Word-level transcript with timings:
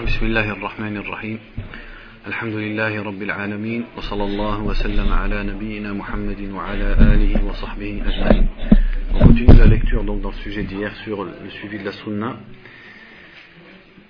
بسم 0.00 0.26
الله 0.26 0.52
الرحمن 0.52 0.96
الرحيم. 0.96 1.38
الحمد 2.26 2.54
لله 2.54 3.02
رب 3.02 3.22
العالمين 3.22 3.84
وصلى 3.96 4.24
الله 4.24 4.62
وسلم 4.62 5.12
على 5.12 5.42
نبينا 5.42 5.92
محمد 5.92 6.40
وعلى 6.40 6.96
آله 7.12 7.44
وصحبه 7.44 8.02
أجمعين. 8.06 8.46
On 9.12 9.18
continue 9.18 9.58
la 9.58 9.66
lecture 9.66 10.02
donc 10.04 10.22
dans 10.22 10.30
le 10.30 10.36
sujet 10.36 10.62
d'hier 10.62 10.96
sur 11.04 11.24
le 11.24 11.50
suivi 11.50 11.78
de 11.78 11.84
la 11.84 11.92
sunna. 11.92 12.40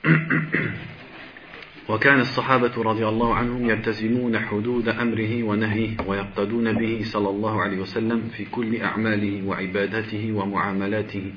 وكان 1.90 2.20
الصحابة 2.20 2.82
رضي 2.82 3.08
الله 3.08 3.34
عنهم 3.34 3.70
يلتزمون 3.70 4.38
حدود 4.38 4.88
أمره 4.88 5.42
ونهيه 5.42 5.96
ويقتدون 6.06 6.72
به 6.72 7.00
صلى 7.02 7.28
الله 7.28 7.62
عليه 7.62 7.78
وسلم 7.78 8.28
في 8.36 8.44
كل 8.44 8.80
أعماله 8.80 9.42
وعباداته 9.46 10.32
ومعاملاته 10.32 11.32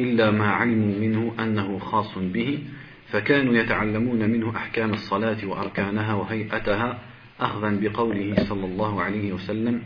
إلا 0.00 0.30
ما 0.30 0.48
علموا 0.50 0.98
منه 1.00 1.34
أنه 1.38 1.78
خاص 1.78 2.18
به. 2.18 2.58
فكانوا 3.09 3.53
يتعلمون 3.53 4.29
منه 4.29 4.55
أحكام 4.55 4.93
الصلاة 4.93 5.45
وأركانها 5.45 6.13
وهيئتها 6.13 6.99
أخذا 7.39 7.79
بقوله 7.81 8.35
صلى 8.49 8.65
الله 8.65 9.01
عليه 9.01 9.33
وسلم 9.33 9.83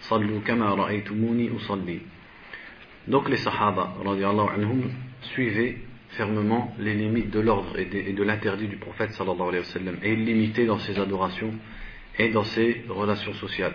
صلوا 0.00 0.40
كما 0.40 0.74
رأيتموني 0.74 1.56
أصلي 1.56 2.00
Donc 3.08 3.28
les 3.28 3.36
Sahaba, 3.36 3.94
anhum, 4.04 4.90
suivaient 5.22 5.76
fermement 6.10 6.72
les 6.78 6.94
limites 6.94 7.30
de 7.30 7.40
l'ordre 7.40 7.76
et 7.76 8.12
de, 8.12 8.22
l'interdit 8.22 8.68
du 8.68 8.76
prophète 8.76 9.10
sallallahu 9.12 9.48
alayhi 9.48 9.58
wa 9.58 9.64
sallam 9.64 9.96
et 10.04 10.12
ils 10.12 10.24
limitaient 10.24 10.66
dans 10.66 10.78
ses 10.78 10.98
adorations 11.00 11.52
et 12.18 12.28
dans 12.28 12.44
ses 12.44 12.84
relations 12.88 13.32
sociales. 13.34 13.74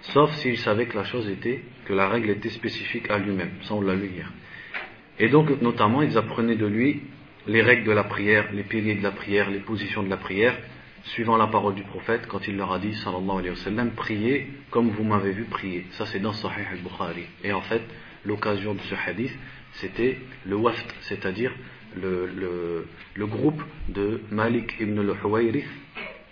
Sauf 0.00 0.32
s'ils 0.36 0.56
savaient 0.56 0.86
que 0.86 0.96
la 0.96 1.04
chose 1.04 1.28
était, 1.28 1.62
que 1.84 1.92
la 1.92 2.08
règle 2.08 2.30
était 2.30 2.48
spécifique 2.48 3.10
à 3.10 3.18
lui-même, 3.18 3.50
ça 3.62 3.74
on 3.74 3.82
l'a 3.82 3.94
lu 3.94 4.10
hier. 4.14 4.32
Et 5.18 5.28
donc 5.28 5.50
notamment 5.60 6.00
ils 6.00 6.16
apprenaient 6.16 6.56
de 6.56 6.66
lui 6.66 7.02
les 7.47 7.61
règles 7.61 7.85
de 7.85 7.91
la 7.91 8.03
prière, 8.03 8.45
les 8.53 8.63
piliers 8.63 8.95
de 8.95 9.03
la 9.03 9.11
prière, 9.11 9.49
les 9.49 9.59
positions 9.59 10.03
de 10.03 10.09
la 10.09 10.17
prière, 10.17 10.57
suivant 11.03 11.37
la 11.37 11.47
parole 11.47 11.75
du 11.75 11.83
prophète 11.83 12.27
quand 12.27 12.47
il 12.47 12.57
leur 12.57 12.73
a 12.73 12.79
dit, 12.79 12.93
sallallahu 12.93 13.39
alayhi 13.39 13.49
wa 13.49 13.55
sallam, 13.55 13.91
priez 13.91 14.47
comme 14.69 14.89
vous 14.89 15.03
m'avez 15.03 15.31
vu 15.31 15.45
prier. 15.45 15.85
Ça 15.91 16.05
c'est 16.05 16.19
dans 16.19 16.33
Sahih 16.33 16.65
al-Bukhari. 16.71 17.25
Et 17.43 17.53
en 17.53 17.61
fait, 17.61 17.81
l'occasion 18.25 18.73
de 18.73 18.81
ce 18.81 18.95
hadith, 18.95 19.33
c'était 19.73 20.17
le 20.45 20.55
waft, 20.55 20.93
c'est-à-dire 21.01 21.53
le, 21.95 22.85
groupe 23.17 23.61
de 23.89 24.21
Malik 24.31 24.75
ibn 24.79 24.99
al-Huwayrith, 24.99 25.67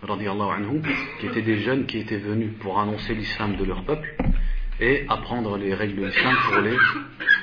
anhu, 0.04 0.82
qui 1.20 1.28
étaient 1.28 1.42
des 1.42 1.60
jeunes 1.60 1.86
qui 1.86 2.00
étaient 2.00 2.18
venus 2.18 2.52
pour 2.60 2.80
annoncer 2.80 3.14
l'islam 3.14 3.56
de 3.56 3.64
leur 3.64 3.84
peuple 3.84 4.16
et 4.80 5.06
apprendre 5.10 5.58
les 5.58 5.74
règles 5.74 6.02
de 6.02 6.06
l'islam 6.08 6.36
pour 6.46 6.60
les, 6.62 6.78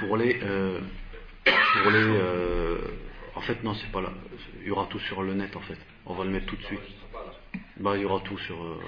pour 0.01 0.17
les, 0.17 0.37
euh, 0.43 0.79
euh, 1.87 2.52
fait, 3.43 3.63
non, 3.63 3.75
c'est 3.75 3.91
pas 3.93 4.01
là. 4.01 4.13
Il 4.61 4.69
y 4.69 4.71
aura 4.71 4.87
tout 4.87 4.99
sur 5.01 5.23
le 5.23 5.35
net, 5.35 5.55
en 5.57 5.61
fait. 5.61 5.79
On 6.07 6.15
va 6.15 6.25
le 6.25 6.31
mettre 6.31 6.47
tout 6.47 6.57
de 6.57 6.63
suite. 6.63 6.81
Bah, 7.79 7.97
il 7.97 8.03
y 8.03 8.05
aura 8.05 8.21
tout 8.21 8.39
sur. 8.39 8.63
Euh, 8.63 8.81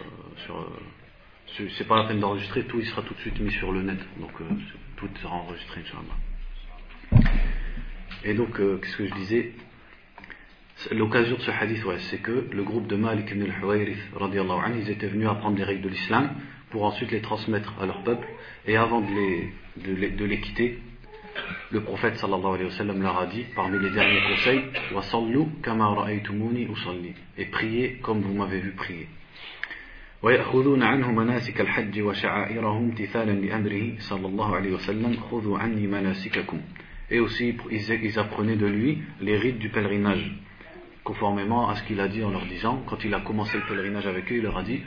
sur 0.45 0.57
euh, 0.57 1.69
c'est 1.77 1.87
pas 1.87 1.97
la 1.97 2.05
peine 2.05 2.21
d'enregistrer, 2.21 2.65
tout 2.65 2.81
il 2.81 2.87
sera 2.87 3.03
tout 3.03 3.15
de 3.15 3.21
suite 3.21 3.39
mis 3.39 3.53
sur 3.53 3.71
le 3.71 3.83
net. 3.83 3.99
Donc, 4.19 4.33
euh, 4.41 4.45
tout 4.97 5.09
sera 5.23 5.35
enregistré, 5.35 5.83
Inch'Allah. 5.83 7.23
Et 8.25 8.35
donc, 8.35 8.57
qu'est-ce 8.57 8.97
que 8.97 9.07
je 9.07 9.15
disais? 9.15 9.53
L'occasion 10.91 11.37
de 11.37 11.41
ce 11.43 11.51
hadith, 11.51 11.85
ouais, 11.85 11.99
c'est 12.11 12.19
que 12.19 12.49
le 12.51 12.63
groupe 12.65 12.87
de 12.89 12.97
Malik 12.97 13.31
ibn 13.31 13.43
al-Huwayrith, 13.43 13.99
ils 14.77 14.91
étaient 14.91 15.07
venus 15.07 15.29
apprendre 15.29 15.57
les 15.57 15.65
règles 15.65 15.83
de 15.83 15.89
l'islam 15.89 16.31
pour 16.71 16.85
ensuite 16.85 17.13
les 17.13 17.21
transmettre 17.21 17.73
à 17.81 17.87
leur 17.87 18.03
peuple. 18.03 18.27
Et 18.67 18.77
avant 18.77 19.01
de 19.01 19.15
les, 19.15 19.53
de 19.77 19.95
les, 19.95 20.11
de 20.11 20.25
les 20.25 20.41
quitter, 20.41 20.81
le 21.72 21.82
prophète 21.82 22.18
sallallahu 22.18 22.56
alayhi 22.56 22.66
wa 22.66 22.72
sallam 22.72 23.02
leur 23.02 23.20
a 23.20 23.26
dit, 23.28 23.46
parmi 23.56 23.78
les 23.80 23.92
derniers 23.92 24.22
conseils, 24.28 24.64
وَصَلُّوا 24.94 25.48
كَمَا 25.64 25.94
رَأَيْتُمُونِي 25.94 26.68
أُصَلِّي 26.68 27.14
Et 27.38 27.46
priez 27.46 28.00
comme 28.02 28.22
vous 28.22 28.34
m'avez 28.34 28.60
vu 28.60 28.72
prier. 28.72 29.08
ويأخذون 30.24 30.84
عنه 30.84 31.12
مناسك 31.12 31.62
الحج 31.62 32.02
وشعائره 32.02 32.78
امتثالا 32.78 33.32
لأمره 33.32 34.00
صلى 34.00 34.28
الله 34.28 34.56
عليه 34.56 34.72
وسلم 34.72 35.18
خذوا 35.32 35.60
عني 35.60 35.88
مناسككم 35.88 36.62
Et 37.12 37.20
aussi, 37.20 37.56
ils 37.72 38.20
apprenaient 38.20 38.56
de 38.56 38.68
lui 38.68 39.00
les 39.22 39.38
rites 39.38 39.58
du 39.58 39.70
pèlerinage, 39.70 40.32
conformément 41.04 41.68
à 41.70 41.76
ce 41.76 41.84
qu'il 41.84 42.00
a 42.02 42.08
dit 42.08 42.24
en 42.24 42.30
leur 42.30 42.46
disant, 42.46 42.84
quand 42.86 43.04
il 43.04 43.14
a 43.16 43.22
commencé 43.22 43.58
le 43.58 43.64
pèlerinage 43.64 44.06
avec 44.06 44.32
eux, 44.32 44.36
il 44.36 44.44
leur 44.44 44.58
a 44.58 44.64
dit, 44.64 44.82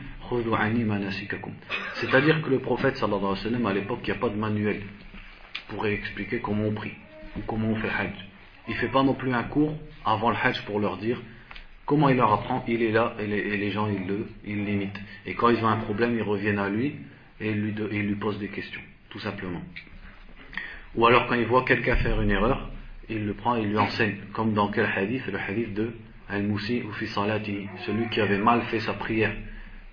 C'est-à-dire 1.94 2.42
que 2.42 2.50
le 2.50 2.60
prophète 2.60 2.96
sallallahu 2.96 3.24
alayhi 3.24 3.38
wa 3.38 3.42
sallam, 3.42 3.66
à 3.66 3.72
l'époque, 3.72 4.00
il 4.04 4.12
n'y 4.12 4.16
a 4.16 4.20
pas 4.20 4.28
de 4.28 4.36
manuel 4.36 4.82
pourrait 5.67 5.93
expliquer 5.93 6.39
comment 6.39 6.65
on 6.65 6.73
prie 6.73 6.93
ou 7.37 7.41
comment 7.45 7.69
on 7.69 7.75
fait 7.75 7.89
hajj. 7.89 8.13
Il 8.67 8.73
ne 8.73 8.79
fait 8.79 8.87
pas 8.87 9.03
non 9.03 9.13
plus 9.13 9.33
un 9.33 9.43
cours 9.43 9.75
avant 10.05 10.29
le 10.29 10.35
hajj 10.35 10.61
pour 10.63 10.79
leur 10.79 10.97
dire 10.97 11.21
comment 11.85 12.09
il 12.09 12.17
leur 12.17 12.33
apprend, 12.33 12.63
il 12.67 12.83
est 12.83 12.91
là 12.91 13.15
et 13.19 13.25
les, 13.25 13.71
gens 13.71 13.87
ils 13.87 14.05
le 14.05 14.27
ils 14.45 14.65
l'imitent. 14.65 14.99
Et 15.25 15.33
quand 15.33 15.49
ils 15.49 15.63
ont 15.63 15.67
un 15.67 15.77
problème, 15.77 16.15
ils 16.15 16.21
reviennent 16.23 16.59
à 16.59 16.69
lui 16.69 16.95
et 17.39 17.51
lui, 17.53 17.71
lui 17.71 18.15
posent 18.15 18.39
des 18.39 18.49
questions, 18.49 18.81
tout 19.09 19.19
simplement. 19.19 19.61
Ou 20.95 21.05
alors 21.05 21.27
quand 21.27 21.35
il 21.35 21.45
voit 21.45 21.63
quelqu'un 21.63 21.95
faire 21.95 22.21
une 22.21 22.31
erreur, 22.31 22.69
il 23.09 23.25
le 23.25 23.33
prend 23.33 23.55
et 23.55 23.61
il 23.61 23.69
lui 23.69 23.77
enseigne, 23.77 24.17
comme 24.33 24.53
dans 24.53 24.69
quel 24.69 24.85
hadith? 24.85 25.25
Le 25.27 25.39
hadith 25.39 25.73
de 25.73 25.93
Al-Moussi 26.29 26.83
ou 26.83 26.91
fi 26.91 27.07
celui 27.07 28.09
qui 28.09 28.19
avait 28.19 28.37
mal 28.37 28.63
fait 28.63 28.81
sa 28.81 28.93
prière, 28.93 29.33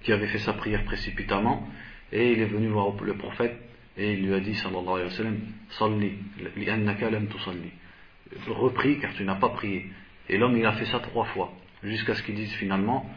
qui 0.02 0.12
avait 0.12 0.26
fait 0.26 0.38
sa 0.38 0.52
prière 0.52 0.84
précipitamment, 0.84 1.68
et 2.12 2.32
il 2.32 2.40
est 2.40 2.46
venu 2.46 2.68
voir 2.68 2.92
le 3.02 3.14
prophète 3.14 3.56
et 3.96 4.12
il 4.14 4.26
lui 4.26 4.34
a 4.34 4.40
dit, 4.40 4.54
sallallahu 4.54 4.88
alayhi 4.88 5.04
wa 5.04 5.16
sallam, 5.16 5.38
Salli, 5.70 6.12
li'annaka 6.56 7.10
lam 7.10 7.28
tusalli. 7.28 7.70
Repris 8.48 8.98
car 8.98 9.12
tu 9.14 9.24
n'as 9.24 9.36
pas 9.36 9.50
prié. 9.50 9.86
Et 10.28 10.36
l'homme, 10.36 10.56
il 10.56 10.66
a 10.66 10.72
fait 10.72 10.86
ça 10.86 10.98
trois 10.98 11.26
fois, 11.26 11.52
jusqu'à 11.82 12.14
ce 12.14 12.22
qu'il 12.22 12.34
dise 12.34 12.52
finalement, 12.54 13.08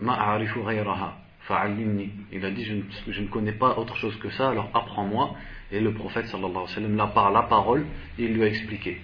Ma'arifu 0.00 0.60
ghayraha, 0.60 1.16
fa'allimni. 1.42 2.10
Il 2.32 2.44
a 2.44 2.50
dit, 2.50 2.64
je 2.64 3.20
ne, 3.22 3.28
connais 3.28 3.52
pas 3.52 3.78
autre 3.78 3.96
chose 3.96 4.16
que 4.18 4.28
ça, 4.30 4.50
alors 4.50 4.70
apprends-moi. 4.74 5.36
Et 5.72 5.80
le 5.80 5.94
prophète, 5.94 6.26
sallallahu 6.26 6.50
alayhi 6.50 6.68
wa 6.68 6.74
sallam, 6.74 6.96
là, 6.96 7.06
par 7.06 7.30
la 7.30 7.42
parole, 7.42 7.86
il 8.18 8.34
lui 8.34 8.42
a 8.42 8.46
expliqué. 8.46 9.00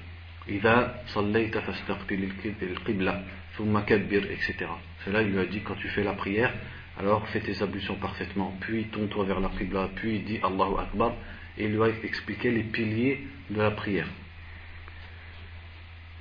Ida 0.49 1.03
sallayta 1.07 1.63
fastaqbil 1.63 2.33
qibla, 2.85 3.23
thumma 3.57 3.83
kabbir, 3.83 4.25
etc. 4.25 4.67
C'est 5.05 5.13
là, 5.13 5.23
il 5.23 5.31
lui 5.31 5.39
a 5.39 5.47
dit, 5.47 5.61
quand 5.61 5.77
tu 5.77 5.89
fais 5.89 6.03
la 6.03 6.15
prière, 6.15 6.53
alors 7.00 7.28
fais 7.28 7.42
tes 7.42 7.62
ablutions 7.62 7.96
parfaitement, 7.96 8.54
puis 8.62 8.86
tourne-toi 8.86 9.26
vers 9.26 9.40
la 9.40 9.50
Qibla, 9.50 9.90
puis 9.96 10.20
dis 10.20 10.40
Allahu 10.42 10.80
Akbar, 10.80 11.14
et 11.58 11.66
il 11.66 11.76
lui 11.76 11.84
a 11.84 11.88
expliqué 12.04 12.52
les 12.52 12.64
piliers 12.64 13.28
de 13.50 13.58
la 13.58 13.72
prière. 13.72 14.08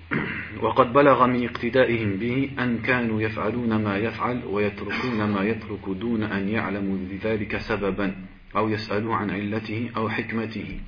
وقد 0.63 0.93
بلغ 0.93 1.27
من 1.27 1.45
اقتدائهم 1.45 2.17
به 2.17 2.51
أن 2.59 2.79
كانوا 2.79 3.23
يفعلون 3.23 3.85
ما 3.85 3.99
يفعل 3.99 4.45
ويتركون 4.47 5.25
ما 5.25 5.43
يترك 5.45 5.89
دون 5.89 6.23
أن 6.23 6.49
يعلموا 6.49 6.97
لذلك 6.97 7.59
سببا 7.59 8.15
أو 8.57 8.69
يسألوا 8.69 9.15
عن 9.15 9.31
علته 9.31 9.91
أو 9.97 10.09
حكمته 10.09 10.81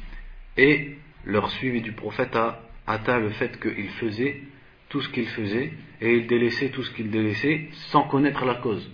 Et 0.59 0.97
leur 1.25 1.51
suivi 1.51 1.83
du 1.83 1.93
prophète 1.93 2.37
a 2.37 2.63
atteint 2.87 3.19
le 3.19 3.31
fait 3.31 3.61
qu'il 3.61 3.89
faisait 3.89 4.43
tout 4.89 5.01
ce 5.01 5.09
qu'il 5.09 5.27
faisait 5.27 5.73
et 6.01 6.15
il 6.17 6.27
délaissait 6.27 6.69
tout 6.69 6.83
ce 6.83 6.91
qu'il 6.93 7.11
délaissait 7.11 7.69
sans 7.91 8.05
connaître 8.05 8.45
la 8.45 8.55
cause. 8.57 8.89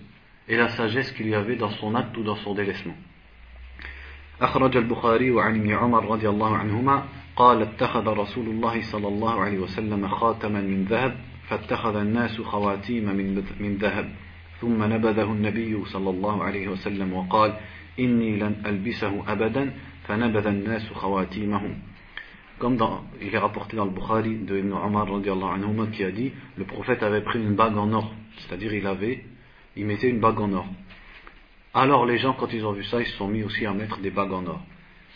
et 0.48 0.56
la 0.56 0.68
sagesse 0.68 1.12
qu'il 1.12 1.28
y 1.28 1.34
avait 1.34 1.56
dans 1.56 1.70
son 1.70 1.94
acte 1.94 2.16
ou 2.16 2.22
dans 2.22 2.36
son 2.36 2.54
délaissement. 2.54 2.96
أخرج 4.40 4.76
البخاري 4.76 5.30
وعن 5.30 5.54
ابن 5.60 5.70
عمر 5.70 6.04
رضي 6.10 6.28
الله 6.28 6.56
عنهما 6.56 7.04
قال 7.36 7.62
اتخذ 7.62 8.06
رسول 8.06 8.46
الله 8.46 8.82
صلى 8.82 9.08
الله 9.08 9.40
عليه 9.40 9.58
وسلم 9.58 10.08
خاتما 10.08 10.60
من 10.60 10.84
ذهب 10.84 11.16
فاتخذ 11.48 11.96
الناس 11.96 12.40
خواتيم 12.40 13.04
من 13.04 13.42
من 13.60 13.76
ذهب 13.76 14.08
ثم 14.60 14.82
نبذه 14.82 15.24
النبي 15.32 15.84
صلى 15.84 16.10
الله 16.10 16.44
عليه 16.44 16.68
وسلم 16.68 17.12
وقال 17.12 17.54
إني 17.98 18.36
لن 18.36 18.62
ألبسه 18.66 19.32
أبدا 19.32 19.72
فنبذ 20.06 20.46
الناس 20.46 20.92
خواتيمهم 20.92 21.78
كما 22.62 22.76
دا 22.76 22.88
إلى 23.22 23.38
رابورتي 23.38 23.76
dans 23.76 23.84
le 23.84 23.90
Bukhari 23.90 24.38
de 24.46 24.58
Ibn 24.58 24.72
Omar 24.72 25.08
رضي 25.08 25.32
الله 25.32 25.50
عنهما 25.50 25.92
qui 25.92 26.04
a 26.04 26.10
dit 26.10 26.32
le 26.56 26.64
prophète 26.64 27.02
avait 27.02 27.22
pris 27.22 27.42
une 27.42 27.54
bague 27.54 27.76
en 27.76 27.92
or 27.92 28.14
c'est-à-dire 28.38 28.74
il 28.74 28.86
avait 28.86 29.24
il 29.75 29.85
mettait 29.85 30.09
une 30.09 30.19
bague 30.19 30.39
en 30.39 30.53
or. 30.53 30.67
Alors 31.73 32.05
les 32.05 32.17
gens, 32.17 32.33
quand 32.33 32.51
ils 32.53 32.65
ont 32.65 32.73
vu 32.73 32.83
ça, 32.83 32.99
ils 32.99 33.07
se 33.07 33.17
sont 33.17 33.27
mis 33.27 33.43
aussi 33.43 33.65
à 33.65 33.73
mettre 33.73 33.99
des 33.99 34.11
bagues 34.11 34.33
en 34.33 34.45
or. 34.45 34.61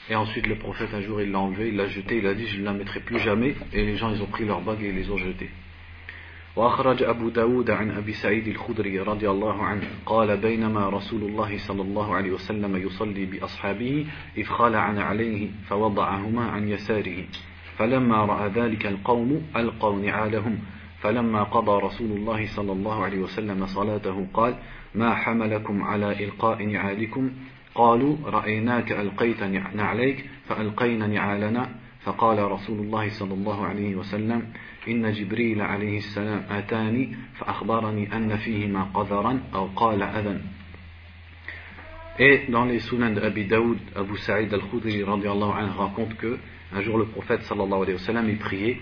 Et 0.10 0.16
ensuite 0.16 0.48
le 0.48 0.58
prophète 0.58 0.94
un 0.94 1.02
jour 1.02 1.22
il 1.22 1.32
l'a 1.32 1.40
enlevé, 1.40 1.70
il 1.70 1.76
l'a 1.76 1.88
jeté, 1.88 2.18
il 2.18 2.28
a 2.28 2.34
dit 2.34 2.48
je 2.48 2.60
ne 2.60 2.66
la 2.66 2.74
mettrai 2.74 3.00
plus 3.02 3.20
jamais. 3.20 3.56
Et 3.74 3.86
les 3.86 3.98
gens 3.98 4.12
ils 4.12 4.22
ont 4.22 4.28
pris 4.28 4.46
leurs 4.46 4.62
bagues 4.62 4.84
et 4.84 4.92
les 4.92 5.10
ont 5.12 5.18
jetées. 5.18 5.50
وأخرج 6.58 7.04
أبو 7.04 7.30
داود 7.30 7.70
عن 7.70 7.92
أبي 7.92 8.14
سعيد 8.14 8.48
الخدري 8.48 9.00
رضي 9.00 9.30
الله 9.30 9.64
عنه 9.64 9.88
قال 10.06 10.38
بينما 10.38 10.90
رسول 10.90 11.24
الله 11.24 11.58
صلى 11.58 11.82
الله 11.82 12.16
عليه 12.16 12.32
وسلم 12.32 12.76
يصلي 12.78 13.26
بأصحابه 13.26 14.06
إذ 14.38 14.44
خلع 14.44 14.80
عليه 14.80 15.50
فوضعهما 15.70 16.46
عن 16.46 16.70
يساره 16.70 17.24
فلما 17.78 18.26
رأى 18.26 18.50
ذلك 18.50 18.86
القوم 18.86 19.48
ألقوا 19.56 20.00
نعالهم 20.00 20.60
فلما 21.03 21.43
قضى 21.43 21.87
رسول 21.87 22.11
الله 22.11 22.47
صلى 22.47 22.73
الله 22.73 23.05
عليه 23.05 23.19
وسلم 23.19 23.67
صلاته 23.67 24.27
قال 24.35 24.55
ما 24.95 25.15
حملكم 25.15 25.83
على 25.83 26.25
إلقاء 26.25 26.63
نعالكم؟ 26.63 27.31
قالوا 27.75 28.17
رأيناك 28.25 28.93
ألقيت 28.93 29.43
نعليك 29.75 30.25
فألقينا 30.49 31.07
نعالنا. 31.07 31.69
فقال 32.03 32.39
رسول 32.39 32.79
الله 32.81 33.09
صلى 33.09 33.35
الله 33.35 33.67
عليه 33.67 33.95
وسلم 33.95 34.43
إن 34.89 35.13
جبريل 35.13 35.63
عليه 35.63 35.99
السلام 35.99 36.43
أتاني 36.51 37.17
فأخبرني 37.39 38.17
أن 38.17 38.37
فيهما 38.37 38.83
قذرا 38.95 39.41
أو 39.55 39.67
قال 39.77 40.03
أذن. 40.03 40.41
Et 42.19 42.51
dans 42.51 42.65
les 42.65 42.81
sunans 42.81 43.11
d'Abi 43.11 43.47
Daoud, 43.47 43.79
Abu 43.97 44.17
Sa'id 44.19 44.53
al-Khudri 44.53 45.03
raconte 45.05 46.15
que 46.19 46.39
un 46.75 46.81
jour 46.83 46.99
le 46.99 47.07
prophète 47.07 47.43
sallallahu 47.43 47.83
alayhi 47.83 47.95
wa 47.95 48.05
sallam 48.05 48.29
il 48.29 48.39
priait, 48.39 48.81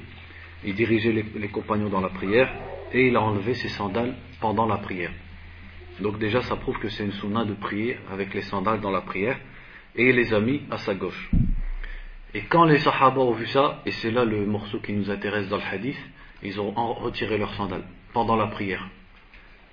il 0.65 0.75
dirigeait 0.75 1.13
les, 1.13 1.49
compagnons 1.49 1.89
dans 1.89 2.01
la 2.01 2.11
prière 2.11 2.53
et 2.93 3.09
il 3.09 3.17
a 3.17 3.23
enlevé 3.23 3.55
ses 3.55 3.69
sandales 3.69 4.15
pendant 4.41 4.67
la 4.67 4.79
prière. 4.79 5.13
Donc 6.01 6.19
déjà 6.19 6.43
ça 6.43 6.57
prouve 6.57 6.79
que 6.79 6.89
c'est 6.89 7.05
une 7.05 7.13
sunna 7.13 7.45
de 7.45 7.55
prier 7.55 7.99
avec 8.11 8.35
les 8.35 8.43
sandales 8.43 8.81
dans 8.81 8.91
la 8.91 9.01
prière 9.01 9.39
et 9.97 10.11
il 10.11 10.17
les 10.17 10.33
a 10.33 10.41
mis 10.41 10.63
à 10.71 10.79
sa 10.79 10.95
gauche. 10.95 11.31
Et 12.33 12.43
quand 12.43 12.65
les 12.65 12.79
sahaba 12.79 13.21
ont 13.21 13.33
vu 13.33 13.47
ça, 13.47 13.83
et 13.87 13.91
c'est 13.91 14.11
là 14.11 14.25
le 14.25 14.47
morceau 14.47 14.79
qui 14.79 14.93
nous 14.93 15.11
intéresse 15.11 15.49
dans 15.49 15.57
le 15.57 15.63
hadith, 15.63 15.99
ils 16.43 16.61
ont 16.61 16.71
retiré 16.71 17.39
leurs 17.39 17.55
sandales 17.55 17.85
pendant 18.13 18.37
la 18.37 18.47
prière. 18.47 18.89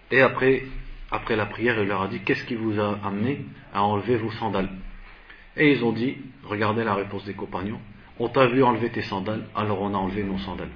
Et 0.10 0.22
après, 0.22 0.64
après 1.12 1.36
la 1.36 1.46
prière, 1.46 1.80
il 1.82 1.88
leur 1.88 2.02
a 2.02 2.08
dit 2.08 2.20
Qu'est-ce 2.22 2.46
qui 2.46 2.56
vous 2.56 2.80
a 2.80 3.00
amené 3.04 3.46
à 3.74 3.84
enlever 3.84 4.18
vos 4.18 4.32
sandales? 4.32 4.70
Et 5.56 5.72
ils 5.72 5.84
ont 5.84 5.92
dit 5.92 6.18
Regardez 6.44 6.84
la 6.84 6.96
réponse 6.96 7.26
des 7.26 7.34
compagnons 7.34 7.80
On 8.20 8.30
t'a 8.30 8.48
vu 8.48 8.64
enlever 8.64 8.90
tes 8.90 9.04
sandales, 9.04 9.44
alors 9.56 9.82
on 9.82 9.94
a 9.94 9.98
enlevé 9.98 10.24
nos 10.24 10.38
sandales. 10.40 10.72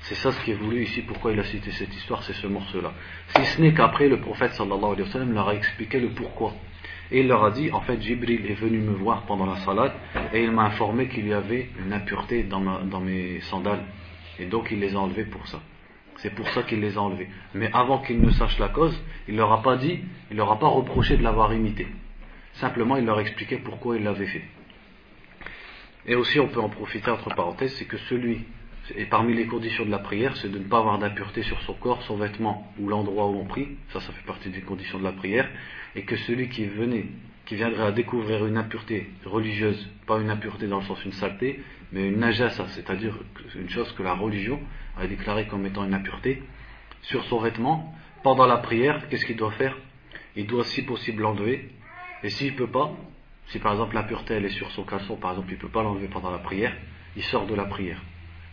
C'est 0.00 0.14
ça 0.14 0.32
ce 0.32 0.40
qui 0.44 0.52
est 0.52 0.54
voulu 0.54 0.82
ici, 0.84 1.02
pourquoi 1.02 1.32
il 1.32 1.40
a 1.40 1.44
cité 1.44 1.70
cette 1.70 1.94
histoire, 1.94 2.22
c'est 2.22 2.32
ce 2.32 2.46
morceau-là. 2.46 2.92
Si 3.36 3.44
ce 3.44 3.60
n'est 3.60 3.74
qu'après, 3.74 4.08
le 4.08 4.20
prophète 4.20 4.52
sallallahu 4.54 4.92
alayhi 4.92 5.02
wa 5.02 5.08
sallam 5.08 5.34
leur 5.34 5.48
a 5.48 5.54
expliqué 5.54 6.00
le 6.00 6.10
pourquoi. 6.10 6.54
Et 7.10 7.20
il 7.20 7.28
leur 7.28 7.44
a 7.44 7.50
dit, 7.50 7.70
en 7.72 7.80
fait, 7.80 8.00
Jibril 8.00 8.46
est 8.46 8.54
venu 8.54 8.78
me 8.78 8.92
voir 8.92 9.22
pendant 9.22 9.46
la 9.46 9.56
salade 9.56 9.92
et 10.32 10.42
il 10.42 10.50
m'a 10.50 10.64
informé 10.64 11.08
qu'il 11.08 11.26
y 11.26 11.32
avait 11.32 11.70
une 11.78 11.92
impureté 11.92 12.42
dans, 12.44 12.60
mes 13.00 13.40
sandales. 13.40 13.84
Et 14.38 14.46
donc 14.46 14.70
il 14.70 14.78
les 14.78 14.94
a 14.94 14.98
enlevées 14.98 15.24
pour 15.24 15.46
ça. 15.48 15.60
C'est 16.16 16.34
pour 16.34 16.48
ça 16.50 16.62
qu'il 16.62 16.80
les 16.80 16.96
a 16.96 17.00
enlevées. 17.00 17.28
Mais 17.54 17.70
avant 17.72 17.98
qu'il 17.98 18.20
ne 18.20 18.30
sache 18.30 18.58
la 18.58 18.68
cause, 18.68 18.98
il 19.26 19.36
leur 19.36 19.52
a 19.52 19.62
pas 19.62 19.76
dit, 19.76 20.00
il 20.30 20.36
leur 20.36 20.50
a 20.52 20.58
pas 20.58 20.68
reproché 20.68 21.16
de 21.16 21.22
l'avoir 21.22 21.52
imité. 21.52 21.86
Simplement, 22.54 22.96
il 22.96 23.04
leur 23.04 23.20
expliquait 23.20 23.58
pourquoi 23.58 23.96
il 23.96 24.04
l'avait 24.04 24.26
fait. 24.26 24.44
Et 26.06 26.14
aussi, 26.14 26.40
on 26.40 26.48
peut 26.48 26.60
en 26.60 26.68
profiter, 26.68 27.10
entre 27.10 27.34
parenthèses, 27.34 27.74
c'est 27.74 27.84
que 27.84 27.98
celui 27.98 28.44
et 28.96 29.04
parmi 29.04 29.34
les 29.34 29.46
conditions 29.46 29.84
de 29.84 29.90
la 29.90 29.98
prière, 29.98 30.36
c'est 30.36 30.50
de 30.50 30.58
ne 30.58 30.64
pas 30.64 30.78
avoir 30.78 30.98
d'impureté 30.98 31.42
sur 31.42 31.60
son 31.62 31.74
corps, 31.74 32.02
son 32.04 32.16
vêtement 32.16 32.72
ou 32.78 32.88
l'endroit 32.88 33.26
où 33.26 33.38
on 33.38 33.44
prie. 33.44 33.68
Ça, 33.92 34.00
ça 34.00 34.12
fait 34.12 34.24
partie 34.26 34.48
des 34.50 34.62
conditions 34.62 34.98
de 34.98 35.04
la 35.04 35.12
prière. 35.12 35.48
Et 35.94 36.02
que 36.02 36.16
celui 36.16 36.48
qui 36.48 36.64
venait, 36.66 37.06
qui 37.44 37.56
viendrait 37.56 37.86
à 37.86 37.92
découvrir 37.92 38.46
une 38.46 38.56
impureté 38.56 39.10
religieuse, 39.24 39.90
pas 40.06 40.18
une 40.20 40.30
impureté 40.30 40.66
dans 40.66 40.78
le 40.78 40.84
sens 40.84 41.04
une 41.04 41.12
saleté, 41.12 41.62
mais 41.92 42.08
une 42.08 42.18
najasa, 42.18 42.66
c'est-à-dire 42.68 43.14
une 43.54 43.68
chose 43.68 43.92
que 43.92 44.02
la 44.02 44.14
religion 44.14 44.60
a 44.96 45.06
déclarée 45.06 45.46
comme 45.46 45.66
étant 45.66 45.84
une 45.84 45.94
impureté, 45.94 46.42
sur 47.02 47.24
son 47.24 47.40
vêtement, 47.40 47.94
pendant 48.22 48.46
la 48.46 48.58
prière, 48.58 49.08
qu'est-ce 49.08 49.26
qu'il 49.26 49.36
doit 49.36 49.52
faire? 49.52 49.76
Il 50.36 50.46
doit, 50.46 50.64
si 50.64 50.82
possible, 50.82 51.22
l'enlever. 51.22 51.70
Et 52.22 52.30
s'il 52.30 52.52
ne 52.52 52.58
peut 52.58 52.70
pas, 52.70 52.96
si 53.48 53.58
par 53.58 53.72
exemple 53.72 53.94
l'impureté 53.94 54.34
elle 54.34 54.44
est 54.44 54.50
sur 54.50 54.70
son 54.70 54.84
caleçon, 54.84 55.16
par 55.16 55.32
exemple, 55.32 55.50
il 55.50 55.56
ne 55.56 55.60
peut 55.60 55.68
pas 55.68 55.82
l'enlever 55.82 56.08
pendant 56.08 56.30
la 56.30 56.38
prière, 56.38 56.74
il 57.16 57.22
sort 57.22 57.46
de 57.46 57.54
la 57.54 57.64
prière 57.64 58.00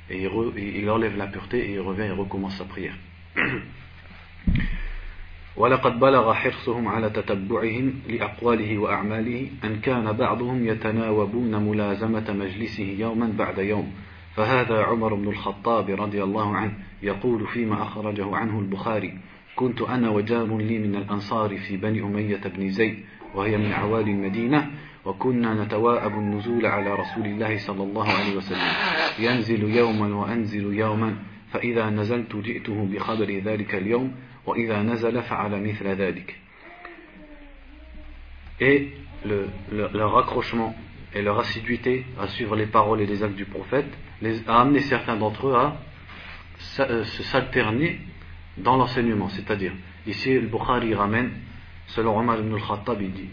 et 0.10 0.22
il, 0.22 0.28
re, 0.28 0.54
il 0.58 0.90
enlève 0.90 1.18
la 1.18 1.28
pureté 1.28 1.70
et 1.70 1.74
il 1.74 1.80
revient 1.80 2.04
et 2.04 2.12
recommence 2.12 2.58
sa 2.58 2.66
prière. 2.66 2.96
ولقد 5.58 6.00
بلغ 6.00 6.34
حرصهم 6.34 6.88
على 6.88 7.10
تتبعهم 7.10 7.94
لأقواله 8.10 8.78
وأعماله 8.78 9.50
أن 9.64 9.80
كان 9.80 10.12
بعضهم 10.12 10.68
يتناوبون 10.68 11.56
ملازمة 11.56 12.34
مجلسه 12.34 12.96
يوما 13.00 13.34
بعد 13.38 13.58
يوم 13.58 13.94
فهذا 14.36 14.84
عمر 14.84 15.14
بن 15.14 15.28
الخطاب 15.28 15.90
رضي 15.90 16.24
الله 16.24 16.56
عنه 16.56 16.74
يقول 17.04 17.48
فيما 17.48 17.82
أخرجه 17.82 18.36
عنه 18.36 18.60
البخاري 18.60 19.18
كنت 19.56 19.82
أنا 19.82 20.10
وجار 20.10 20.58
لي 20.58 20.80
من 20.80 20.96
الأنصار 20.96 21.58
في 21.58 21.78
بني 21.78 22.02
أمية 22.02 22.42
بن 22.46 22.70
زيد 22.70 23.06
وهي 23.36 23.58
من 23.58 23.72
عوالي 23.74 24.12
المدينة 24.12 24.72
وكنا 25.06 25.64
نتواءب 25.64 26.12
النزول 26.12 26.66
على 26.66 26.96
رسول 26.96 27.26
الله 27.26 27.58
صلى 27.58 27.84
الله 27.84 28.12
عليه 28.12 28.36
وسلم 28.36 28.74
ينزل 29.20 29.64
يوما 29.64 30.16
وأنزل 30.16 30.74
يوما 30.74 31.16
فإذا 31.52 31.90
نزلت 31.90 32.36
جئته 32.36 32.88
بخبر 32.92 33.42
ذلك 33.46 33.76
اليوم 33.76 34.16
وإذا 34.46 34.82
نزل 34.82 35.22
فعل 35.22 35.64
مثل 35.64 35.88
ذلك 35.88 36.36
Et 38.62 38.88
le, 39.26 39.50
le, 39.70 39.90
leur 39.94 40.18
accrochement 40.18 40.74
et 41.14 41.22
leur 41.22 41.40
assiduité 41.40 42.06
à 42.18 42.28
suivre 42.28 42.56
les 42.56 42.68
paroles 42.68 43.02
et 43.02 43.06
les 43.06 43.22
actes 43.22 43.36
du 43.36 43.44
prophète 43.44 43.92
les, 44.22 44.48
a 44.48 44.62
amené 44.62 44.80
certains 44.80 45.18
d'entre 45.18 45.48
eux 45.48 45.56
à 45.56 45.76
s'alterner 47.32 48.00
dans 48.58 48.78
l'enseignement. 48.78 49.28
C'est-à-dire, 49.28 49.74
ici, 50.08 50.34
le 50.34 50.48
Bukhari 50.48 50.94
ramène 50.94 51.32
Selon 51.88 52.18
Omar 52.20 52.40
ibn 52.40 52.54
al-Khattab, 52.54 53.02
il 53.02 53.12
dit 53.12 53.30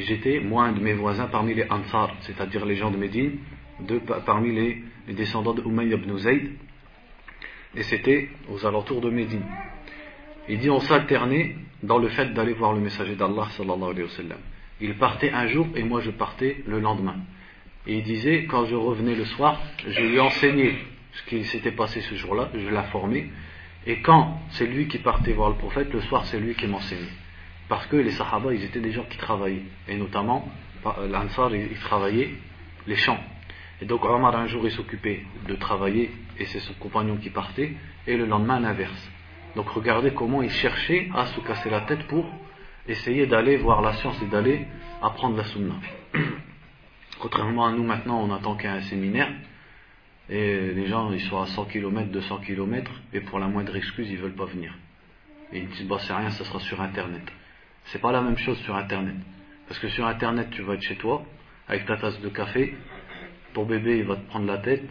J'étais, 0.00 0.40
moi, 0.40 0.64
un 0.64 0.72
de 0.72 0.80
mes 0.80 0.92
voisins, 0.92 1.26
parmi 1.26 1.54
les 1.54 1.66
Ansar, 1.70 2.14
c'est-à-dire 2.20 2.64
les 2.64 2.76
gens 2.76 2.90
de 2.90 2.96
Médine, 2.96 3.38
de, 3.80 3.98
parmi 3.98 4.54
les, 4.54 4.82
descendants 5.14 5.54
de 5.54 5.62
Umayy 5.62 5.92
ibn 5.92 6.16
Zayd, 6.16 6.52
et 7.74 7.82
c'était 7.82 8.30
aux 8.48 8.64
alentours 8.64 9.00
de 9.00 9.10
Médine. 9.10 9.44
Il 10.48 10.58
dit 10.58 10.70
On 10.70 10.80
s'alternait 10.80 11.56
dans 11.82 11.98
le 11.98 12.08
fait 12.08 12.32
d'aller 12.32 12.54
voir 12.54 12.72
le 12.72 12.80
messager 12.80 13.16
d'Allah, 13.16 13.48
sallallahu 13.50 13.90
alayhi 13.90 14.02
wa 14.02 14.08
sallam. 14.08 14.38
Il 14.80 14.96
partait 14.96 15.30
un 15.30 15.46
jour 15.48 15.66
et 15.74 15.82
moi 15.82 16.00
je 16.00 16.10
partais 16.10 16.62
le 16.66 16.80
lendemain. 16.80 17.16
Et 17.86 17.98
il 17.98 18.02
disait 18.02 18.44
Quand 18.44 18.66
je 18.66 18.76
revenais 18.76 19.14
le 19.14 19.24
soir, 19.24 19.60
je 19.86 20.00
lui 20.00 20.20
enseignais 20.20 20.76
ce 21.12 21.22
qui 21.28 21.44
s'était 21.44 21.72
passé 21.72 22.00
ce 22.02 22.14
jour-là, 22.14 22.50
je 22.54 22.68
l'informais. 22.68 23.26
Et 23.86 24.00
quand 24.00 24.40
c'est 24.50 24.66
lui 24.66 24.88
qui 24.88 24.98
partait 24.98 25.32
voir 25.32 25.50
le 25.50 25.56
prophète, 25.56 25.92
le 25.92 26.00
soir 26.02 26.24
c'est 26.26 26.38
lui 26.38 26.54
qui 26.54 26.66
m'enseignait. 26.66 27.02
Parce 27.68 27.86
que 27.86 27.96
les 27.96 28.12
Sahaba, 28.12 28.54
ils 28.54 28.64
étaient 28.64 28.80
des 28.80 28.92
gens 28.92 29.04
qui 29.04 29.18
travaillaient. 29.18 29.62
Et 29.88 29.96
notamment, 29.96 30.48
euh, 30.86 31.08
l'Ansar, 31.08 31.54
ils 31.54 31.78
travaillaient 31.78 32.34
les 32.86 32.96
champs. 32.96 33.18
Et 33.80 33.84
donc 33.84 34.04
Omar 34.04 34.34
un 34.36 34.46
jour 34.46 34.62
il 34.64 34.70
s'occupait 34.70 35.22
de 35.46 35.54
travailler 35.54 36.10
et 36.38 36.46
c'est 36.46 36.60
son 36.60 36.72
compagnon 36.74 37.16
qui 37.16 37.30
partait 37.30 37.74
et 38.06 38.16
le 38.16 38.24
lendemain 38.24 38.58
l'inverse. 38.58 39.10
Donc 39.54 39.68
regardez 39.68 40.12
comment 40.12 40.42
il 40.42 40.50
cherchait 40.50 41.10
à 41.14 41.26
se 41.26 41.40
casser 41.40 41.68
la 41.68 41.82
tête 41.82 42.06
pour 42.06 42.26
essayer 42.88 43.26
d'aller 43.26 43.56
voir 43.56 43.82
la 43.82 43.92
science 43.94 44.20
et 44.22 44.26
d'aller 44.26 44.66
apprendre 45.02 45.36
la 45.36 45.44
sunna. 45.44 45.74
Contrairement 47.18 47.66
à 47.66 47.72
nous 47.72 47.84
maintenant 47.84 48.22
on 48.22 48.32
attend 48.34 48.56
qu'il 48.56 48.70
y 48.70 48.72
ait 48.72 48.76
un 48.76 48.82
séminaire 48.82 49.30
et 50.30 50.72
les 50.72 50.86
gens 50.86 51.12
ils 51.12 51.20
sont 51.20 51.40
à 51.40 51.46
100 51.46 51.66
km, 51.66 52.10
200 52.10 52.38
km 52.38 52.90
et 53.12 53.20
pour 53.20 53.38
la 53.38 53.46
moindre 53.46 53.76
excuse 53.76 54.08
ils 54.10 54.16
veulent 54.18 54.34
pas 54.34 54.46
venir. 54.46 54.72
Et 55.52 55.58
ils 55.58 55.68
disent 55.68 55.86
bah 55.86 55.98
c'est 56.00 56.14
rien 56.14 56.30
ça 56.30 56.44
sera 56.44 56.60
sur 56.60 56.80
internet. 56.80 57.24
C'est 57.86 58.00
pas 58.00 58.12
la 58.12 58.20
même 58.20 58.38
chose 58.38 58.58
sur 58.58 58.74
Internet. 58.76 59.14
Parce 59.68 59.78
que 59.80 59.88
sur 59.88 60.06
Internet, 60.06 60.50
tu 60.50 60.62
vas 60.62 60.74
être 60.74 60.82
chez 60.82 60.96
toi, 60.96 61.24
avec 61.68 61.86
ta 61.86 61.96
tasse 61.96 62.20
de 62.20 62.28
café, 62.28 62.76
ton 63.54 63.64
bébé, 63.64 63.98
il 63.98 64.04
va 64.04 64.16
te 64.16 64.26
prendre 64.28 64.46
la 64.46 64.58
tête, 64.58 64.88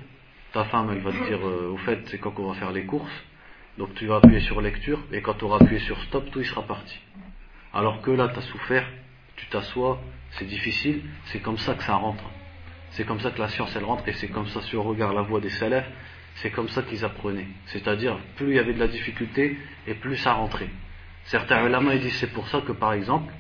ta 0.53 0.65
femme, 0.65 0.89
elle 0.91 1.01
va 1.01 1.11
te 1.11 1.27
dire, 1.27 1.45
euh, 1.45 1.71
au 1.73 1.77
fait, 1.77 1.99
c'est 2.07 2.17
quand 2.17 2.31
qu'on 2.31 2.47
va 2.47 2.55
faire 2.55 2.71
les 2.71 2.85
courses. 2.85 3.23
Donc 3.77 3.93
tu 3.95 4.05
vas 4.05 4.17
appuyer 4.17 4.39
sur 4.39 4.61
lecture, 4.61 4.99
et 5.11 5.21
quand 5.21 5.33
tu 5.33 5.43
auras 5.43 5.57
appuyé 5.57 5.79
sur 5.81 6.01
stop, 6.03 6.31
tout 6.31 6.39
il 6.39 6.45
sera 6.45 6.63
parti. 6.63 6.97
Alors 7.73 8.01
que 8.01 8.11
là, 8.11 8.29
tu 8.29 8.39
as 8.39 8.41
souffert, 8.43 8.87
tu 9.35 9.45
t'assois, 9.47 10.01
c'est 10.31 10.45
difficile, 10.45 11.01
c'est 11.25 11.39
comme 11.39 11.57
ça 11.57 11.73
que 11.73 11.83
ça 11.83 11.95
rentre. 11.95 12.23
C'est 12.91 13.03
comme 13.03 13.19
ça 13.19 13.31
que 13.31 13.39
la 13.39 13.49
science, 13.49 13.75
elle 13.75 13.83
rentre, 13.83 14.07
et 14.07 14.13
c'est 14.13 14.29
comme 14.29 14.47
ça, 14.47 14.61
si 14.61 14.77
on 14.77 14.83
regarde 14.83 15.13
la 15.13 15.23
voix 15.23 15.41
des 15.41 15.49
salafs, 15.49 15.89
c'est 16.35 16.51
comme 16.51 16.69
ça 16.69 16.81
qu'ils 16.83 17.03
apprenaient. 17.03 17.47
C'est-à-dire, 17.65 18.17
plus 18.37 18.51
il 18.51 18.55
y 18.55 18.59
avait 18.59 18.73
de 18.73 18.79
la 18.79 18.87
difficulté, 18.87 19.57
et 19.85 19.95
plus 19.95 20.15
ça 20.15 20.33
rentrait. 20.33 20.69
Certains 21.25 21.65
ulama 21.65 21.97
disent 21.97 22.15
c'est 22.17 22.31
pour 22.33 22.47
ça 22.47 22.61
que 22.61 22.71
par 22.71 22.93
exemple, 22.93 23.33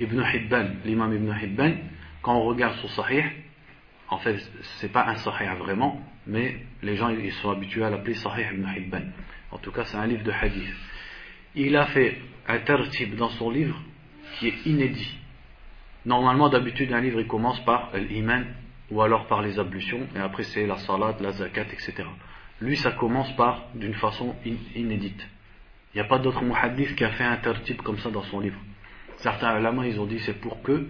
Ibn 0.00 0.22
Hibban, 0.22 0.66
l'imam 0.84 1.12
Ibn 1.14 1.34
Hibban, 1.42 1.72
quand 2.22 2.36
on 2.36 2.44
regarde 2.44 2.76
son 2.76 2.88
sahih, 2.88 3.24
en 4.10 4.18
fait, 4.18 4.38
c'est 4.78 4.92
pas 4.92 5.06
un 5.06 5.16
sahih 5.16 5.48
vraiment, 5.58 6.00
mais 6.26 6.56
les 6.82 6.96
gens 6.96 7.08
ils 7.08 7.32
sont 7.32 7.50
habitués 7.50 7.84
à 7.84 7.90
l'appeler 7.90 8.14
sahih 8.14 8.46
Ibn 8.52 8.68
Hibban. 8.76 9.02
En 9.50 9.58
tout 9.58 9.72
cas, 9.72 9.84
c'est 9.84 9.96
un 9.96 10.06
livre 10.06 10.22
de 10.22 10.30
hadith. 10.30 10.74
Il 11.54 11.76
a 11.76 11.86
fait 11.86 12.18
un 12.46 12.58
tertib 12.58 13.16
dans 13.16 13.30
son 13.30 13.50
livre 13.50 13.80
qui 14.38 14.48
est 14.48 14.66
inédit. 14.66 15.18
Normalement, 16.04 16.48
d'habitude, 16.50 16.92
un 16.92 17.00
livre 17.00 17.20
il 17.20 17.26
commence 17.26 17.64
par 17.64 17.90
l'iman 17.96 18.44
ou 18.90 19.02
alors 19.02 19.26
par 19.26 19.42
les 19.42 19.58
ablutions, 19.58 20.06
et 20.14 20.18
après 20.18 20.42
c'est 20.42 20.66
la 20.66 20.76
salat, 20.76 21.16
la 21.20 21.32
zakat, 21.32 21.66
etc. 21.72 22.04
Lui, 22.60 22.76
ça 22.76 22.92
commence 22.92 23.34
par 23.36 23.66
d'une 23.74 23.94
façon 23.94 24.34
inédite. 24.74 25.26
Il 25.98 26.02
n'y 26.02 26.06
a 26.06 26.10
pas 26.10 26.20
d'autre 26.20 26.44
muhaddith 26.44 26.94
qui 26.94 27.02
a 27.02 27.10
fait 27.10 27.24
un 27.24 27.38
tertib 27.38 27.78
comme 27.82 27.98
ça 27.98 28.08
dans 28.08 28.22
son 28.22 28.38
livre. 28.38 28.60
Certains 29.16 29.58
ulama, 29.58 29.84
ils 29.84 29.98
ont 29.98 30.06
dit 30.06 30.20
c'est 30.20 30.40
pour 30.40 30.62
que 30.62 30.86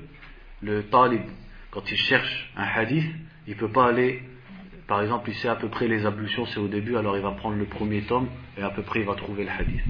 le 0.60 0.82
talib, 0.82 1.22
quand 1.70 1.90
il 1.90 1.96
cherche 1.96 2.52
un 2.54 2.64
hadith, 2.64 3.06
il 3.46 3.54
ne 3.54 3.58
peut 3.58 3.72
pas 3.72 3.86
aller, 3.88 4.22
par 4.86 5.00
exemple, 5.00 5.30
il 5.30 5.34
sait 5.36 5.48
à 5.48 5.56
peu 5.56 5.70
près 5.70 5.88
les 5.88 6.04
ablutions, 6.04 6.44
c'est 6.44 6.60
au 6.60 6.68
début, 6.68 6.94
alors 6.98 7.16
il 7.16 7.22
va 7.22 7.30
prendre 7.30 7.56
le 7.56 7.64
premier 7.64 8.02
tome 8.02 8.28
et 8.58 8.62
à 8.62 8.68
peu 8.68 8.82
près 8.82 9.00
il 9.00 9.06
va 9.06 9.14
trouver 9.14 9.44
le 9.44 9.50
hadith. 9.50 9.80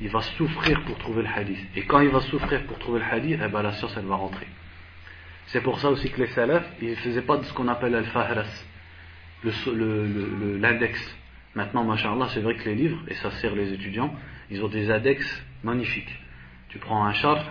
Il 0.00 0.10
va 0.10 0.20
souffrir 0.22 0.80
pour 0.84 0.96
trouver 0.98 1.22
le 1.22 1.28
hadith. 1.28 1.58
Et 1.74 1.82
quand 1.82 1.98
il 1.98 2.10
va 2.10 2.20
souffrir 2.20 2.64
pour 2.66 2.78
trouver 2.78 3.00
le 3.00 3.06
hadith, 3.06 3.40
eh 3.44 3.48
ben, 3.48 3.62
la 3.62 3.72
science 3.72 3.96
elle 3.96 4.06
va 4.06 4.14
rentrer. 4.14 4.46
C'est 5.46 5.60
pour 5.60 5.80
ça 5.80 5.90
aussi 5.90 6.08
que 6.08 6.20
les 6.20 6.28
salafs, 6.28 6.70
ils 6.80 6.90
ne 6.90 6.94
faisaient 6.94 7.22
pas 7.22 7.36
de 7.36 7.42
ce 7.42 7.52
qu'on 7.52 7.66
appelle 7.66 7.96
al-fahras. 7.96 8.46
l'index. 9.42 11.18
Maintenant, 11.54 11.84
machallah, 11.84 12.28
c'est 12.28 12.40
vrai 12.40 12.54
que 12.54 12.68
les 12.68 12.74
livres, 12.74 13.02
et 13.08 13.14
ça 13.14 13.30
sert 13.32 13.54
les 13.54 13.72
étudiants, 13.72 14.14
ils 14.50 14.62
ont 14.64 14.68
des 14.68 14.90
index 14.90 15.44
magnifiques. 15.64 16.14
Tu 16.68 16.78
prends 16.78 17.04
un 17.04 17.12
char, 17.12 17.42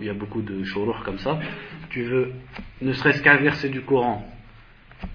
il 0.00 0.06
y 0.06 0.10
a 0.10 0.14
beaucoup 0.14 0.42
de 0.42 0.64
chourouh 0.64 0.94
comme 1.04 1.18
ça, 1.18 1.38
tu 1.90 2.02
veux, 2.02 2.32
ne 2.80 2.92
serait-ce 2.92 3.22
qu'un 3.22 3.36
verset 3.36 3.68
du 3.68 3.82
Coran, 3.82 4.26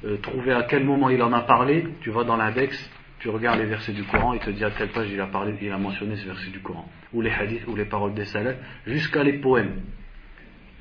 euh, 0.04 0.18
trouver 0.18 0.54
à 0.54 0.64
quel 0.64 0.84
moment 0.84 1.10
il 1.10 1.22
en 1.22 1.34
a 1.34 1.42
parlé, 1.42 1.88
tu 2.02 2.10
vas 2.10 2.24
dans 2.24 2.38
l'index, 2.38 2.92
tu 3.20 3.30
regardes 3.30 3.60
les 3.60 3.66
versets 3.66 3.94
du 3.94 4.04
Coran, 4.04 4.34
il 4.34 4.40
te 4.40 4.50
dit 4.50 4.64
à 4.64 4.72
telle 4.72 4.90
page 4.90 5.10
il 5.12 5.20
a 5.20 5.28
parlé, 5.28 5.56
il 5.62 5.72
a 5.72 5.78
mentionné 5.78 6.16
ce 6.16 6.26
verset 6.26 6.50
du 6.52 6.60
Coran, 6.60 6.88
ou 7.14 7.22
les 7.22 7.32
hadiths, 7.32 7.68
ou 7.68 7.76
les 7.76 7.86
paroles 7.86 8.14
des 8.14 8.26
salafs, 8.26 8.58
jusqu'à 8.86 9.24
les 9.24 9.34
poèmes. 9.34 9.82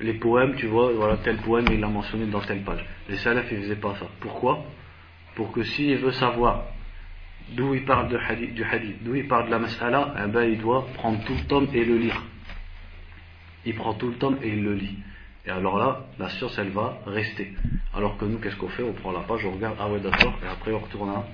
Les 0.01 0.15
poèmes, 0.15 0.55
tu 0.57 0.67
vois, 0.67 0.93
voilà 0.93 1.17
tel 1.19 1.37
poème 1.39 1.67
il 1.71 1.81
l'a 1.81 1.89
mentionné 1.89 2.27
dans 2.27 2.41
telle 2.41 2.63
page. 2.63 2.85
Les 3.09 3.17
salafs 3.17 3.51
ils 3.51 3.59
faisaient 3.59 3.77
pas 3.77 3.95
ça. 3.95 4.07
Pourquoi? 4.21 4.65
Pour 5.37 5.53
que 5.53 5.63
s'il 5.63 5.97
veut 5.99 6.13
savoir 6.13 6.65
d'où 7.51 7.75
il 7.75 7.85
parle 7.85 8.09
de 8.09 8.17
hadith, 8.17 8.55
du 8.55 8.65
hadith, 8.65 9.03
d'où 9.03 9.15
il 9.15 9.29
parle 9.29 9.47
de 9.47 9.51
la 9.51 9.59
mas'ala, 9.59 10.15
eh 10.25 10.29
ben, 10.29 10.45
il 10.45 10.59
doit 10.59 10.87
prendre 10.95 11.23
tout 11.25 11.35
le 11.35 11.45
tome 11.47 11.69
et 11.73 11.85
le 11.85 11.97
lire. 11.97 12.23
Il 13.65 13.75
prend 13.75 13.95
tout 13.95 14.09
le 14.09 14.15
tome 14.15 14.39
et 14.43 14.49
il 14.49 14.63
le 14.63 14.75
lit. 14.75 14.99
Et 15.47 15.51
alors 15.51 15.79
là, 15.79 16.07
la 16.19 16.29
science, 16.31 16.59
elle 16.59 16.71
va 16.71 16.99
rester. 17.07 17.53
Alors 17.95 18.17
que 18.17 18.25
nous, 18.25 18.39
qu'est-ce 18.39 18.57
qu'on 18.57 18.69
fait? 18.69 18.83
On 18.83 18.93
prend 18.93 19.13
la 19.13 19.21
page, 19.21 19.45
on 19.45 19.53
regarde, 19.53 19.77
ah 19.79 19.89
ouais, 19.89 20.01
d'accord, 20.01 20.39
et 20.43 20.47
après 20.47 20.73
on 20.73 20.79
retourne 20.79 21.11
à 21.11 21.25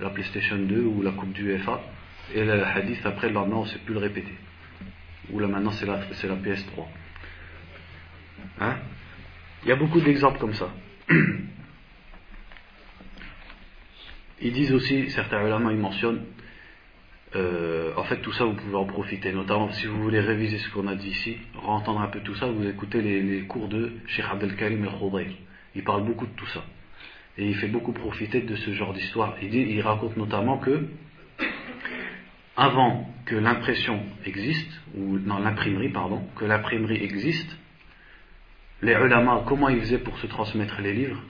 la 0.00 0.10
PlayStation 0.10 0.56
2 0.56 0.82
ou 0.82 1.02
la 1.02 1.12
Coupe 1.12 1.32
du 1.32 1.56
FA, 1.58 1.80
et 2.34 2.44
le 2.44 2.64
hadith, 2.64 3.04
après, 3.04 3.28
le 3.28 3.34
lendemain, 3.34 3.56
on 3.56 3.64
ne 3.64 3.68
sait 3.68 3.78
plus 3.78 3.94
le 3.94 4.00
répéter. 4.00 4.34
Ou 5.30 5.38
là, 5.38 5.46
maintenant, 5.46 5.70
c'est 5.72 5.86
la, 5.86 6.00
c'est 6.12 6.28
la 6.28 6.36
PS3. 6.36 6.86
Hein? 8.60 8.76
Il 9.64 9.68
y 9.68 9.72
a 9.72 9.76
beaucoup 9.76 10.00
d'exemples 10.00 10.38
comme 10.38 10.54
ça. 10.54 10.68
Ils 14.42 14.52
disent 14.52 14.72
aussi, 14.72 15.08
certains 15.10 15.46
ulama, 15.46 15.72
ils 15.72 15.78
mentionnent, 15.78 16.24
euh, 17.34 17.92
en 17.96 18.04
fait, 18.04 18.18
tout 18.18 18.32
ça, 18.32 18.44
vous 18.44 18.54
pouvez 18.54 18.74
en 18.74 18.84
profiter. 18.84 19.32
Notamment, 19.32 19.70
si 19.72 19.86
vous 19.86 20.02
voulez 20.02 20.20
réviser 20.20 20.58
ce 20.58 20.68
qu'on 20.70 20.86
a 20.88 20.96
dit 20.96 21.08
ici, 21.08 21.38
entendre 21.64 22.00
un 22.00 22.08
peu 22.08 22.20
tout 22.20 22.34
ça, 22.34 22.46
vous 22.46 22.66
écoutez 22.66 23.00
les, 23.00 23.42
cours 23.42 23.68
de 23.68 23.92
Sheikh 24.08 24.26
Abdelkarim 24.30 24.84
el-Khoudair. 24.84 25.30
Il 25.74 25.84
parle 25.84 26.04
beaucoup 26.04 26.26
de 26.26 26.32
tout 26.32 26.46
ça. 26.46 26.62
Et 27.38 27.46
il 27.46 27.54
fait 27.54 27.68
beaucoup 27.68 27.92
profiter 27.92 28.42
de 28.42 28.54
ce 28.56 28.72
genre 28.72 28.92
d'histoire. 28.92 29.36
Il, 29.40 29.54
il 29.54 29.80
raconte 29.80 30.16
notamment 30.16 30.58
que, 30.58 30.86
avant 32.56 33.08
que 33.24 33.36
l'impression 33.36 34.02
existe, 34.26 34.72
ou 34.94 35.18
dans 35.18 35.38
l'imprimerie, 35.38 35.88
pardon, 35.88 36.22
que 36.36 36.44
l'imprimerie 36.44 37.02
existe, 37.02 37.56
les 38.82 38.92
ulama, 38.92 39.44
comment 39.46 39.68
ils 39.68 39.80
faisaient 39.80 39.98
pour 39.98 40.18
se 40.18 40.26
transmettre 40.26 40.80
les 40.82 40.92
livres? 40.92 41.22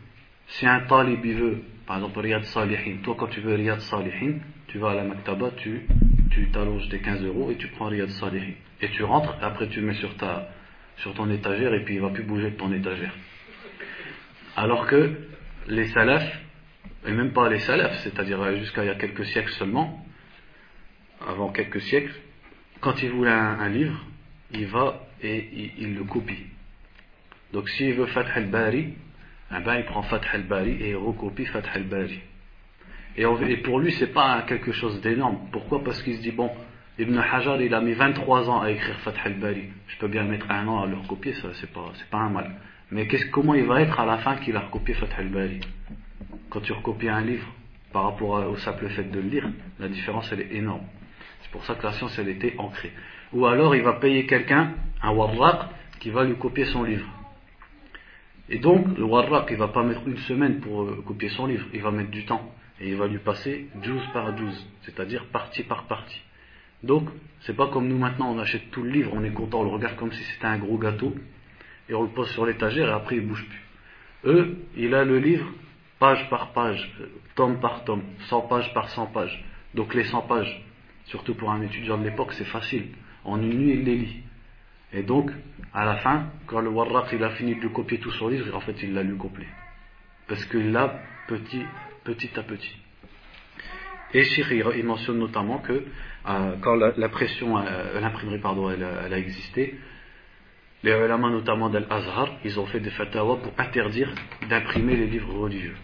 Si 0.48 0.66
un 0.66 0.80
talib 0.80 1.24
veut, 1.24 1.62
par 1.86 1.96
exemple 1.96 2.20
Riyad 2.20 2.44
Salihin, 2.44 2.96
toi 3.02 3.16
quand 3.18 3.28
tu 3.28 3.40
veux 3.40 3.54
Riyad 3.54 3.80
Salihin, 3.80 4.38
tu 4.68 4.78
vas 4.78 4.90
à 4.90 4.94
la 4.94 5.04
maktaba, 5.04 5.50
tu 5.56 5.86
tu 6.32 6.48
t'allonges 6.50 6.88
des 6.88 7.00
15 7.00 7.22
euros 7.24 7.50
et 7.50 7.56
tu 7.56 7.68
prends 7.68 7.86
Riyad 7.86 8.08
Salihin. 8.08 8.54
Et 8.80 8.88
tu 8.88 9.04
rentres, 9.04 9.36
après 9.42 9.68
tu 9.68 9.80
mets 9.82 9.94
sur, 9.94 10.16
ta, 10.16 10.48
sur 10.96 11.12
ton 11.14 11.30
étagère 11.30 11.74
et 11.74 11.84
puis 11.84 11.96
il 11.96 12.00
va 12.00 12.10
plus 12.10 12.24
bouger 12.24 12.50
de 12.50 12.56
ton 12.56 12.72
étagère. 12.72 13.14
Alors 14.56 14.86
que 14.86 15.12
les 15.68 15.88
salafs, 15.88 16.40
et 17.06 17.12
même 17.12 17.32
pas 17.32 17.48
les 17.48 17.60
salafs, 17.60 17.98
c'est-à-dire 18.02 18.56
jusqu'à 18.58 18.84
il 18.84 18.86
y 18.86 18.90
a 18.90 18.94
quelques 18.94 19.26
siècles 19.26 19.52
seulement, 19.52 20.04
avant 21.26 21.50
quelques 21.52 21.80
siècles, 21.82 22.14
quand 22.80 23.00
il 23.02 23.10
voulait 23.10 23.30
un, 23.30 23.68
livre, 23.68 24.04
il 24.52 24.66
va 24.66 25.06
et 25.22 25.72
il, 25.78 25.94
le 25.94 26.04
copie. 26.04 26.46
Donc 27.52 27.68
s'il 27.68 27.94
veut 27.94 28.06
Fath 28.06 28.26
al-Bari, 28.34 28.94
ben, 29.60 29.76
il 29.76 29.84
prend 29.84 30.02
Fath 30.02 30.24
al-Bari 30.32 30.78
et 30.80 30.90
il 30.90 30.96
recopie 30.96 31.44
Fath 31.44 31.68
al-Bari. 31.74 32.20
Et, 33.16 33.56
pour 33.58 33.78
lui, 33.78 33.92
c'est 33.92 34.12
pas 34.12 34.42
quelque 34.42 34.72
chose 34.72 35.00
d'énorme. 35.02 35.38
Pourquoi? 35.52 35.84
Parce 35.84 36.02
qu'il 36.02 36.16
se 36.16 36.22
dit, 36.22 36.32
bon, 36.32 36.50
Ibn 36.98 37.18
Hajar, 37.18 37.60
il 37.60 37.74
a 37.74 37.80
mis 37.80 37.92
23 37.92 38.48
ans 38.48 38.62
à 38.62 38.70
écrire 38.70 38.98
Fath 39.00 39.16
al-Bari. 39.24 39.64
Je 39.88 39.98
peux 39.98 40.08
bien 40.08 40.24
mettre 40.24 40.50
un 40.50 40.66
an 40.68 40.82
à 40.82 40.86
le 40.86 40.96
recopier, 40.96 41.34
ça, 41.34 41.48
c'est 41.54 41.70
pas, 41.70 41.92
pas 42.10 42.18
un 42.18 42.30
mal. 42.30 42.50
Mais 42.90 43.06
comment 43.30 43.54
il 43.54 43.64
va 43.64 43.82
être 43.82 43.98
à 44.00 44.06
la 44.06 44.18
fin 44.18 44.36
qu'il 44.36 44.56
a 44.56 44.60
recopié 44.60 44.94
Fath 44.94 45.12
al-Bari? 45.18 45.60
Quand 46.48 46.60
tu 46.60 46.72
recopies 46.72 47.08
un 47.08 47.20
livre, 47.20 47.46
par 47.92 48.04
rapport 48.04 48.46
au 48.48 48.56
simple 48.56 48.88
fait 48.88 49.04
de 49.04 49.20
le 49.20 49.28
lire, 49.28 49.48
la 49.78 49.88
différence, 49.88 50.30
elle 50.32 50.40
est 50.40 50.54
énorme. 50.54 50.84
C'est 51.42 51.50
pour 51.50 51.64
ça 51.64 51.74
que 51.74 51.82
la 51.82 51.92
science, 51.92 52.18
elle 52.18 52.28
était 52.28 52.54
ancrée. 52.58 52.92
Ou 53.34 53.46
alors, 53.46 53.76
il 53.76 53.82
va 53.82 53.94
payer 53.94 54.24
quelqu'un, 54.26 54.72
un 55.02 55.10
warraq, 55.10 55.68
qui 56.00 56.10
va 56.10 56.24
lui 56.24 56.36
copier 56.36 56.64
son 56.66 56.82
livre. 56.82 57.06
Et 58.48 58.58
donc, 58.58 58.96
le 58.98 59.04
warraq, 59.04 59.48
il 59.50 59.56
va 59.56 59.68
pas 59.68 59.82
mettre 59.82 60.06
une 60.06 60.18
semaine 60.18 60.60
pour 60.60 60.82
euh, 60.82 61.02
copier 61.06 61.28
son 61.30 61.46
livre, 61.46 61.66
il 61.72 61.82
va 61.82 61.90
mettre 61.90 62.10
du 62.10 62.24
temps 62.24 62.52
et 62.80 62.88
il 62.88 62.96
va 62.96 63.06
lui 63.06 63.18
passer 63.18 63.68
12 63.82 64.02
par 64.12 64.34
12, 64.34 64.70
c'est-à-dire 64.82 65.26
partie 65.26 65.62
par 65.62 65.84
partie. 65.84 66.20
Donc, 66.82 67.08
c'est 67.40 67.56
pas 67.56 67.68
comme 67.68 67.88
nous 67.88 67.98
maintenant, 67.98 68.34
on 68.34 68.38
achète 68.38 68.70
tout 68.70 68.82
le 68.82 68.90
livre, 68.90 69.12
on 69.14 69.22
est 69.22 69.32
content, 69.32 69.60
on 69.60 69.64
le 69.64 69.70
regarde 69.70 69.96
comme 69.96 70.12
si 70.12 70.22
c'était 70.24 70.46
un 70.46 70.58
gros 70.58 70.78
gâteau, 70.78 71.14
et 71.88 71.94
on 71.94 72.02
le 72.02 72.08
pose 72.08 72.28
sur 72.30 72.46
l'étagère 72.46 72.88
et 72.88 72.92
après 72.92 73.16
il 73.16 73.26
bouge 73.26 73.46
plus. 73.48 73.62
Eux, 74.24 74.56
il 74.76 74.94
a 74.94 75.04
le 75.04 75.18
livre 75.18 75.46
page 75.98 76.28
par 76.30 76.52
page, 76.52 76.90
tome 77.34 77.60
par 77.60 77.84
tome, 77.84 78.02
100 78.28 78.42
pages 78.42 78.74
par 78.74 78.88
100 78.88 79.06
pages. 79.06 79.44
Donc 79.74 79.94
les 79.94 80.04
100 80.04 80.22
pages, 80.22 80.64
surtout 81.04 81.34
pour 81.34 81.50
un 81.50 81.62
étudiant 81.62 81.98
de 81.98 82.04
l'époque, 82.04 82.32
c'est 82.32 82.44
facile. 82.44 82.88
En 83.24 83.40
une 83.40 83.58
nuit, 83.58 83.72
il 83.74 83.84
les 83.84 83.96
lit. 83.96 84.22
Et 84.92 85.02
donc, 85.02 85.30
à 85.72 85.84
la 85.84 85.96
fin, 85.96 86.26
quand 86.46 86.60
le 86.60 86.68
Warraq 86.68 87.14
a 87.14 87.30
fini 87.30 87.54
de 87.54 87.68
copier 87.68 87.98
tout 87.98 88.10
son 88.12 88.28
livre, 88.28 88.54
en 88.54 88.60
fait, 88.60 88.76
il 88.82 88.92
l'a 88.94 89.02
lu 89.02 89.16
complet. 89.16 89.48
Parce 90.28 90.44
que 90.44 90.58
là, 90.58 91.00
petit 91.28 91.64
petit 92.04 92.30
à 92.38 92.42
petit. 92.42 92.76
Et 94.14 94.24
Shiri, 94.24 94.62
il 94.76 94.84
mentionne 94.84 95.18
notamment 95.18 95.58
que 95.58 95.72
euh, 96.28 96.56
quand 96.60 96.74
la, 96.74 97.08
pression, 97.08 97.58
euh, 97.58 98.00
l'imprimerie, 98.00 98.38
pardon, 98.38 98.70
elle, 98.70 98.84
a 98.84 99.18
existé, 99.18 99.78
les 100.82 100.92
ulama 100.92 101.30
notamment 101.30 101.70
d'Al-Azhar, 101.70 102.28
ils 102.44 102.58
ont 102.60 102.66
fait 102.66 102.80
des 102.80 102.90
fatwas 102.90 103.36
pour 103.36 103.52
interdire 103.56 104.12
d'imprimer 104.48 104.96
les 104.96 105.06
livres 105.06 105.32
religieux. 105.34 105.76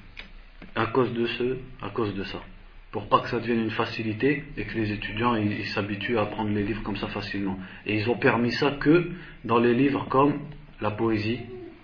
À 0.75 0.87
cause 0.87 1.13
de 1.15 1.27
ce, 1.27 1.57
à 1.81 1.91
cause 1.91 2.15
de 2.15 2.25
ça 2.25 2.43
Pour 2.92 3.10
pas 3.10 3.22
que 3.22 3.30
ça 3.30 3.40
devienne 3.40 3.62
une 3.62 3.72
facilité 3.72 4.44
et 4.56 4.66
que 4.66 4.78
les 4.78 4.92
étudiants 4.92 5.36
ils 5.36 5.66
s'habituent 5.66 6.20
à 6.20 6.28
prendre 6.28 6.52
les 6.52 6.64
livres 6.64 6.84
comme 6.84 6.96
ça 6.98 7.08
facilement. 7.08 7.58
Et 7.86 7.98
ils 7.98 8.10
ont 8.10 8.18
permis 8.18 8.52
ça 8.52 8.72
que 8.80 9.12
dans 9.44 9.58
les 9.58 9.74
livres 9.74 10.06
comme 10.10 10.40
la 10.80 10.92
poésie, 10.92 11.40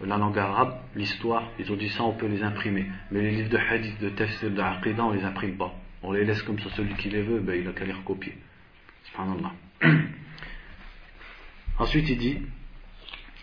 la 0.06 0.18
langue 0.18 0.38
arabe, 0.38 0.78
l'histoire, 0.96 1.52
ils 1.60 1.72
ont 1.72 1.76
dit 1.76 1.90
ça, 1.90 2.04
on 2.04 2.14
peut 2.14 2.28
les 2.28 2.44
imprimer. 2.44 2.86
Mais 3.12 3.22
les 3.22 3.32
livres 3.32 3.50
de 3.50 3.58
hadith, 3.58 4.00
de 4.00 4.10
test, 4.10 4.46
de 4.46 4.62
aqidah, 4.62 5.04
on 5.04 5.12
les 5.12 5.24
imprime 5.24 5.58
pas. 5.58 5.74
On 6.04 6.12
les 6.14 6.24
laisse 6.24 6.42
comme 6.44 6.60
ça, 6.60 6.70
celui 6.76 6.94
qui 6.94 7.10
les 7.10 7.24
veut, 7.24 7.40
ben, 7.40 7.60
il 7.60 7.68
a 7.68 7.74
qu'à 7.74 7.86
les 7.86 7.94
recopier. 7.94 8.38
Subhanallah. 9.06 9.52
Ensuite, 11.80 12.10
il 12.10 12.18
dit 12.18 12.38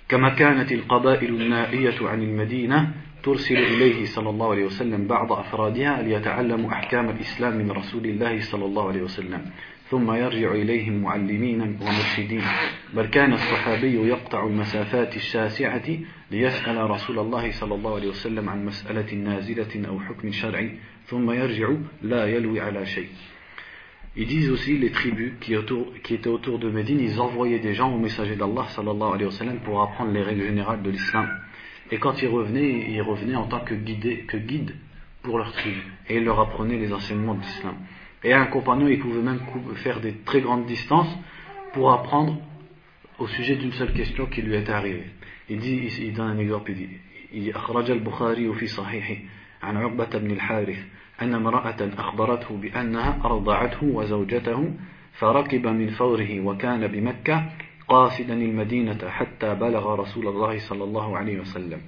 كما 0.09 0.29
كانت 0.29 0.73
القبائل 0.73 1.43
النائية 1.43 2.09
عن 2.09 2.23
المدينة 2.23 2.93
ترسل 3.24 3.58
إليه 3.58 4.06
صلى 4.06 4.30
الله 4.30 4.52
عليه 4.52 4.66
وسلم 4.66 5.08
بعض 5.08 5.32
أفرادها 5.32 6.02
ليتعلموا 6.02 6.72
أحكام 6.72 7.10
الإسلام 7.10 7.58
من 7.58 7.72
رسول 7.72 8.06
الله 8.06 8.40
صلى 8.40 8.66
الله 8.66 8.88
عليه 8.88 9.02
وسلم. 9.02 9.42
ثم 9.90 10.12
يرجع 10.12 10.52
إليهم 10.52 11.02
معلمين 11.02 11.62
ومرشدين. 11.62 12.42
بل 12.94 13.06
كان 13.06 13.34
الصحابي 13.34 13.96
يقطع 14.08 14.48
المسافات 14.48 15.16
الشاسعة 15.16 15.88
ليسأل 16.32 16.90
رسول 16.90 17.20
الله 17.20 17.52
صلى 17.52 17.76
الله 17.76 17.96
عليه 17.96 18.08
وسلم 18.08 18.50
عن 18.50 18.66
مسألة 18.66 19.16
نازلة 19.16 19.88
أو 19.88 20.00
حكم 20.00 20.32
شرعي. 20.32 20.72
ثم 21.06 21.32
يرجع 21.32 21.70
لا 22.02 22.26
يلوي 22.26 22.60
على 22.62 22.86
شيء. 22.86 23.10
Ils 24.14 24.28
disent 24.28 24.52
aussi 24.52 24.78
les 24.78 24.92
tribus 24.92 25.34
qui, 25.40 25.56
autour, 25.56 25.94
qui, 26.04 26.16
étaient 26.16 26.28
autour 26.28 26.60
de 26.60 26.70
Médine, 26.70 27.00
ils 27.00 27.22
envoyaient 27.22 27.60
des 27.60 27.74
gens 27.74 27.94
au 27.94 27.98
messager 27.98 28.36
d'Allah 28.36 28.66
sallallahu 28.68 29.14
alayhi 29.14 29.26
wa 29.26 29.32
sallam 29.32 29.60
pour 29.60 29.82
apprendre 29.82 30.12
les 30.12 30.22
règles 30.22 30.44
générales 30.44 30.82
de 30.82 30.90
l'islam. 30.90 31.30
Et 31.91 31.99
quand 31.99 32.21
ils 32.23 32.29
revenaient, 32.29 32.91
ils 32.91 33.03
revenaient 33.03 33.37
en 33.37 33.47
tant 33.47 33.61
que, 33.61 33.75
guidés, 33.75 34.25
que 34.27 34.37
guides 34.37 34.75
pour 35.23 35.39
leur 35.39 35.53
tribu. 35.53 35.83
Et 36.09 36.17
ils 36.17 36.25
leur 36.25 36.41
apprenaient 36.41 36.79
les 36.79 36.93
enseignements 36.93 37.35
de 37.35 37.43
l'islam. 37.43 37.77
Et 38.25 38.33
un 38.33 38.47
compagnon, 38.47 38.89
il 38.89 38.99
pouvait 38.99 39.23
même 39.23 39.41
faire 39.77 40.01
des 40.01 40.15
très 40.25 40.41
grandes 40.41 40.67
distances 40.67 41.15
pour 41.73 41.93
apprendre 41.93 42.39
au 43.19 43.27
sujet 43.27 43.57
d'une 43.57 43.73
seule 43.73 43.93
question 43.93 44.27
qui 44.27 44.43
lui 44.43 44.57
était 44.57 44.73
arrivée. 44.73 45.11
Il 45.49 45.59
dit, 45.59 45.91
il 46.01 46.13
donne 46.13 46.31
un 46.31 46.39
exemple, 46.39 46.73
il 46.73 46.77
dit, 46.77 46.89
il 47.33 47.43
dit 47.45 47.53
أخرج 47.53 47.91
البخاري 47.91 48.53
في 48.55 48.67
صحيحه 48.67 49.17
عن 49.63 49.77
عقبة 49.77 50.19
بن 50.19 50.31
الحارث 50.31 50.79
أن 51.23 51.35
امرأة 51.35 51.91
أخبرته 51.99 52.57
بأنها 52.57 53.21
أرضعته 53.25 53.87
وزوجته 53.87 54.73
فركب 55.13 55.67
من 55.67 55.89
فوره 55.89 56.41
وكان 56.41 56.87
بمكة 56.87 57.51
قاصدا 57.92 58.34
المدينة 58.34 59.10
حتى 59.10 59.56
بلغ 59.56 59.96
رسول 59.96 60.28
الله 60.28 60.60
صلى 60.60 60.84
الله 60.84 61.18
عليه 61.18 61.40
وسلم. 61.40 61.82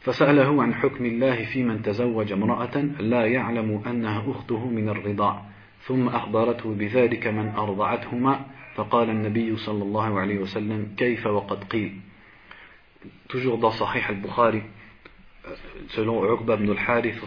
فسأله 0.00 0.62
عن 0.62 0.74
حكم 0.74 1.04
الله 1.04 1.44
في 1.44 1.62
من 1.62 1.82
تزوج 1.82 2.32
امرأة 2.32 2.76
لا 3.00 3.26
يعلم 3.26 3.82
أنها 3.86 4.30
أخته 4.30 4.66
من 4.66 4.88
الرضاع 4.88 5.42
ثم 5.86 6.08
أخبرته 6.08 6.74
بذلك 6.74 7.26
من 7.26 7.48
أرضعتهما 7.48 8.46
فقال 8.74 9.10
النبي 9.10 9.56
صلى 9.56 9.82
الله 9.82 10.20
عليه 10.20 10.38
وسلم 10.38 10.94
كيف 10.96 11.26
وقد 11.26 11.64
قيل؟ 11.64 11.92
Toujours 13.28 13.58
dans 13.58 13.70
Sahih 13.70 14.02
al-Bukhari 14.08 14.62
selon 15.90 16.24
Uqba 16.34 16.54
ibn 16.54 16.70
al-Harith 16.70 17.20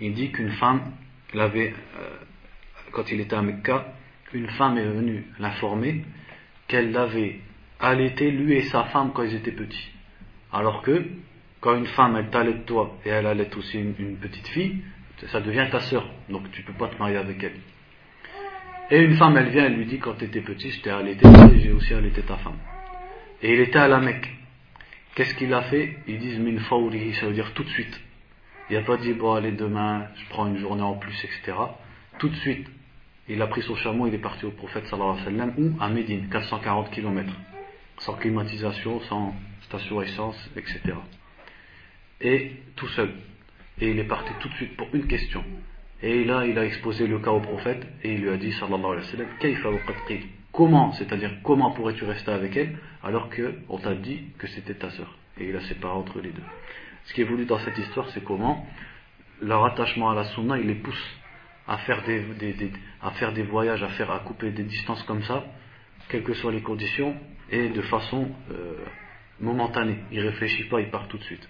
il 0.00 0.14
dit 0.14 0.32
qu'une 0.32 0.50
femme, 0.52 0.92
avait, 1.34 1.74
euh, 1.98 2.18
quand 2.92 3.10
il 3.10 3.20
était 3.20 3.36
à 3.36 3.42
Mecca, 3.42 3.92
une 4.32 4.48
femme 4.48 4.78
est 4.78 4.88
venue 4.88 5.24
l'informer 5.38 6.04
qu'elle 6.68 6.92
l'avait 6.92 7.40
allaité 7.80 8.30
lui 8.30 8.54
et 8.54 8.62
sa 8.62 8.84
femme 8.84 9.12
quand 9.12 9.22
ils 9.22 9.34
étaient 9.34 9.52
petits. 9.52 9.90
Alors 10.52 10.82
que 10.82 11.04
quand 11.60 11.76
une 11.76 11.86
femme 11.86 12.16
elle 12.16 12.30
t'allait 12.30 12.54
de 12.54 12.64
toi 12.64 12.96
et 13.04 13.10
elle 13.10 13.26
allait 13.26 13.54
aussi 13.56 13.78
une, 13.78 14.16
petite 14.16 14.46
fille, 14.48 14.82
ça 15.28 15.40
devient 15.40 15.68
ta 15.70 15.80
sœur, 15.80 16.04
donc 16.28 16.50
tu 16.50 16.62
ne 16.62 16.66
peux 16.66 16.72
pas 16.72 16.88
te 16.88 16.98
marier 16.98 17.16
avec 17.16 17.42
elle. 17.42 17.56
Et 18.90 19.00
une 19.00 19.16
femme 19.16 19.36
elle 19.36 19.50
vient, 19.50 19.66
elle 19.66 19.76
lui 19.76 19.86
dit 19.86 19.98
quand 19.98 20.14
tu 20.14 20.24
étais 20.24 20.40
petit, 20.40 20.70
je 20.70 20.80
t'ai 20.80 20.90
allaité, 20.90 21.26
j'ai 21.56 21.72
aussi 21.72 21.94
allaité 21.94 22.22
ta 22.22 22.36
femme. 22.36 22.58
Et 23.42 23.54
il 23.54 23.60
était 23.60 23.78
à 23.78 23.88
la 23.88 24.00
Mecque. 24.00 24.28
Qu'est-ce 25.14 25.34
qu'il 25.34 25.52
a 25.52 25.62
fait? 25.62 25.98
Ils 26.06 26.18
disent 26.18 26.38
min 26.38 26.58
fawrihi, 26.60 27.14
ça 27.14 27.26
veut 27.26 27.34
dire 27.34 27.52
tout 27.54 27.64
de 27.64 27.68
suite. 27.68 28.00
Il 28.70 28.76
n'a 28.76 28.82
pas 28.82 28.96
dit 28.96 29.12
bon 29.12 29.34
allez 29.34 29.52
demain, 29.52 30.06
je 30.16 30.28
prends 30.30 30.46
une 30.46 30.58
journée 30.58 30.82
en 30.82 30.94
plus, 30.94 31.14
etc. 31.24 31.52
Tout 32.18 32.28
de 32.28 32.36
suite, 32.36 32.66
il 33.28 33.40
a 33.40 33.46
pris 33.46 33.62
son 33.62 33.76
chameau, 33.76 34.06
il 34.06 34.14
est 34.14 34.18
parti 34.18 34.44
au 34.44 34.50
prophète 34.50 34.86
sallallahu 34.86 35.20
alayhi 35.20 35.36
wa 35.36 35.46
sallam, 35.46 35.54
ou 35.58 35.82
à 35.82 35.88
Médine, 35.88 36.28
440 36.28 36.90
km, 36.90 37.32
sans 37.98 38.14
climatisation, 38.14 39.00
sans 39.02 39.34
station 39.62 40.02
essence, 40.02 40.50
etc. 40.56 40.80
Et 42.20 42.52
tout 42.76 42.88
seul. 42.88 43.10
Et 43.80 43.90
il 43.90 43.98
est 43.98 44.04
parti 44.04 44.30
tout 44.40 44.48
de 44.48 44.54
suite 44.54 44.76
pour 44.76 44.88
une 44.92 45.06
question. 45.06 45.44
Et 46.02 46.24
là, 46.24 46.44
il 46.46 46.58
a 46.58 46.64
exposé 46.64 47.06
le 47.06 47.20
cas 47.20 47.30
au 47.30 47.40
prophète 47.40 47.86
et 48.02 48.14
il 48.14 48.22
lui 48.22 48.30
a 48.30 48.36
dit, 48.36 48.52
sallallahu 48.52 48.92
alayhi 48.92 49.06
wa 49.06 49.10
sallam, 49.10 50.20
comment, 50.50 50.92
c'est-à-dire 50.92 51.30
comment 51.42 51.70
pourrais-tu 51.70 52.04
rester 52.04 52.30
avec 52.30 52.56
elle 52.56 52.76
alors 53.02 53.30
qu'on 53.30 53.78
t'a 53.78 53.94
dit 53.94 54.24
que 54.38 54.46
c'était 54.48 54.74
ta 54.74 54.90
sœur? 54.90 55.16
Et 55.38 55.48
il 55.48 55.56
a 55.56 55.60
séparé 55.62 55.94
entre 55.94 56.20
les 56.20 56.30
deux. 56.30 56.42
Ce 57.04 57.14
qui 57.14 57.22
est 57.22 57.24
voulu 57.24 57.46
dans 57.46 57.58
cette 57.60 57.78
histoire, 57.78 58.08
c'est 58.10 58.22
comment? 58.22 58.66
Leur 59.40 59.64
attachement 59.64 60.10
à 60.10 60.14
la 60.14 60.24
sunna, 60.24 60.58
il 60.58 60.66
les 60.66 60.74
pousse 60.74 61.02
à 61.71 61.77
faire 61.79 62.03
des, 62.03 62.23
à 63.01 63.11
faire 63.11 63.33
des 63.33 63.43
voyages, 63.43 63.83
à 63.83 63.89
faire 63.89 64.11
à 64.11 64.19
couper 64.19 64.51
des 64.51 64.63
distances 64.63 65.03
comme 65.03 65.23
ça, 65.23 65.43
quelles 66.09 66.23
que 66.23 66.33
soient 66.33 66.51
les 66.51 66.61
conditions, 66.61 67.15
et 67.51 67.69
de 67.69 67.81
façon 67.81 68.29
euh, 68.51 68.85
momentanée. 69.39 69.99
Il 70.11 70.19
réfléchit 70.21 70.65
pas, 70.65 70.79
il 70.81 70.89
part 70.89 71.07
tout 71.07 71.17
de 71.17 71.23
suite. 71.23 71.47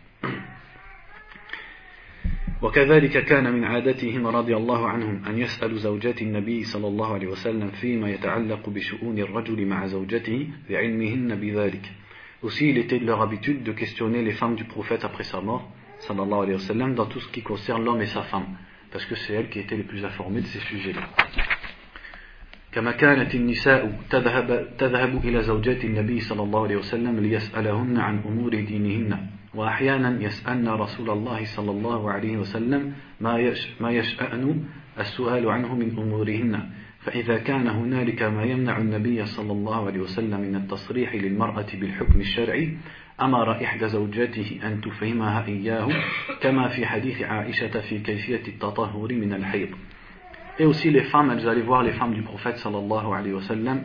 وكذلك 2.61 3.25
كان 3.25 3.53
من 3.53 3.63
عادتهم 3.63 4.27
رضي 4.27 4.55
الله 4.57 4.87
عنهم 4.89 5.25
أن 5.25 5.37
يسألوا 5.37 5.77
زوجات 5.77 6.21
النبي 6.21 6.63
صلى 6.63 6.87
الله 6.87 7.13
عليه 7.13 7.27
وسلم 7.27 7.67
فيما 7.67 8.09
يتعلق 8.09 8.69
بشؤون 8.69 9.19
الرجل 9.19 9.65
مع 9.65 9.85
زوجته 9.85 10.47
لعلمهن 10.69 11.35
بذلك. 11.35 11.91
Aussi, 12.43 12.69
il 12.69 12.77
était 12.77 12.99
de 12.99 13.05
leur 13.05 13.21
habitude 13.21 13.63
de 13.63 13.71
questionner 13.71 14.23
les 14.23 14.31
femmes 14.31 14.55
du 14.55 14.63
prophète 14.63 15.05
après 15.05 15.23
sa 15.23 15.41
mort, 15.41 15.71
sallallahu 15.99 16.43
alayhi 16.43 16.53
wa 16.53 16.59
sallam, 16.59 16.95
dans 16.95 17.05
tout 17.05 17.19
ce 17.19 17.27
qui 17.29 17.41
concerne 17.41 17.83
l'homme 17.83 18.01
et 18.01 18.07
sa 18.07 18.23
femme. 18.23 18.57
Parce 18.92 19.04
que 19.06 19.14
c'est 19.14 19.32
elle 19.32 19.48
qui 19.48 19.60
était 19.60 19.76
les 19.76 19.84
plus 19.84 20.04
informée 20.04 20.40
de 20.40 20.46
ces 20.46 20.60
sujets-là. 20.60 21.02
كما 22.72 22.92
كانت 22.92 23.34
النساء 23.34 23.92
تذهب, 24.10 24.68
تذهب 24.78 25.24
إلى 25.24 25.42
زوجات 25.42 25.84
النبي 25.84 26.20
صلى 26.20 26.42
الله 26.42 26.62
عليه 26.62 26.76
وسلم 26.76 27.20
ليسألهن 27.20 27.98
عن 27.98 28.18
أمور 28.18 28.60
دينهن 28.60 29.26
وأحيانا 29.54 30.22
يسألن 30.22 30.68
رسول 30.68 31.10
الله 31.10 31.44
صلى 31.44 31.70
الله 31.70 32.10
عليه 32.10 32.36
وسلم 32.36 32.92
ما, 33.20 33.38
يش 33.38 33.68
ما 33.80 33.90
يشأن 33.90 34.64
السؤال 34.98 35.48
عنه 35.48 35.74
من 35.74 35.98
أمورهن 35.98 36.68
فإذا 37.00 37.38
كان 37.38 37.66
هنالك 37.66 38.22
ما 38.22 38.44
يمنع 38.44 38.78
النبي 38.78 39.26
صلى 39.26 39.52
الله 39.52 39.86
عليه 39.86 40.00
وسلم 40.00 40.40
من 40.40 40.54
التصريح 40.56 41.14
للمرأة 41.14 41.66
بالحكم 41.74 42.20
الشرعي 42.20 42.76
أمر 43.21 43.63
إحدى 43.63 43.87
زوجاته 43.87 44.59
أن 44.63 44.81
تفهمها 44.81 45.45
إياه 45.47 45.87
كما 46.41 46.67
في 46.67 46.85
حديث 46.85 47.21
عائشة 47.21 47.79
في 47.79 47.99
كيفية 47.99 48.41
التطهر 48.47 49.13
من 49.13 49.33
الحيض 49.33 49.69
Et 50.59 50.65
aussi 50.65 50.89
les 50.89 51.03
femmes, 51.03 51.31
elles 51.31 51.47
allaient 51.47 51.61
voir 51.61 51.83
les 51.83 51.91
femmes 51.91 52.15
du 52.15 52.23
prophète 52.23 52.57
sallallahu 52.57 53.13
alayhi 53.13 53.33
wa 53.33 53.43
sallam 53.43 53.83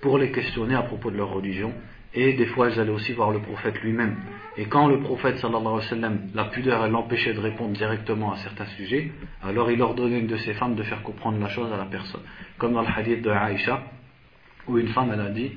pour 0.00 0.18
les 0.18 0.32
questionner 0.32 0.74
à 0.74 0.82
propos 0.82 1.12
de 1.12 1.16
leur 1.16 1.30
religion. 1.30 1.72
Et 2.14 2.32
des 2.32 2.46
fois, 2.46 2.68
elles 2.68 2.80
allaient 2.80 2.90
aussi 2.90 3.12
voir 3.12 3.30
le 3.30 3.38
prophète 3.38 3.80
lui-même. 3.82 4.16
Et 4.56 4.64
quand 4.64 4.88
le 4.88 4.98
prophète 4.98 5.38
sallallahu 5.38 5.60
alayhi 5.60 5.76
wa 5.76 5.82
sallam, 5.82 6.18
la 6.34 6.44
pudeur, 6.46 6.84
elle 6.84 6.90
l'empêchait 6.90 7.32
de 7.32 7.38
répondre 7.38 7.74
directement 7.74 8.32
à 8.32 8.38
certains 8.38 8.66
sujets, 8.76 9.12
alors 9.40 9.70
il 9.70 9.80
ordonnait 9.80 10.18
une 10.18 10.26
de 10.26 10.36
ses 10.38 10.54
femmes 10.54 10.74
de 10.74 10.82
faire 10.82 11.02
comprendre 11.04 11.38
la 11.38 11.48
chose 11.48 11.72
à 11.72 11.76
la 11.76 11.84
personne. 11.84 12.22
Comme 12.56 12.72
dans 12.72 12.82
le 12.82 12.88
hadith 12.88 13.22
de 13.22 13.30
Aïcha, 13.30 13.82
où 14.66 14.78
une 14.78 14.88
femme, 14.88 15.10
elle 15.12 15.20
a 15.20 15.30
dit, 15.30 15.52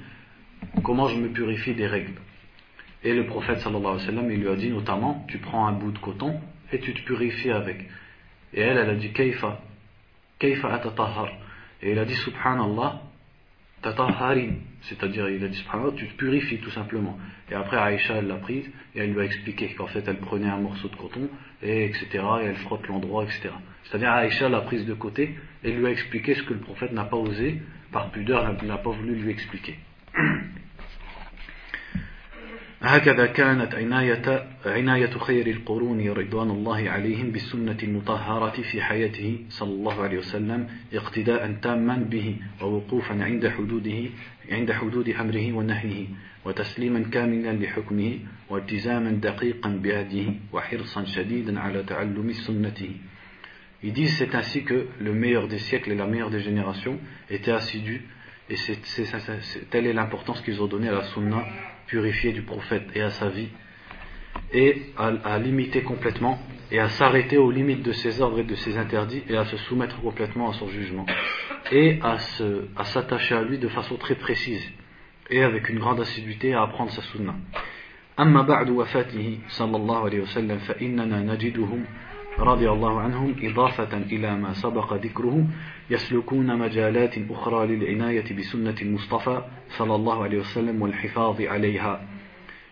comment 0.84 1.08
je 1.08 1.18
me 1.18 1.30
purifie 1.30 1.74
des 1.74 1.88
règles 1.88 2.14
Et 3.07 3.15
le 3.15 3.25
prophète 3.25 3.61
sallallahu 3.61 4.01
alayhi 4.01 4.19
wa 4.19 4.33
il 4.33 4.41
lui 4.41 4.49
a 4.49 4.57
dit 4.57 4.69
notamment, 4.69 5.25
tu 5.29 5.39
prends 5.39 5.69
un 5.69 5.73
bout 5.75 5.93
de 5.93 5.99
coton 5.99 6.41
et 6.73 6.81
tu 6.81 6.93
te 6.93 7.03
purifies 7.03 7.53
avec. 7.53 7.89
Et 8.53 8.61
elle, 8.61 8.79
elle 8.79 8.91
a 8.91 8.95
dit, 8.97 9.13
Kaifa, 9.13 9.61
Kaifa 10.41 10.75
atatahar. 10.75 11.29
Et 11.83 11.93
il 11.93 11.99
a 12.01 12.05
dit, 12.05 12.17
subhanallah, 12.17 13.03
tataharin. 13.81 14.55
C'est-à-dire, 14.81 15.29
il 15.29 15.45
a 15.45 15.47
dit, 15.47 15.57
subhanallah, 15.57 15.93
tu 15.93 16.09
te 16.09 16.15
purifies 16.15 16.59
tout 16.59 16.73
simplement. 16.73 17.17
Et 17.49 17.55
après, 17.55 17.77
Aïcha, 17.77 18.15
elle 18.15 18.27
l'a 18.27 18.39
prise 18.39 18.69
et 18.97 18.99
elle 18.99 19.13
lui 19.13 19.21
a 19.21 19.25
expliqué 19.25 19.73
qu'en 19.75 19.87
fait, 19.87 20.03
elle 20.09 20.19
prenait 20.19 20.49
un 20.49 20.59
morceau 20.59 20.89
de 20.89 20.97
coton, 20.97 21.29
et 21.63 21.85
etc., 21.85 22.09
et 22.43 22.47
elle 22.47 22.57
frotte 22.57 22.89
l'endroit, 22.89 23.23
etc. 23.23 23.51
C'est-à-dire, 23.85 24.11
Aïcha 24.11 24.49
l'a 24.49 24.63
prise 24.63 24.85
de 24.85 24.95
côté 24.95 25.37
et 25.63 25.71
lui 25.71 25.87
a 25.87 25.91
expliqué 25.91 26.35
ce 26.35 26.43
que 26.43 26.55
le 26.55 26.61
prophète 26.61 26.91
n'a 26.91 27.05
pas 27.05 27.19
osé, 27.19 27.63
par 27.93 28.11
pudeur, 28.11 28.53
n'a 28.65 28.79
pas 28.79 28.91
voulu 28.91 29.15
lui 29.15 29.31
expliquer. 29.31 29.79
هكذا 32.83 33.27
كانت 33.27 33.75
عناية, 33.75 34.47
عناية 34.67 35.11
خير 35.19 35.47
القرون 35.47 36.09
رضوان 36.09 36.51
الله 36.51 36.91
عليهم 36.91 37.31
بالسنة 37.31 37.79
المطهرة 37.83 38.63
في 38.63 38.83
حياته 38.83 39.39
صلى 39.49 39.71
الله 39.71 40.03
عليه 40.03 40.19
وسلم 40.19 40.69
اقتداء 40.93 41.53
تاما 41.63 41.97
به 41.97 42.37
ووقوفا 42.63 43.25
عند 43.25 43.49
حدوده 43.49 44.11
عند 44.51 44.73
حدود 44.73 45.09
أمره 45.09 45.53
ونهيه 45.53 46.07
وتسليما 46.45 47.01
كاملا 47.13 47.53
لحكمه 47.53 48.19
والتزاما 48.51 49.11
دقيقا 49.11 49.71
بهديه 49.71 50.29
وحرصا 50.53 51.05
شديدا 51.05 51.61
على 51.61 51.83
تعلم 51.83 52.33
سنته. 52.33 52.91
Ils 53.83 53.93
disent 53.93 54.17
c'est 54.19 54.35
ainsi 54.35 54.65
que 54.65 54.87
le 55.01 55.13
meilleur 55.13 55.49
des 55.49 55.59
siècles 55.59 55.93
et 55.93 55.95
la 55.95 56.07
meilleure 56.07 56.31
des 56.31 56.41
générations 56.41 56.99
étaient 57.31 57.53
assidus 57.53 58.03
et 58.49 58.57
c'est, 58.57 58.79
c'est, 58.85 59.05
c'est, 59.05 59.71
telle 59.71 59.87
est 59.87 59.93
l'importance 59.93 60.41
qu'ils 60.41 60.63
ont 60.63 60.67
donnée 60.67 60.89
à 60.89 60.93
la 60.93 61.03
sunna 61.03 61.45
purifié 61.88 62.32
du 62.32 62.42
prophète 62.42 62.90
et 62.96 63.02
à 63.02 63.10
sa 63.10 63.30
vie, 63.30 63.50
et 64.54 64.82
à, 64.98 65.40
limiter 65.40 65.82
complètement 65.82 66.40
et 66.72 66.80
à 66.80 66.90
s'arrêter 66.90 67.38
aux 67.38 67.52
limites 67.52 67.84
de 67.84 67.92
ses 67.92 68.22
ordres 68.22 68.40
et 68.40 68.44
de 68.44 68.56
ses 68.56 68.78
interdits 68.78 69.24
et 69.30 69.36
à 69.36 69.46
se 69.46 69.58
soumettre 69.58 70.00
complètement 70.02 70.50
à 70.50 70.54
son 70.54 70.68
jugement 70.70 71.06
et 71.72 72.00
à, 72.02 72.18
à 72.78 72.84
s'attacher 72.86 73.36
à 73.36 73.44
lui 73.44 73.58
de 73.58 73.68
façon 73.68 73.96
très 73.98 74.16
précise 74.16 74.66
et 75.30 75.44
avec 75.44 75.70
une 75.70 75.80
grande 75.80 76.00
assiduité 76.00 76.54
à 76.54 76.64
apprendre 76.64 76.92
sa 76.92 77.02
sunna. 77.02 77.36
أما 78.20 78.42
بعد 78.42 78.70
وفاته 78.70 79.38
صلى 79.48 79.78
الله 79.78 80.00
عليه 80.06 80.20
وسلم 80.20 80.58
فإننا 80.58 81.34
نجدهم 81.34 81.86
رضي 82.40 82.70
الله 82.70 83.00
عنهم 83.00 83.36
إضافة 83.44 83.98
إلى 83.98 84.36
ما 84.36 84.54
سبق 84.54 84.94
ذكره 84.94 85.48
يسلكون 85.90 86.58
مجالات 86.58 87.16
أخرى 87.30 87.68
للعناية 87.68 88.38
بسنة 88.38 88.76
المصطفى 88.82 89.42
صلى 89.70 89.96
الله 89.96 90.24
عليه 90.24 90.40
وسلم 90.40 90.82
والحفاظ 90.82 91.42
عليها 91.42 92.02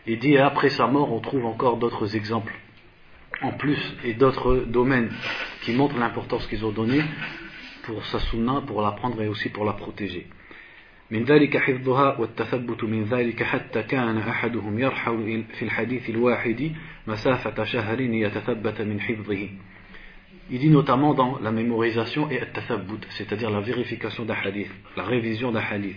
Il 0.07 0.17
dit, 0.17 0.37
après 0.37 0.69
sa 0.69 0.87
mort, 0.87 1.11
on 1.11 1.19
trouve 1.19 1.45
encore 1.45 1.77
d'autres 1.77 2.15
exemples, 2.15 2.55
en 3.43 3.51
plus, 3.51 3.77
et 4.03 4.13
d'autres 4.15 4.65
domaines 4.65 5.11
qui 5.61 5.73
montrent 5.73 5.99
l'importance 5.99 6.47
qu'ils 6.47 6.65
ont 6.65 6.71
donnée 6.71 7.03
pour 7.83 8.03
sa 8.05 8.19
sunna, 8.19 8.63
pour 8.65 8.81
l'apprendre 8.81 9.21
et 9.21 9.27
aussi 9.27 9.49
pour 9.49 9.65
la 9.65 9.73
protéger. 9.73 10.27
من 11.13 11.23
ذلك 11.23 11.57
حفظها 11.57 12.17
والتثبت 12.19 12.83
من 12.83 13.03
ذلك 13.03 13.43
حتى 13.43 13.83
كان 13.83 14.17
أحدهم 14.17 14.79
يرحل 14.79 15.43
في 15.53 15.65
الحديث 15.65 16.09
الواحد 16.09 16.71
مسافة 17.07 17.63
شهر 17.63 18.01
يتثبت 18.01 18.81
من 18.81 19.01
حفظه 19.01 19.49
Il 20.51 20.57
dit 20.57 20.69
notamment 20.69 21.13
dans 21.13 21.37
la 21.39 21.51
mémorisation 21.51 22.29
et 22.31 22.39
at-tathabbut, 22.41 23.05
c'est-à-dire 23.09 23.51
la 23.51 23.59
vérification 23.59 24.25
d'un 24.25 24.33
hadith, 24.33 24.71
la 24.97 25.03
révision 25.03 25.51
d'un 25.51 25.61
hadith. 25.61 25.95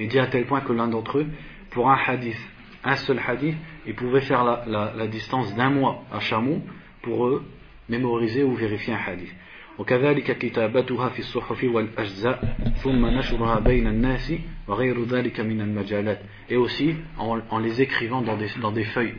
Il 0.00 0.08
dit 0.08 0.18
à 0.18 0.26
tel 0.26 0.46
point 0.46 0.62
que 0.62 0.72
l'un 0.72 0.88
d'entre 0.88 1.18
eux, 1.18 1.26
pour 1.70 1.88
un 1.88 1.96
hadith, 1.96 2.36
un 2.82 2.96
seul 2.96 3.20
hadith, 3.24 3.54
il 3.86 3.94
pouvait 3.94 4.22
faire 4.22 4.42
la, 4.42 4.64
la, 4.66 4.92
la 4.96 5.06
distance 5.06 5.54
d'un 5.54 5.70
mois 5.70 6.02
à 6.12 6.18
chameau 6.18 6.60
pour 7.02 7.28
eux 7.28 7.44
mémoriser 7.88 8.42
ou 8.42 8.54
vérifier 8.54 8.94
un 8.94 9.00
hadith. 9.06 9.32
وكذلك 9.78 10.38
كتابتها 10.38 11.08
في 11.08 11.18
الصحف 11.18 11.64
والأجزاء 11.64 12.56
ثم 12.76 13.06
نشرها 13.06 13.58
بين 13.58 13.86
الناس 13.86 14.32
وغير 14.68 15.04
ذلك 15.04 15.40
من 15.40 15.60
المجالات 15.60 16.20
et 16.50 16.56
aussi 16.56 16.94
en, 17.18 17.40
en 17.50 17.58
les 17.58 17.82
écrivant 17.82 18.22
dans 18.22 18.36
des, 18.36 18.48
dans 18.60 18.72
des 18.72 18.84
feuilles 18.84 19.14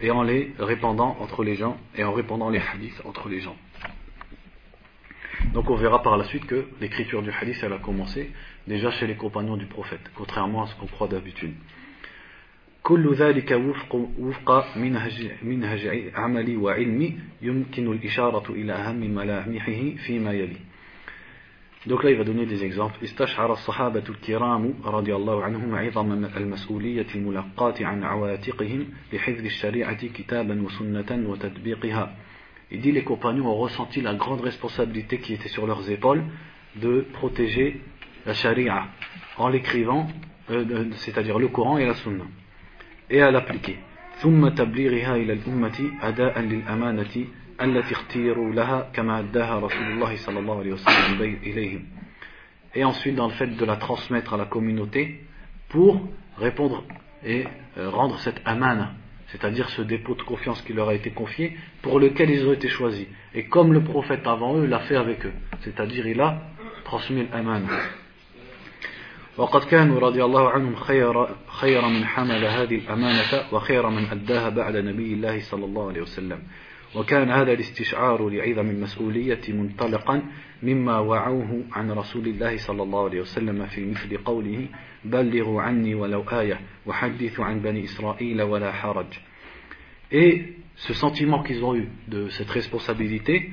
et 0.00 0.10
en 0.10 0.22
les 0.22 0.52
répandant 0.58 1.16
entre 1.20 1.42
les 1.42 1.56
gens 1.56 1.76
et 1.96 2.04
en 2.04 2.12
répandant 2.12 2.50
les 2.50 2.60
hadiths 2.60 3.02
entre 3.04 3.28
les 3.28 3.40
gens 3.40 3.56
Donc 5.52 5.70
on 5.70 5.76
verra 5.76 6.02
par 6.02 6.16
la 6.16 6.24
suite 6.24 6.46
que 6.46 6.66
l'écriture 6.80 7.22
du 7.22 7.30
hadith, 7.30 7.58
elle 7.62 7.72
a 7.72 7.78
commencé 7.78 8.30
déjà 8.66 8.90
chez 8.90 9.06
les 9.06 9.16
compagnons 9.16 9.56
du 9.56 9.66
prophète, 9.66 10.00
contrairement 10.14 10.64
à 10.64 10.66
ce 10.66 10.74
qu'on 10.76 10.86
croit 10.86 11.08
d'habitude. 11.08 11.54
كل 12.83 13.13
ذلك 13.13 13.51
وفق, 13.51 13.95
وفق 14.19 14.77
منهج, 14.77 15.31
منهج 15.43 16.11
عملي 16.15 16.57
وعلمي 16.57 17.19
يمكن 17.41 17.91
الإشارة 17.91 18.51
إلى 18.51 18.73
أهم 18.73 19.15
ملامحه 19.15 19.95
فيما 20.05 20.31
يلي 20.33 20.57
Donc 21.87 22.03
là, 22.03 22.11
il 22.11 22.17
va 22.17 22.23
donner 22.23 22.45
des 22.45 22.63
exemples. 22.63 23.03
استشعر 23.03 23.53
الصحابة 23.53 24.03
الكرام 24.09 24.73
رضي 24.85 25.15
الله 25.15 25.43
عنهم 25.43 25.75
عظم 25.75 26.25
المسؤولية 26.25 27.07
الملقاة 27.15 27.73
عن 27.81 28.03
عواتقهم 28.03 28.85
بحفظ 29.13 29.45
الشريعة 29.45 30.07
كتابا 30.07 30.61
وسنة 30.61 31.29
وتطبيقها. 31.29 32.15
Il 32.71 32.81
dit 32.81 32.91
les 32.91 33.03
compagnons 33.03 33.47
ont 33.47 33.57
ressenti 33.57 33.99
la 34.01 34.13
grande 34.13 34.41
responsabilité 34.41 35.17
qui 35.17 35.33
était 35.33 35.49
sur 35.49 35.65
leurs 35.65 35.89
épaules 35.89 36.23
de 36.75 37.05
protéger 37.13 37.81
la 38.25 38.33
charia 38.33 38.85
en 39.37 39.49
l'écrivant, 39.49 40.07
euh, 40.51 40.85
c'est-à-dire 40.93 41.39
le 41.39 41.47
Coran 41.47 41.79
et 41.79 41.85
la 41.85 41.95
Sunna, 41.95 42.25
et 43.10 43.22
à 43.22 43.30
l'appliquer. 43.30 43.78
ثم 44.16 44.48
تبليغها 44.48 45.16
إلى 45.16 45.32
الأمة 45.32 45.90
أداء 46.02 46.40
للأمانة 46.40 47.24
التي 47.62 47.92
اختيروا 47.92 48.52
لها 48.52 48.90
كما 48.92 49.18
أداها 49.18 49.58
رسول 49.58 49.86
الله 49.92 50.16
صلى 50.16 50.38
الله 50.38 50.58
عليه 50.58 50.72
وسلم 50.72 51.38
إليهم. 51.42 51.84
Et 52.74 52.84
ensuite 52.84 53.14
dans 53.14 53.28
le 53.28 53.34
fait 53.34 53.46
de 53.46 53.64
la 53.64 53.76
transmettre 53.76 54.34
à 54.34 54.36
la 54.36 54.44
communauté 54.44 55.20
pour 55.68 56.08
répondre 56.38 56.84
et 57.24 57.44
euh, 57.78 57.90
rendre 57.90 58.18
cette 58.20 58.40
amana, 58.44 58.92
c'est-à-dire 59.28 59.68
ce 59.70 59.82
dépôt 59.82 60.14
de 60.14 60.22
confiance 60.22 60.60
qui 60.62 60.72
leur 60.72 60.88
a 60.88 60.94
été 60.94 61.10
confié, 61.10 61.56
pour 61.82 61.98
lequel 61.98 62.30
ils 62.30 62.46
ont 62.46 62.52
été 62.52 62.68
choisis. 62.68 63.06
Et 63.34 63.46
comme 63.46 63.72
le 63.72 63.82
prophète 63.82 64.26
avant 64.26 64.56
eux 64.56 64.66
l'a 64.66 64.80
fait 64.80 64.96
avec 64.96 65.24
eux, 65.26 65.32
c'est-à-dire 65.60 66.06
il 66.06 66.20
a 66.20 66.42
transmis 66.84 67.26
l'amana. 67.32 67.68
وقد 69.37 69.63
كانوا 69.63 69.99
رضي 69.99 70.23
الله 70.25 70.49
عنهم 70.49 70.75
خير, 70.75 71.27
خير 71.47 71.87
من 71.87 72.05
حمل 72.05 72.45
هذه 72.45 72.75
الأمانة 72.75 73.53
وخير 73.53 73.89
من 73.89 74.05
أداها 74.05 74.49
بعد 74.49 74.75
نبي 74.77 75.13
الله 75.13 75.39
صلى 75.39 75.65
الله 75.65 75.87
عليه 75.87 76.01
وسلم. 76.01 76.39
وكان 76.95 77.31
هذا 77.31 77.51
الاستشعار 77.51 78.29
لعظم 78.29 78.69
المسؤولية 78.69 79.41
منطلقا 79.49 80.21
مما 80.63 80.99
وعوه 80.99 81.63
عن 81.71 81.91
رسول 81.91 82.27
الله 82.27 82.57
صلى 82.57 82.83
الله 82.83 83.03
عليه 83.03 83.21
وسلم 83.21 83.65
في 83.65 83.85
مثل 83.85 84.17
قوله 84.17 84.67
بلغوا 85.05 85.61
عني 85.61 85.95
ولو 85.95 86.23
آية 86.31 86.59
وحدثوا 86.85 87.45
عن 87.45 87.59
بني 87.59 87.83
إسرائيل 87.83 88.41
ولا 88.41 88.71
حرج. 88.71 89.19
Et 90.11 90.43
ce 90.75 90.93
sentiment 90.93 91.43
qu'ils 91.43 91.63
ont 91.63 91.75
eu 91.75 91.87
de 92.07 92.29
cette 92.29 92.49
responsabilité 92.49 93.51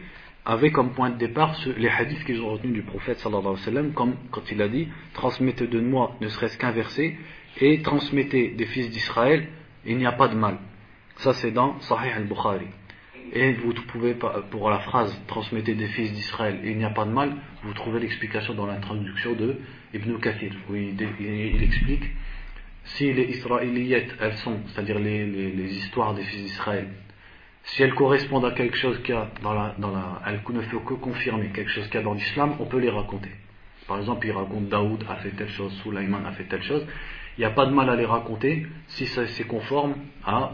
avait 0.49 0.71
comme 0.71 0.93
point 0.93 1.11
de 1.11 1.19
départ 1.19 1.55
les 1.77 1.91
hadiths 1.91 2.25
qu'ils 2.25 2.41
ont 2.41 2.53
retenus 2.53 2.73
du 2.73 2.83
prophète 2.83 3.19
sallallahu 3.19 3.57
alayhi 3.67 3.87
wa 3.89 3.93
comme 3.95 4.15
quand 4.31 4.51
il 4.51 4.63
a 4.63 4.69
dit 4.69 4.89
Transmettez 5.13 5.67
de 5.67 5.79
moi 5.79 6.17
ne 6.23 6.29
serait-ce 6.29 6.57
qu'un 6.57 6.73
verset, 6.73 7.17
et 7.61 7.83
transmettez 7.83 8.49
des 8.53 8.65
fils 8.65 8.91
d'Israël, 8.91 9.47
il 9.85 9.99
n'y 9.99 10.07
a 10.07 10.13
pas 10.13 10.29
de 10.29 10.35
mal. 10.35 10.59
Ça 11.17 11.35
c'est 11.35 11.51
dans 11.51 11.79
Sahih 11.81 12.13
al-Bukhari. 12.13 12.67
Et 13.35 13.53
vous 13.53 13.75
pouvez, 13.89 14.15
pour 14.51 14.71
la 14.71 14.79
phrase 14.79 15.15
Transmettez 15.27 15.75
des 15.75 15.89
fils 15.89 16.15
d'Israël, 16.15 16.61
il 16.65 16.79
n'y 16.79 16.85
a 16.85 16.91
pas 16.91 17.05
de 17.05 17.11
mal, 17.11 17.37
vous 17.63 17.75
trouvez 17.75 18.01
l'explication 18.01 18.55
dans 18.55 18.65
l'introduction 18.65 19.35
de 19.35 19.59
Ibn 19.93 20.17
Kathir, 20.19 20.53
où 20.71 20.75
il, 20.75 21.63
explique 21.63 22.05
si 22.85 23.13
les 23.13 23.25
Israéliyettes, 23.25 24.15
elles 24.19 24.39
sont, 24.39 24.61
c'est-à-dire 24.69 24.99
les 24.99 25.77
histoires 25.77 26.15
des 26.15 26.23
fils 26.23 26.43
d'Israël, 26.43 26.89
si 27.69 27.83
elles 27.83 27.95
correspondent 27.95 28.47
à 28.47 28.53
quelque 28.53 28.77
chose 28.77 28.99
qu'il 29.03 29.15
y 29.15 29.19
a 29.19 29.29
dans 29.43 29.53
la, 29.53 29.75
dans 29.79 29.91
la, 29.91 30.23
elle 30.27 30.41
ne 30.49 30.61
fait 30.63 30.77
que 30.77 30.95
confirmer 30.95 31.49
quelque 31.49 31.71
chose 31.71 31.85
qu'il 31.87 31.97
y 31.97 31.99
a 31.99 32.03
dans 32.03 32.15
l'islam, 32.15 32.55
on 32.61 32.65
peut 32.65 32.79
les 32.79 32.91
raconter. 32.91 33.31
Par 33.87 33.99
exemple, 33.99 34.27
il 34.27 34.33
raconte 34.33 34.69
Daoud 34.69 35.05
a 35.09 35.17
fait 35.17 35.31
telle 35.31 35.51
chose, 35.51 35.73
Sulaiman 35.83 36.25
a 36.27 36.33
fait 36.33 36.45
telle 36.45 36.63
chose. 36.63 36.87
Il 37.37 37.41
n'y 37.41 37.45
a 37.45 37.51
pas 37.51 37.67
de 37.67 37.73
mal 37.73 37.89
à 37.91 37.97
les 37.97 38.07
raconter 38.07 38.67
si 38.89 39.07
c'est 39.07 39.47
conforme 39.47 39.95
à 40.25 40.53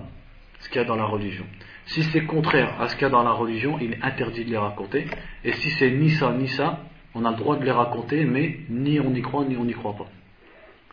ce 0.60 0.68
qu'il 0.68 0.80
y 0.80 0.84
a 0.84 0.84
dans 0.84 0.96
la 0.96 1.04
religion. 1.04 1.44
Si 1.86 2.02
c'est 2.04 2.24
contraire 2.24 2.80
à 2.80 2.88
ce 2.88 2.94
qu'il 2.94 3.02
y 3.02 3.06
a 3.06 3.10
dans 3.10 3.22
la 3.22 3.32
religion, 3.32 3.78
il 3.80 3.92
est 3.92 4.02
interdit 4.02 4.44
de 4.44 4.50
les 4.50 4.58
raconter. 4.58 5.06
Et 5.44 5.52
si 5.52 5.70
c'est 5.70 5.90
ni 5.90 6.10
ça 6.10 6.32
ni 6.32 6.48
ça, 6.48 6.80
on 7.14 7.24
a 7.24 7.30
le 7.30 7.36
droit 7.36 7.56
de 7.56 7.64
les 7.64 7.70
raconter, 7.70 8.24
mais 8.24 8.58
ni 8.68 8.98
on 9.00 9.14
y 9.14 9.22
croit 9.22 9.44
ni 9.44 9.56
on 9.56 9.64
n'y 9.64 9.72
croit 9.72 9.94
pas. 9.94 10.08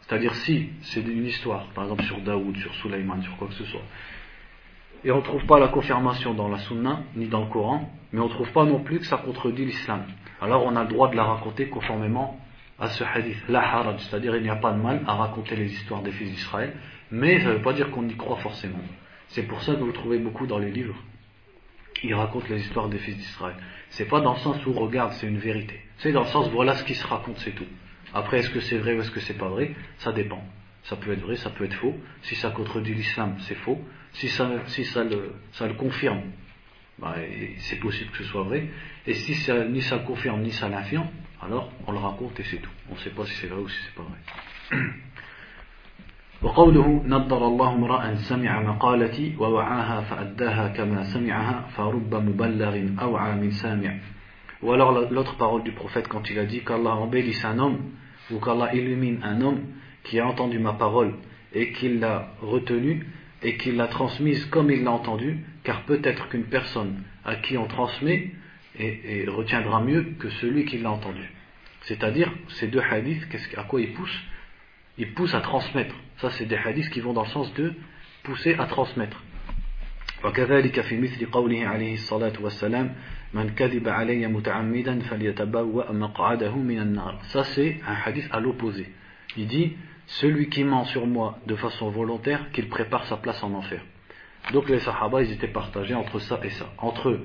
C'est-à-dire 0.01 0.35
si 0.35 0.69
c'est 0.81 1.01
une 1.01 1.25
histoire, 1.25 1.67
par 1.69 1.85
exemple 1.85 2.03
sur 2.03 2.19
Daoud, 2.19 2.57
sur 2.57 2.73
Sulaiman, 2.75 3.21
sur 3.21 3.37
quoi 3.37 3.47
que 3.47 3.53
ce 3.53 3.65
soit, 3.65 3.83
et 5.03 5.11
on 5.11 5.17
ne 5.17 5.23
trouve 5.23 5.45
pas 5.45 5.59
la 5.59 5.67
confirmation 5.67 6.33
dans 6.33 6.47
la 6.47 6.59
Sunna 6.59 7.01
ni 7.15 7.27
dans 7.27 7.41
le 7.41 7.49
Coran, 7.49 7.89
mais 8.11 8.19
on 8.19 8.25
ne 8.25 8.33
trouve 8.33 8.51
pas 8.51 8.65
non 8.65 8.79
plus 8.79 8.99
que 8.99 9.05
ça 9.05 9.17
contredit 9.17 9.65
l'islam. 9.65 10.03
Alors 10.41 10.63
on 10.65 10.75
a 10.75 10.83
le 10.83 10.89
droit 10.89 11.09
de 11.09 11.15
la 11.15 11.23
raconter 11.23 11.67
conformément 11.67 12.39
à 12.79 12.89
ce 12.89 13.03
hadith, 13.03 13.37
la 13.47 13.95
c'est-à-dire 13.99 14.35
il 14.35 14.43
n'y 14.43 14.49
a 14.49 14.55
pas 14.55 14.71
de 14.71 14.81
mal 14.81 15.03
à 15.05 15.13
raconter 15.13 15.55
les 15.55 15.71
histoires 15.71 16.01
des 16.01 16.11
fils 16.11 16.31
d'Israël, 16.31 16.73
mais 17.11 17.39
ça 17.39 17.49
ne 17.49 17.53
veut 17.53 17.61
pas 17.61 17.73
dire 17.73 17.91
qu'on 17.91 18.07
y 18.07 18.15
croit 18.15 18.37
forcément. 18.37 18.79
C'est 19.27 19.43
pour 19.43 19.61
ça 19.61 19.75
que 19.75 19.79
vous 19.79 19.91
trouvez 19.91 20.17
beaucoup 20.17 20.47
dans 20.47 20.57
les 20.57 20.71
livres, 20.71 20.95
ils 22.03 22.15
racontent 22.15 22.47
les 22.49 22.59
histoires 22.59 22.89
des 22.89 22.97
fils 22.97 23.15
d'Israël. 23.15 23.55
C'est 23.89 24.07
pas 24.07 24.21
dans 24.21 24.33
le 24.33 24.39
sens 24.39 24.65
où 24.65 24.73
regarde, 24.73 25.11
c'est 25.13 25.27
une 25.27 25.37
vérité. 25.37 25.79
C'est 25.97 26.11
dans 26.11 26.21
le 26.21 26.27
sens 26.27 26.49
voilà 26.49 26.75
ce 26.75 26.83
qui 26.83 26.95
se 26.95 27.05
raconte, 27.05 27.37
c'est 27.37 27.51
tout. 27.51 27.67
Après, 28.13 28.39
est-ce 28.39 28.49
que 28.49 28.59
c'est 28.59 28.77
vrai 28.77 28.95
ou 28.95 29.01
est-ce 29.01 29.11
que 29.11 29.19
c'est 29.19 29.37
pas 29.37 29.49
vrai? 29.49 29.75
Ça 29.97 30.11
dépend. 30.11 30.43
Ça 30.83 30.95
peut 30.95 31.11
être 31.11 31.21
vrai, 31.21 31.35
ça 31.35 31.51
peut 31.51 31.65
être 31.65 31.75
faux. 31.75 31.95
Si 32.23 32.35
ça 32.35 32.49
contredit 32.49 32.93
l'islam, 32.93 33.35
c'est 33.39 33.55
faux 33.55 33.79
Si 34.12 34.28
ça, 34.28 34.50
si 34.66 34.84
ça, 34.84 35.04
le, 35.04 35.34
ça 35.52 35.66
le 35.66 35.74
confirme, 35.74 36.22
bah, 36.98 37.14
c'est 37.58 37.78
possible 37.78 38.10
que 38.10 38.18
ce 38.18 38.24
soit 38.24 38.44
vrai. 38.44 38.68
Et 39.06 39.14
si 39.14 39.34
ça, 39.34 39.64
ni 39.64 39.82
ça 39.82 39.96
le 39.96 40.02
confirme 40.04 40.40
ni 40.42 40.52
ça 40.52 40.68
l'infirme, 40.68 41.08
alors 41.42 41.70
on 41.86 41.92
le 41.92 41.98
raconte 41.98 42.38
et 42.40 42.44
c'est 42.44 42.58
tout. 42.58 42.70
On 42.90 42.94
ne 42.94 42.98
sait 42.98 43.10
pas 43.10 43.26
si 43.26 43.34
c'est 43.34 43.48
vrai 43.48 43.60
ou 43.60 43.68
si 43.68 43.78
c'est 43.82 43.94
pas 43.94 44.02
vrai. 44.02 44.18
وقوله 46.42 47.02
نضر 47.06 47.46
الله 47.46 47.74
امرأ 47.74 48.14
سمع 48.14 48.60
مقالتي 48.60 49.36
ووعاها 49.38 50.00
فأداها 50.00 50.68
كما 50.68 51.02
سمعها 51.04 51.66
فرب 51.76 52.14
مبلغ 52.14 52.74
أوعى 53.00 53.34
من 53.34 53.50
سامع 53.50 53.94
ou 54.62 54.72
alors 54.72 54.92
l'autre 55.10 55.36
parole 55.36 55.62
du 55.64 55.72
prophète 55.72 56.08
quand 56.08 56.30
il 56.30 56.38
a 56.38 56.44
dit 56.44 56.62
qu'Allah 56.62 56.94
embellisse 56.94 57.44
un 57.44 57.58
homme 57.58 57.78
ou 58.30 58.38
qu'Allah 58.38 58.74
illumine 58.74 59.20
un 59.22 59.40
homme 59.40 59.60
qui 60.02 60.18
a 60.18 60.26
entendu 60.26 60.58
ma 60.58 60.72
parole 60.72 61.14
et 61.52 61.72
qui 61.72 61.98
l'a 61.98 62.28
retenue 62.40 63.06
et 63.42 63.56
qu'il 63.56 63.76
l'a 63.76 63.86
transmise 63.86 64.44
comme 64.46 64.70
il 64.70 64.82
l'a 64.84 64.92
entendu, 64.92 65.44
car 65.62 65.82
peut-être 65.82 66.28
qu'une 66.28 66.44
personne 66.44 67.02
à 67.24 67.36
qui 67.36 67.56
on 67.58 67.66
transmet 67.66 68.30
et, 68.78 69.24
retiendra 69.28 69.80
mieux 69.80 70.14
que 70.18 70.28
celui 70.30 70.64
qui 70.64 70.78
l'a 70.78 70.90
entendu. 70.90 71.30
C'est-à-dire, 71.82 72.32
ces 72.48 72.66
deux 72.68 72.80
hadiths, 72.80 73.26
à 73.56 73.62
quoi 73.64 73.80
ils 73.80 73.92
poussent 73.92 74.20
Ils 74.98 75.12
poussent 75.14 75.34
à 75.34 75.40
transmettre. 75.40 75.94
Ça, 76.18 76.30
c'est 76.30 76.46
des 76.46 76.56
hadiths 76.56 76.90
qui 76.90 77.00
vont 77.00 77.12
dans 77.12 77.22
le 77.22 77.28
sens 77.28 77.52
de 77.54 77.74
pousser 78.22 78.54
à 78.54 78.66
transmettre. 78.66 79.22
وكذلك 80.24 80.80
في 80.80 80.96
مثل 81.00 81.26
قوله 81.26 81.66
عليه 81.66 81.94
الصلاة 81.94 82.32
والسلام 82.40 82.94
من 83.34 83.50
كذب 83.50 83.88
علي 83.88 84.26
متعمدا 84.26 85.00
فليتبوأ 85.00 85.92
مقعده 85.92 86.56
من 86.56 86.78
النار 86.80 87.20
ça 87.22 87.44
c'est 87.44 87.80
un 87.86 87.94
hadith 87.94 88.26
à 88.32 88.40
l'opposé 88.40 88.86
il 89.36 89.46
dit 89.46 89.76
celui 90.19 90.49
qui 90.49 90.63
ment 90.63 90.83
sur 90.85 91.07
moi 91.07 91.39
de 91.47 91.55
façon 91.55 91.89
volontaire, 91.89 92.51
qu'il 92.51 92.67
prépare 92.67 93.05
sa 93.05 93.17
place 93.17 93.41
en 93.43 93.53
enfer. 93.53 93.81
Donc 94.51 94.67
les 94.67 94.79
Sahaba, 94.79 95.21
ils 95.21 95.31
étaient 95.31 95.47
partagés 95.47 95.93
entre 95.93 96.19
ça 96.19 96.39
et 96.43 96.49
ça. 96.49 96.69
Entre 96.79 97.19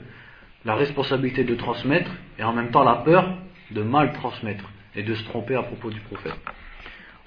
la 0.65 0.75
responsabilité 0.77 1.43
de 1.43 1.55
transmettre 1.55 2.11
et 2.39 2.45
en 2.45 2.53
même 2.53 2.71
temps 2.71 2.85
la 2.85 2.97
peur 2.97 3.39
de 3.73 3.83
mal 3.83 4.13
transmettre 4.13 4.71
et 4.95 5.03
de 5.03 5.15
se 5.15 5.25
tromper 5.25 5.57
à 5.57 5.63
propos 5.63 5.91
du 5.91 6.01
prophète. 6.01 6.37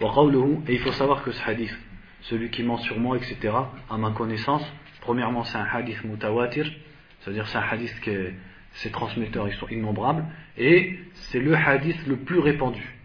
Et 0.02 0.74
il 0.74 0.80
faut 0.80 0.93
savoir 0.93 1.24
que 1.24 1.32
ce 1.32 1.43
hadith, 1.43 1.78
celui 2.22 2.50
qui 2.50 2.63
ment 2.63 2.78
sur 2.78 2.98
moi, 2.98 3.17
etc., 3.17 3.54
à 3.89 3.98
ma 3.98 4.12
connaissance, 4.12 4.65
premièrement 5.02 5.43
c'est 5.43 5.58
un 5.58 5.67
hadith 5.69 6.02
mutawatir, 6.06 6.72
c'est-à-dire 7.19 7.45
c'est 7.50 7.58
un 7.58 7.67
hadith 7.69 8.00
que 8.00 8.32
ses 8.76 8.91
transmetteurs 8.91 9.50
ils 9.50 9.56
sont 9.56 9.67
innombrables, 9.67 10.24
et 10.58 11.00
c'est 11.13 11.39
le 11.39 11.54
hadith 11.54 12.08
le 12.08 12.15
plus 12.15 12.39
répandu 12.39 12.98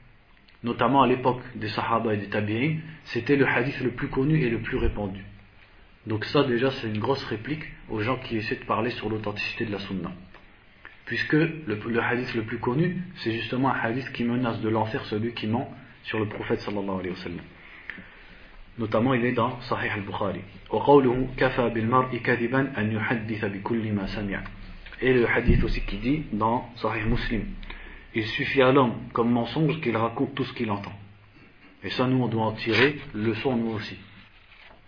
notamment 0.65 1.03
à 1.03 1.07
l'époque 1.07 1.43
des 1.55 1.69
Sahaba 1.69 2.15
et 2.15 2.17
des 2.17 2.29
Tabi'in, 2.29 2.79
c'était 3.05 3.37
le 3.37 3.47
hadith 3.47 3.79
le 3.81 3.91
plus 3.91 4.09
connu 4.09 4.43
et 4.43 4.49
le 4.51 4.59
plus 4.59 4.79
répandu. 4.79 5.23
Donc 6.07 6.25
ça 6.25 6.43
déjà 6.43 6.71
c'est 6.71 6.89
une 6.89 6.99
grosse 6.99 7.23
réplique 7.25 7.65
aux 7.89 8.01
gens 8.01 8.17
qui 8.17 8.37
essaient 8.37 8.57
de 8.57 8.65
parler 8.65 8.91
sur 8.91 9.09
l'authenticité 9.09 9.67
de 9.67 9.73
la 9.73 9.79
sunna. 9.79 10.11
Puisque 11.05 11.35
le, 11.35 12.01
hadith 12.01 12.35
le 12.35 12.43
plus 12.43 12.59
connu, 12.59 13.03
c'est 13.17 13.33
justement 13.33 13.73
un 13.73 13.79
hadith 13.79 14.11
qui 14.13 14.25
menace 14.25 14.61
de 14.63 14.69
l'enfer 14.71 15.05
celui 15.05 15.33
qui 15.35 15.47
ment 15.47 15.71
sur 16.03 16.19
le 16.19 16.27
prophète. 16.27 16.67
Notamment 18.79 19.15
il 19.15 19.25
est 19.25 19.33
dans 19.33 19.61
Sahih 19.61 19.91
al-Bukhari. 19.91 20.41
Et 25.03 25.13
le 25.13 25.29
hadith 25.29 25.65
aussi 25.65 25.81
qui 25.83 25.99
dit 25.99 26.25
dans 26.33 26.71
Sahih 26.77 27.05
Muslim 27.05 27.45
il 28.15 28.27
suffit 28.27 28.63
à 28.63 28.73
l'homme, 28.73 28.95
comme 29.13 29.31
mensonge, 29.31 29.81
qu'il 29.81 29.97
raconte 29.97 30.35
tout 30.35 30.45
ce 30.45 30.53
qu'il 30.53 30.71
entend. 30.71 30.93
Et 31.83 31.91
ça, 31.91 32.07
nous, 32.07 32.23
on 32.23 32.29
doit 32.29 32.45
en 32.45 32.53
tirer 32.53 32.99
leçon, 33.13 33.57
nous 33.57 33.73
aussi. 33.73 33.97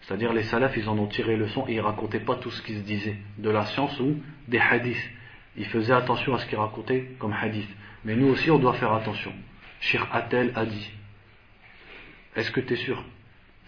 C'est-à-dire, 0.02 0.32
les 0.32 0.44
salafs, 0.44 0.76
ils 0.76 0.88
en 0.88 0.96
ont 0.98 1.08
tiré 1.08 1.36
leçon 1.36 1.66
et 1.68 1.74
ils 1.74 1.80
racontaient 1.80 2.20
pas 2.20 2.36
tout 2.36 2.50
ce 2.50 2.62
qui 2.62 2.74
se 2.74 2.80
disait, 2.80 3.16
de 3.38 3.50
la 3.50 3.66
science 3.66 3.98
ou 4.00 4.16
des 4.48 4.58
hadiths. 4.58 5.10
Ils 5.56 5.66
faisaient 5.66 5.92
attention 5.92 6.34
à 6.34 6.38
ce 6.38 6.46
qu'ils 6.46 6.58
racontaient 6.58 7.12
comme 7.18 7.32
hadith. 7.32 7.68
Mais 8.04 8.14
nous 8.14 8.28
aussi, 8.28 8.50
on 8.50 8.58
doit 8.58 8.74
faire 8.74 8.92
attention. 8.92 9.32
Shir 9.80 10.08
Atel 10.12 10.52
a 10.54 10.64
dit. 10.64 10.90
Est-ce 12.36 12.50
que 12.50 12.60
tu 12.60 12.74
es 12.74 12.76
sûr? 12.76 13.02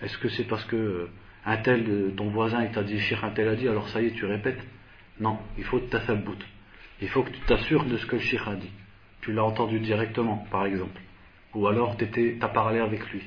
Est-ce 0.01 0.17
que 0.19 0.29
c'est 0.29 0.45
parce 0.45 0.65
que 0.65 1.09
un 1.45 1.57
tel, 1.57 1.85
euh, 1.89 2.11
ton 2.17 2.29
voisin, 2.29 2.63
il 2.63 2.71
t'a 2.71 2.83
dit, 2.83 3.01
Cheikh 3.01 3.23
un 3.23 3.31
tel 3.31 3.49
a 3.49 3.57
dit, 3.57 3.67
alors 3.67 3.89
ça 3.89 4.03
y 4.03 4.07
est, 4.07 4.11
tu 4.13 4.27
répètes? 4.27 4.61
Non, 5.19 5.39
il 5.57 5.65
faut 5.65 5.81
tathabbout. 5.81 6.39
Il 7.01 7.09
faut 7.09 7.23
que 7.23 7.31
tu 7.31 7.41
t'assures 7.41 7.85
de 7.85 7.97
ce 7.97 8.07
que 8.07 8.17
le 8.17 8.23
Cheikh 8.23 8.43
a 8.47 8.55
dit. 8.55 8.71
Tu 9.23 9.33
l'as 9.33 9.45
entendu 9.45 9.81
directement, 9.81 10.47
par 10.51 10.67
exemple. 10.67 11.01
Ou 11.55 11.67
alors 11.67 11.97
tu 11.97 12.39
as 12.41 12.49
parlé 12.49 12.79
avec 12.79 13.09
lui. 13.11 13.23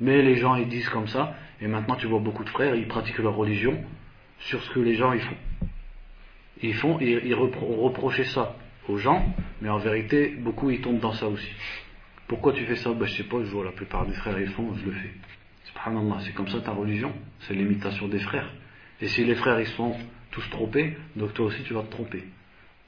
Mais 0.00 0.22
les 0.22 0.36
gens, 0.36 0.56
ils 0.56 0.68
disent 0.68 0.88
comme 0.88 1.08
ça, 1.08 1.34
et 1.60 1.66
maintenant 1.66 1.96
tu 1.96 2.06
vois 2.06 2.18
beaucoup 2.20 2.44
de 2.44 2.48
frères, 2.48 2.74
ils 2.74 2.88
pratiquent 2.88 3.18
leur 3.18 3.34
religion 3.36 3.76
sur 4.40 4.62
ce 4.62 4.70
que 4.70 4.80
les 4.80 4.94
gens 4.94 5.12
ils 5.12 5.20
font. 5.20 5.36
Ils 6.62 6.74
font, 6.74 6.98
ils, 7.00 7.20
ils 7.24 7.34
reprochaient 7.34 8.24
ça 8.24 8.56
aux 8.88 8.96
gens, 8.98 9.24
mais 9.60 9.68
en 9.68 9.78
vérité, 9.78 10.28
beaucoup 10.38 10.70
ils 10.70 10.80
tombent 10.80 11.00
dans 11.00 11.12
ça 11.12 11.26
aussi. 11.26 11.52
Pourquoi 12.26 12.52
tu 12.52 12.64
fais 12.64 12.76
ça? 12.76 12.92
Ben, 12.92 13.06
Je 13.06 13.14
sais 13.16 13.24
pas, 13.24 13.38
je 13.44 13.50
vois 13.50 13.64
la 13.64 13.72
plupart 13.72 14.06
des 14.06 14.14
frères 14.14 14.38
ils 14.38 14.48
font, 14.48 14.74
je 14.74 14.86
le 14.86 14.92
fais. 14.92 15.12
Subhanallah, 15.64 16.20
c'est 16.20 16.32
comme 16.32 16.48
ça 16.48 16.60
ta 16.60 16.72
religion, 16.72 17.12
c'est 17.40 17.54
l'imitation 17.54 18.08
des 18.08 18.20
frères. 18.20 18.50
Et 19.00 19.08
si 19.08 19.24
les 19.24 19.34
frères 19.34 19.60
ils 19.60 19.66
sont 19.66 19.96
tous 20.30 20.48
trompés, 20.50 20.96
donc 21.16 21.34
toi 21.34 21.46
aussi 21.46 21.62
tu 21.62 21.74
vas 21.74 21.82
te 21.82 21.90
tromper. 21.90 22.24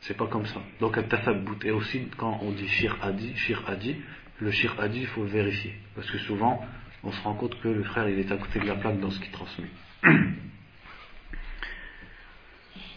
C'est 0.06 0.18
pas 0.18 0.28
comme 0.28 0.46
ça. 0.46 0.62
Donc 0.80 0.98
al 0.98 1.08
tathabbout. 1.08 1.64
Et 1.64 1.72
aussi 1.72 2.08
quand 2.18 2.40
on 2.42 2.52
dit 2.52 2.68
shir 2.68 2.98
adi, 3.02 3.36
shir 3.36 3.64
adi, 3.68 3.96
le 4.40 4.52
shir 4.52 4.76
adi 4.80 5.02
il 5.02 5.08
faut 5.08 5.24
vérifier. 5.24 5.76
Parce 5.96 6.10
que 6.10 6.18
souvent 6.20 6.66
on 7.04 7.12
se 7.12 7.22
rend 7.22 7.34
compte 7.34 7.60
que 7.62 7.68
le 7.68 7.84
frère 7.84 8.10
il 8.10 8.20
est 8.20 8.32
à 8.32 8.38
côté 8.38 8.60
de 8.60 8.66
la 8.66 8.76
plaque 8.76 9.00
dans 9.00 9.12
ce 9.12 9.20
qu'il 9.20 9.32
transmet. 9.32 9.70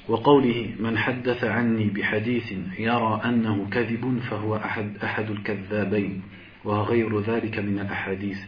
وقوله 0.08 0.74
من 0.80 0.98
حدث 0.98 1.44
عني 1.44 1.88
بحديث 1.90 2.52
يرى 2.78 3.20
أنه 3.24 3.68
كذب 3.70 4.18
فهو 4.30 4.56
أحد, 4.56 4.96
أحد 5.04 5.30
الكذابين 5.30 6.22
وغير 6.64 7.20
ذلك 7.20 7.58
من 7.58 7.78
الأحاديث 7.78 8.38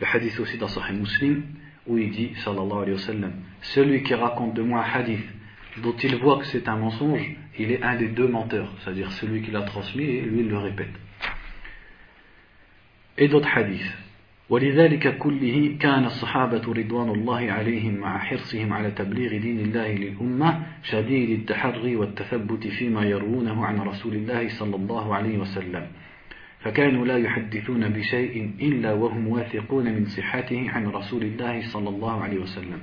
Le 0.00 0.06
hadith 0.06 0.40
aussi 0.40 0.58
dans 0.58 0.68
Sahih 0.68 0.94
Muslim 0.94 1.44
où 1.86 1.96
il 1.96 2.10
dit 2.10 2.32
sallallahu 2.44 2.82
alayhi 2.82 2.92
wa 2.92 2.98
sallam 2.98 3.32
Celui 3.60 4.02
qui 4.02 4.14
raconte 4.14 4.54
de 4.54 4.62
moi 4.62 4.84
un 4.84 5.00
hadith 5.00 5.24
dont 5.81 5.95
il 5.95 6.15
voit 6.17 6.39
que 6.39 6.45
c'est 6.45 6.67
un 6.67 6.77
mensonge, 6.77 7.25
il 7.57 7.71
est 7.71 7.83
un 7.83 7.95
des 7.95 8.09
deux 8.09 8.27
menteurs, 8.27 8.71
c'est-à-dire 8.79 9.11
celui 9.11 9.41
qui 9.41 9.51
l'a 9.51 9.63
transmis 9.63 10.03
et 10.03 10.21
lui 10.21 10.41
il 10.41 10.49
le 10.49 10.57
répète. 10.57 10.93
Et 13.17 13.27
d'autres 13.27 13.49
hadiths. 13.55 13.95
ولذلك 14.49 15.17
كله 15.17 15.77
كان 15.79 16.05
الصحابة 16.05 16.73
رضوان 16.73 17.09
الله 17.09 17.51
عليهم 17.51 17.93
مع 17.95 18.17
حرصهم 18.17 18.73
على 18.73 18.91
تبليغ 18.91 19.37
دين 19.37 19.59
الله 19.59 19.93
للأمة 19.93 20.65
شديد 20.83 21.29
التحري 21.39 21.95
والتثبت 21.95 22.67
فيما 22.67 23.03
يروونه 23.03 23.65
عن 23.65 23.79
رسول 23.79 24.13
الله 24.13 24.47
صلى 24.47 24.75
الله 24.75 25.15
عليه 25.15 25.37
وسلم 25.37 25.87
فكانوا 26.59 27.05
لا 27.05 27.17
يحدثون 27.17 27.89
بشيء 27.89 28.51
إلا 28.61 28.93
وهم 28.93 29.27
واثقون 29.27 29.85
من 29.85 30.05
صحته 30.05 30.71
عن 30.71 30.87
رسول 30.87 31.23
الله 31.23 31.61
صلى 31.61 31.89
الله 31.89 32.21
عليه 32.21 32.37
وسلم 32.37 32.79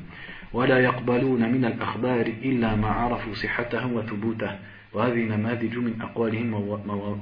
ولا 0.54 0.80
يقبلون 0.80 1.52
من 1.52 1.65
الأخبار 1.65 2.26
إلا 2.26 2.76
ما 2.76 2.88
عرفوا 2.88 3.34
صحته 3.34 3.88
وثبوته 3.88 4.52
وهذه 4.94 5.20
نماذج 5.20 5.78
من 5.78 6.02
أقوالهم 6.02 6.54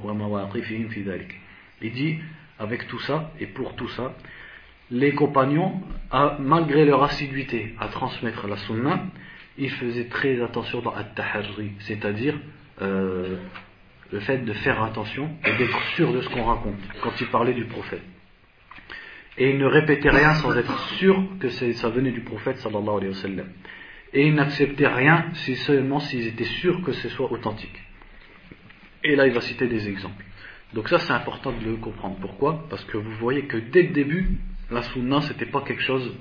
ومواقفهم 0.04 0.88
في 0.88 1.02
ذلك 1.04 1.36
Il 1.82 1.91
dit, 1.91 2.17
avec 2.58 2.88
tout 2.88 3.00
ça, 3.00 3.32
et 3.39 3.46
pour 3.46 3.76
tout 3.76 3.88
ça, 3.89 4.15
les 4.89 5.13
compagnons, 5.13 5.82
malgré 6.39 6.86
leur 6.86 7.04
assiduité 7.04 7.76
à 7.80 7.88
transmettre 7.88 8.48
la 8.48 8.58
sunna, 8.58 9.06
ils 9.58 9.70
faisaient 9.70 10.08
très 10.08 10.41
attention 10.41 10.82
dans 10.82 10.93
at-tahajri, 10.93 11.72
c'est-à-dire 11.80 12.36
euh, 12.82 13.38
le 14.12 14.20
fait 14.22 14.39
de 14.39 14.54
faire 14.54 14.82
attention 14.84 15.30
et 15.46 15.58
d'être 15.58 15.82
sûr 15.96 16.13
de 16.13 16.22
ce 16.22 16.30
qu'on 16.30 16.46
raconte 16.46 16.80
quand 17.02 17.12
il 17.20 17.28
parlait 17.28 17.54
du 17.54 17.65
prophète. 17.65 18.02
Et 19.38 19.51
ils 19.51 19.59
ne 19.59 19.66
répétaient 19.66 20.11
rien 20.11 20.35
sans 20.35 20.57
être 20.57 20.79
sûr 20.97 21.23
que 21.40 21.49
ça 21.49 21.88
venait 21.88 22.11
du 22.11 22.21
prophète 22.21 22.59
sallallahu 22.59 22.99
alayhi 22.99 23.14
sallam. 23.14 23.49
Et 24.12 24.27
ils 24.27 24.35
n'acceptaient 24.35 24.88
rien 24.88 25.27
si 25.33 25.57
seulement 25.57 26.01
s'ils 26.01 26.27
étaient 26.27 26.45
sûrs 26.45 26.83
que 26.83 26.92
ce 26.92 27.09
soit 27.09 27.33
authentique. 27.33 27.81
Et 29.05 29.16
là, 29.16 29.27
il 29.27 29.33
va 29.33 29.40
citer 29.40 29.66
des 29.66 29.88
exemples. 29.88 30.23
Donc 30.75 30.88
ça, 30.88 30.99
c'est 30.99 31.12
important 31.12 31.53
de 31.53 31.64
le 31.64 31.77
comprendre. 31.77 32.16
Pourquoi? 32.21 32.66
Parce 32.68 32.85
que 32.85 32.99
vous 32.99 33.12
voyez 33.12 33.47
que 33.47 33.57
dès 33.57 33.83
le 33.85 33.88
début, 33.90 34.38
la 34.71 34.83
sunna, 34.83 35.21
c'était 35.23 35.47
pas 35.47 35.62
quelque 35.62 35.83
chose... 35.83 36.14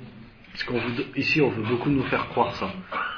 Ici, 1.15 1.39
on 1.41 1.49
veut 1.49 1.63
beaucoup 1.63 1.89
nous 1.89 2.03
faire 2.03 2.27
croire 2.29 2.53
ça. 2.55 2.73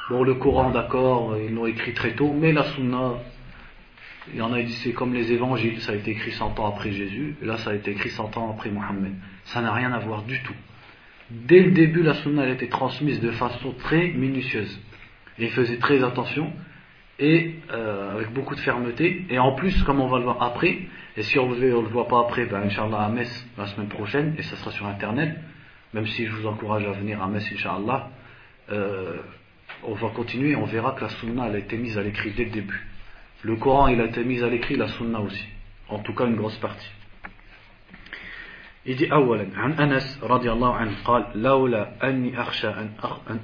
Bon, 0.10 0.24
le 0.24 0.36
Coran, 0.36 0.70
d'accord, 0.70 1.36
ils 1.38 1.54
l'ont 1.54 1.66
écrit 1.66 1.94
très 1.94 2.14
tôt, 2.14 2.32
mais 2.32 2.52
la 2.52 2.64
sunna, 2.64 3.16
il 4.32 4.38
y 4.38 4.42
en 4.42 4.54
a 4.54 4.62
dit 4.62 4.74
c'est 4.84 4.94
comme 4.94 5.14
les 5.14 5.32
évangiles, 5.32 5.82
ça 5.82 5.92
a 5.92 5.96
été 5.96 6.12
écrit 6.12 6.32
100 6.32 6.60
ans 6.60 6.68
après 6.68 6.92
Jésus, 6.92 7.36
et 7.42 7.46
là 7.46 7.58
ça 7.58 7.72
a 7.72 7.74
été 7.74 7.92
écrit 7.92 8.10
100 8.10 8.38
ans 8.38 8.52
après 8.52 8.70
Mohammed. 8.70 9.14
Ça 9.46 9.62
n'a 9.62 9.74
rien 9.74 9.92
à 9.92 10.00
voir 10.00 10.24
du 10.24 10.42
tout. 10.42 10.56
Dès 11.30 11.62
le 11.62 11.72
début, 11.72 12.04
la 12.04 12.14
sunna 12.16 12.44
a 12.44 12.50
été 12.50 12.68
transmise 12.68 13.20
de 13.20 13.32
façon 13.32 13.74
très 13.74 14.10
minutieuse. 14.10 14.80
Il 15.40 15.50
faisait 15.50 15.78
très 15.78 16.04
attention, 16.04 16.52
et 17.20 17.56
euh, 17.72 18.14
avec 18.14 18.34
beaucoup 18.34 18.56
de 18.56 18.60
fermeté. 18.60 19.26
Et 19.30 19.40
en 19.40 19.54
plus, 19.54 19.84
comme 19.84 20.00
on 20.00 20.08
va 20.08 20.18
le 20.18 20.24
voir 20.26 20.42
après, 20.42 20.80
et 21.16 21.24
si 21.24 21.38
on 21.40 21.50
ne 21.50 21.60
le 21.60 21.74
voit 21.74 22.08
pas 22.08 22.20
après, 22.20 22.46
ben, 22.46 22.64
Inch'Allah 22.64 23.02
à 23.02 23.10
Metz 23.10 23.48
la 23.58 23.68
semaine 23.68 23.88
prochaine, 23.88 24.36
et 24.38 24.42
ça 24.44 24.56
sera 24.58 24.72
sur 24.72 24.86
Internet, 24.88 25.36
même 25.94 26.08
si 26.08 26.26
je 26.26 26.32
vous 26.32 26.48
encourage 26.48 26.86
à 26.86 26.92
venir 26.92 27.22
à 27.22 27.28
Metz, 27.28 27.46
Inch'Allah, 27.52 28.10
euh, 28.72 29.18
on 29.84 29.94
va 29.94 30.10
continuer, 30.10 30.56
on 30.56 30.66
verra 30.66 30.94
que 30.94 31.02
la 31.02 31.10
sunna 31.10 31.44
a 31.44 31.58
été 31.58 31.78
mise 31.78 31.98
à 31.98 32.04
l'écrit 32.04 32.32
dès 32.32 32.46
le 32.46 32.52
début. 32.52 32.88
Le 33.44 33.56
Coran, 33.58 33.88
il 33.88 34.00
a 34.00 34.06
été 34.06 34.24
mis 34.24 34.42
à 34.42 34.50
l'écrit, 34.50 34.78
la 34.78 34.88
Sunna 34.88 35.20
aussi. 35.20 35.46
En 35.90 36.00
tout 36.00 36.14
cas, 36.16 36.26
une 36.26 36.36
grosse 36.36 36.58
partie. 36.58 36.90
Il 38.86 38.98
dit 38.98 39.08
أولا 39.12 39.48
عن 39.56 39.72
أنس 39.72 40.20
رضي 40.24 40.52
الله 40.52 40.76
عنه 40.76 40.92
قال 41.06 41.26
لولا 41.36 42.10
أني 42.10 42.42
أخشى 42.42 42.68
أن, 42.68 42.90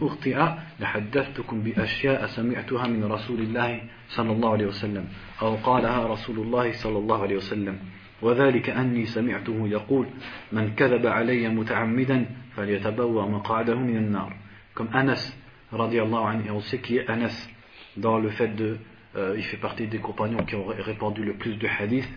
أخطئ 0.01 0.37
لحدثتكم 0.79 1.61
بأشياء 1.61 2.25
سمعتها 2.25 2.87
من 2.87 3.03
رسول 3.03 3.39
الله 3.39 3.81
صلى 4.09 4.31
الله 4.31 4.51
عليه 4.51 4.65
وسلم 4.65 5.05
أو 5.41 5.55
قالها 5.55 6.07
رسول 6.07 6.39
الله 6.39 6.71
صلى 6.71 6.97
الله 6.97 7.21
عليه 7.21 7.35
وسلم 7.35 7.79
وذلك 8.21 8.69
أني 8.69 9.05
سمعته 9.05 9.67
يقول 9.67 10.07
من 10.51 10.75
كذب 10.75 11.07
علي 11.07 11.49
متعمدا 11.49 12.25
فليتبوأ 12.55 13.25
مقعده 13.25 13.75
من 13.75 13.97
النار 13.97 14.33
comme 14.75 14.93
Anas 14.93 15.31
رضي 15.73 16.01
الله 16.03 16.27
عنه 16.27 16.47
et 16.47 16.51
on 16.51 16.59
sait 16.59 16.79
qui 16.79 16.97
est 16.97 17.07
Anas 17.07 17.47
dans 17.95 18.17
le 18.19 18.29
fait 18.29 18.55
de 18.55 18.77
Euh, 19.15 19.35
il 19.37 19.43
fait 19.43 19.57
partie 19.57 19.87
des 19.87 19.99
compagnons 19.99 20.43
qui 20.43 20.55
ont 20.55 20.65
répandu 20.65 21.23
le 21.23 21.33
plus 21.33 21.55
de 21.55 21.67
hadiths. 21.67 22.09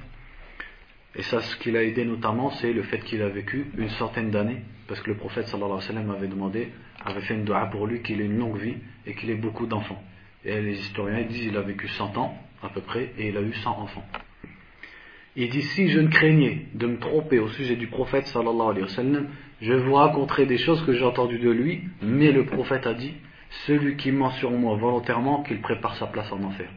Et 1.14 1.22
ça, 1.22 1.40
ce 1.40 1.56
qui 1.56 1.70
l'a 1.70 1.82
aidé 1.82 2.04
notamment, 2.04 2.50
c'est 2.52 2.72
le 2.72 2.82
fait 2.82 3.00
qu'il 3.00 3.22
a 3.22 3.28
vécu 3.28 3.66
une 3.76 3.90
centaine 3.90 4.30
d'années, 4.30 4.62
parce 4.88 5.00
que 5.00 5.10
le 5.10 5.16
prophète 5.16 5.46
sallallahu 5.46 5.72
alayhi 5.72 5.88
wa 5.88 5.94
sallam 5.94 6.10
avait 6.10 6.28
demandé, 6.28 6.68
avait 7.04 7.20
fait 7.20 7.34
une 7.34 7.44
dua 7.44 7.66
pour 7.66 7.86
lui 7.86 8.02
qu'il 8.02 8.20
ait 8.20 8.26
une 8.26 8.38
longue 8.38 8.58
vie 8.58 8.76
et 9.06 9.14
qu'il 9.14 9.30
ait 9.30 9.36
beaucoup 9.36 9.66
d'enfants. 9.66 10.02
Et 10.44 10.60
les 10.60 10.78
historiens 10.78 11.22
disent 11.22 11.42
qu'il 11.42 11.56
a 11.56 11.62
vécu 11.62 11.88
100 11.88 12.16
ans 12.16 12.36
à 12.62 12.68
peu 12.70 12.80
près 12.80 13.12
et 13.18 13.28
il 13.28 13.36
a 13.36 13.42
eu 13.42 13.52
100 13.52 13.70
enfants. 13.78 14.04
Il 15.36 15.48
dit 15.50 15.62
si 15.62 15.88
je 15.88 16.00
ne 16.00 16.08
craignais 16.08 16.66
de 16.74 16.86
me 16.86 16.98
tromper 16.98 17.38
au 17.38 17.48
sujet 17.48 17.76
du 17.76 17.86
prophète 17.86 18.26
sallallahu 18.26 18.70
alayhi 18.70 18.82
wa 18.82 18.88
sallam, 18.88 19.28
je 19.60 19.72
vous 19.72 19.94
raconterai 19.94 20.46
des 20.46 20.58
choses 20.58 20.84
que 20.84 20.92
j'ai 20.92 21.04
entendues 21.04 21.38
de 21.38 21.50
lui, 21.50 21.82
mais 22.02 22.32
le 22.32 22.44
prophète 22.46 22.86
a 22.86 22.94
dit 22.94 23.14
celui 23.66 23.96
qui 23.96 24.12
ment 24.12 24.30
sur 24.30 24.50
moi 24.50 24.76
volontairement, 24.76 25.42
qu'il 25.42 25.60
prépare 25.60 25.96
sa 25.96 26.06
place 26.06 26.30
en 26.32 26.42
enfer. 26.42 26.68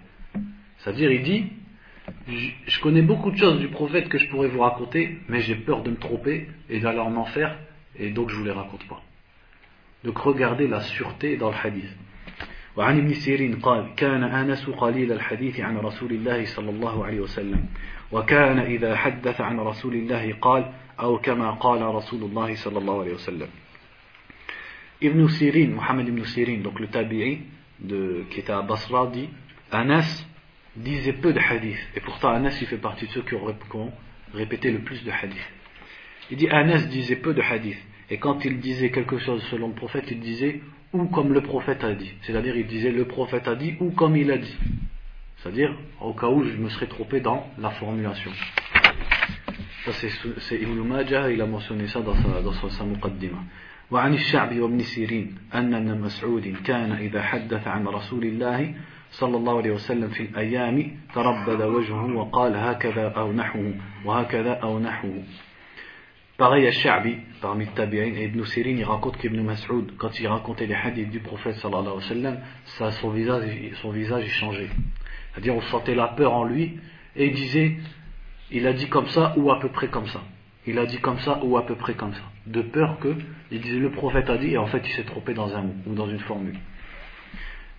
C'est-à-dire, 0.85 1.11
il 1.11 1.23
dit, 1.23 1.47
je 2.67 2.81
connais 2.81 3.03
beaucoup 3.03 3.31
de 3.31 3.37
choses 3.37 3.61
du 3.61 3.69
prophète 3.69 4.09
que 4.09 4.19
je 4.19 4.29
pourrais 4.29 4.49
vous 4.49 4.61
raconter, 4.61 5.19
mais 5.29 5.41
j'ai 5.41 5.57
peur 5.57 5.83
de 5.83 5.91
me 5.91 5.97
tromper 5.97 6.49
et 6.69 6.81
d'aller 6.81 6.99
en 6.99 7.17
enfer, 7.17 7.57
et 7.99 8.11
donc 8.11 8.31
je 8.31 8.35
ne 8.35 8.41
vous 8.41 8.47
les 8.47 8.53
raconte 8.53 8.87
pas. 8.89 9.03
Donc 10.05 10.19
regardez 10.19 10.67
la 10.67 10.81
sûreté 10.81 11.37
dans 11.37 11.51
le 11.51 11.57
hadith. 11.57 11.91
وعن 12.77 12.99
ابن 12.99 13.15
سيرين 13.15 13.55
قال 13.61 13.95
كان 13.97 14.23
أنس 14.25 14.71
قليل 14.71 15.13
الحديث 15.13 15.61
عن 15.61 15.77
رسول 15.77 16.13
الله 16.13 16.45
صلى 16.45 16.71
الله 16.71 17.05
عليه 17.05 17.21
وسلم 17.21 17.65
وكان 18.13 18.59
إذا 18.59 18.97
حدث 18.97 19.41
عن 19.41 19.61
رسول 19.61 19.95
الله 19.95 20.33
قال 20.41 20.73
أو 21.01 21.19
كما 21.19 21.51
قال 21.51 21.83
رسول 21.83 22.23
الله 22.23 22.55
صلى 22.55 22.79
الله 22.79 23.01
عليه 23.01 23.15
وسلم 23.15 23.49
Ibn 25.03 25.29
Sirin, 25.29 25.69
Mohamed 25.69 26.09
Ibn 26.09 26.25
Sirin, 26.25 26.59
donc 26.59 26.79
le 26.79 26.87
tabi'i 26.87 27.41
de, 27.81 28.25
qui 28.31 28.41
était 28.41 28.53
à 28.53 28.61
Basra, 28.61 29.07
dit 29.07 29.31
Anas 29.73 30.27
disait 30.77 31.13
peu 31.13 31.33
de 31.33 31.41
hadith. 31.41 31.79
Et 31.97 32.01
pourtant, 32.01 32.31
Anas, 32.31 32.57
il 32.61 32.67
fait 32.67 32.79
partie 32.79 33.07
de 33.07 33.13
ceux 33.13 33.23
qui 33.23 33.35
ont 33.35 33.93
répété 34.35 34.71
le 34.71 34.81
plus 34.81 35.03
de 35.05 35.11
hadith. 35.11 35.51
Il 36.31 36.37
dit 36.37 36.49
Anas 36.49 36.87
disait 36.87 37.17
peu 37.17 37.35
de 37.35 37.43
hadith. 37.43 37.79
Et 38.09 38.19
quand 38.19 38.45
il 38.45 38.61
disait 38.61 38.91
quelque 38.91 39.19
chose 39.19 39.43
selon 39.51 39.69
le 39.69 39.75
prophète, 39.75 40.05
il 40.11 40.21
disait 40.21 40.61
ou 40.93 41.07
comme 41.07 41.33
le 41.33 41.43
prophète 41.43 41.85
a 41.85 41.95
dit. 41.95 42.13
C'est-à-dire, 42.23 42.57
il 42.57 42.67
disait 42.67 42.91
le 42.91 43.05
prophète 43.05 43.47
a 43.47 43.55
dit 43.55 43.77
ou 43.81 43.91
comme 43.91 44.17
il 44.17 44.31
a 44.31 44.39
dit. 44.39 44.57
C'est-à-dire, 45.39 45.75
au 46.01 46.13
cas 46.13 46.29
où 46.29 46.45
je 46.45 46.57
me 46.57 46.69
serais 46.69 46.87
trompé 46.87 47.21
dans 47.21 47.47
la 47.59 47.71
formulation. 47.71 48.31
Ça, 49.85 49.93
c'est 49.93 50.57
Ibn 50.61 50.81
Majah, 50.83 51.31
il 51.31 51.41
a 51.41 51.47
mentionné 51.47 51.87
ça 51.87 52.01
dans 52.01 52.15
sa, 52.15 52.43
dans 52.43 52.53
sa, 52.53 52.85
muqaddima. 52.85 53.45
وعن 53.91 54.15
الشعب 54.15 54.59
وابن 54.59 54.79
سيرين 54.83 55.51
أن 55.55 55.75
ابن 55.75 56.01
مسعود 56.01 56.57
كان 56.65 56.93
إذا 56.93 57.23
حدث 57.23 57.67
عن 57.67 57.87
رسول 57.89 58.25
الله 58.25 58.75
صلى 59.15 59.37
الله 59.37 59.57
عليه 59.59 59.71
وسلم 59.71 60.09
في 60.09 60.23
الأيام 60.23 60.97
تربد 61.15 61.63
وجهه 61.63 62.15
وقال 62.15 62.57
هكذا 62.57 63.09
أو 63.09 63.33
نحوه 63.33 63.75
وهكذا 64.05 64.53
أو 64.53 64.79
نحوه 64.79 65.23
Pareil 66.41 66.67
à 66.67 66.73
Sha'bi, 66.73 67.19
parmi 67.43 67.67
Tabi'in, 67.67 68.15
et 68.15 68.25
Ibn 68.25 68.43
Sirin, 68.47 68.71
il 68.71 68.85
raconte 68.85 69.19
qu'Ibn 69.19 69.43
Mas'ud, 69.43 69.95
quand 69.99 70.19
il 70.19 70.27
racontait 70.27 70.65
les 70.65 70.75
hadiths 70.75 71.11
du 71.11 71.21
prophète 71.21 71.57
sallallahu 71.57 71.83
alayhi 71.83 71.97
wa 71.97 72.09
sallam, 72.09 72.39
ça, 72.65 72.91
son 72.93 73.11
visage, 73.11 73.45
son 73.83 73.91
visage 73.91 74.27
changeait. 74.27 74.71
C'est-à-dire, 75.33 75.55
on 75.55 75.61
sentait 75.61 75.95
la 75.95 76.09
peur 76.09 76.33
en 76.33 76.45
lui, 76.45 76.79
et 77.15 77.27
il 77.27 77.35
disait, 77.35 77.77
il 78.51 78.67
a 78.67 78.73
dit 78.73 78.89
comme 78.89 79.09
ça, 79.09 79.35
ou 79.37 79.53
à 79.53 79.61
peu 79.61 79.69
près 79.69 79.89
comme 79.89 80.07
ça. 80.07 80.23
Il 80.67 80.79
a 80.79 80.87
dit 80.87 80.97
comme 80.97 81.19
ça, 81.19 81.41
ou 81.45 81.59
à 81.59 81.67
peu 81.67 81.75
près 81.75 81.93
comme 81.93 82.15
ça. 82.15 82.23
De 82.47 82.63
peur 82.63 82.99
que, 83.01 83.15
il 83.51 83.61
disait, 83.61 83.79
le 83.79 83.91
prophète 83.91 84.31
a 84.31 84.39
dit, 84.39 84.53
et 84.53 84.57
en 84.57 84.67
fait, 84.67 84.81
il 84.83 84.93
s'est 84.93 85.05
trompé 85.05 85.35
dans 85.35 85.55
un 85.55 85.61
mot, 85.61 85.75
ou 85.89 85.95
dans 85.95 86.09
une 86.09 86.21
formule. 86.21 86.57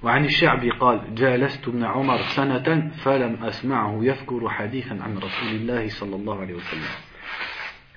وعن 0.04 0.26
الشعبي 0.26 0.70
قال 0.70 1.16
جالست 1.16 1.68
ابن 1.68 1.84
عمر 1.84 2.18
سنة 2.18 2.92
فلم 3.04 3.44
أسمعه 3.44 4.00
يذكر 4.02 4.50
حديثا 4.50 4.98
عن 5.02 5.18
رسول 5.18 5.50
الله 5.50 5.88
صلى 5.90 6.16
الله 6.16 6.42
عليه 6.42 6.54
وسلم 6.54 6.92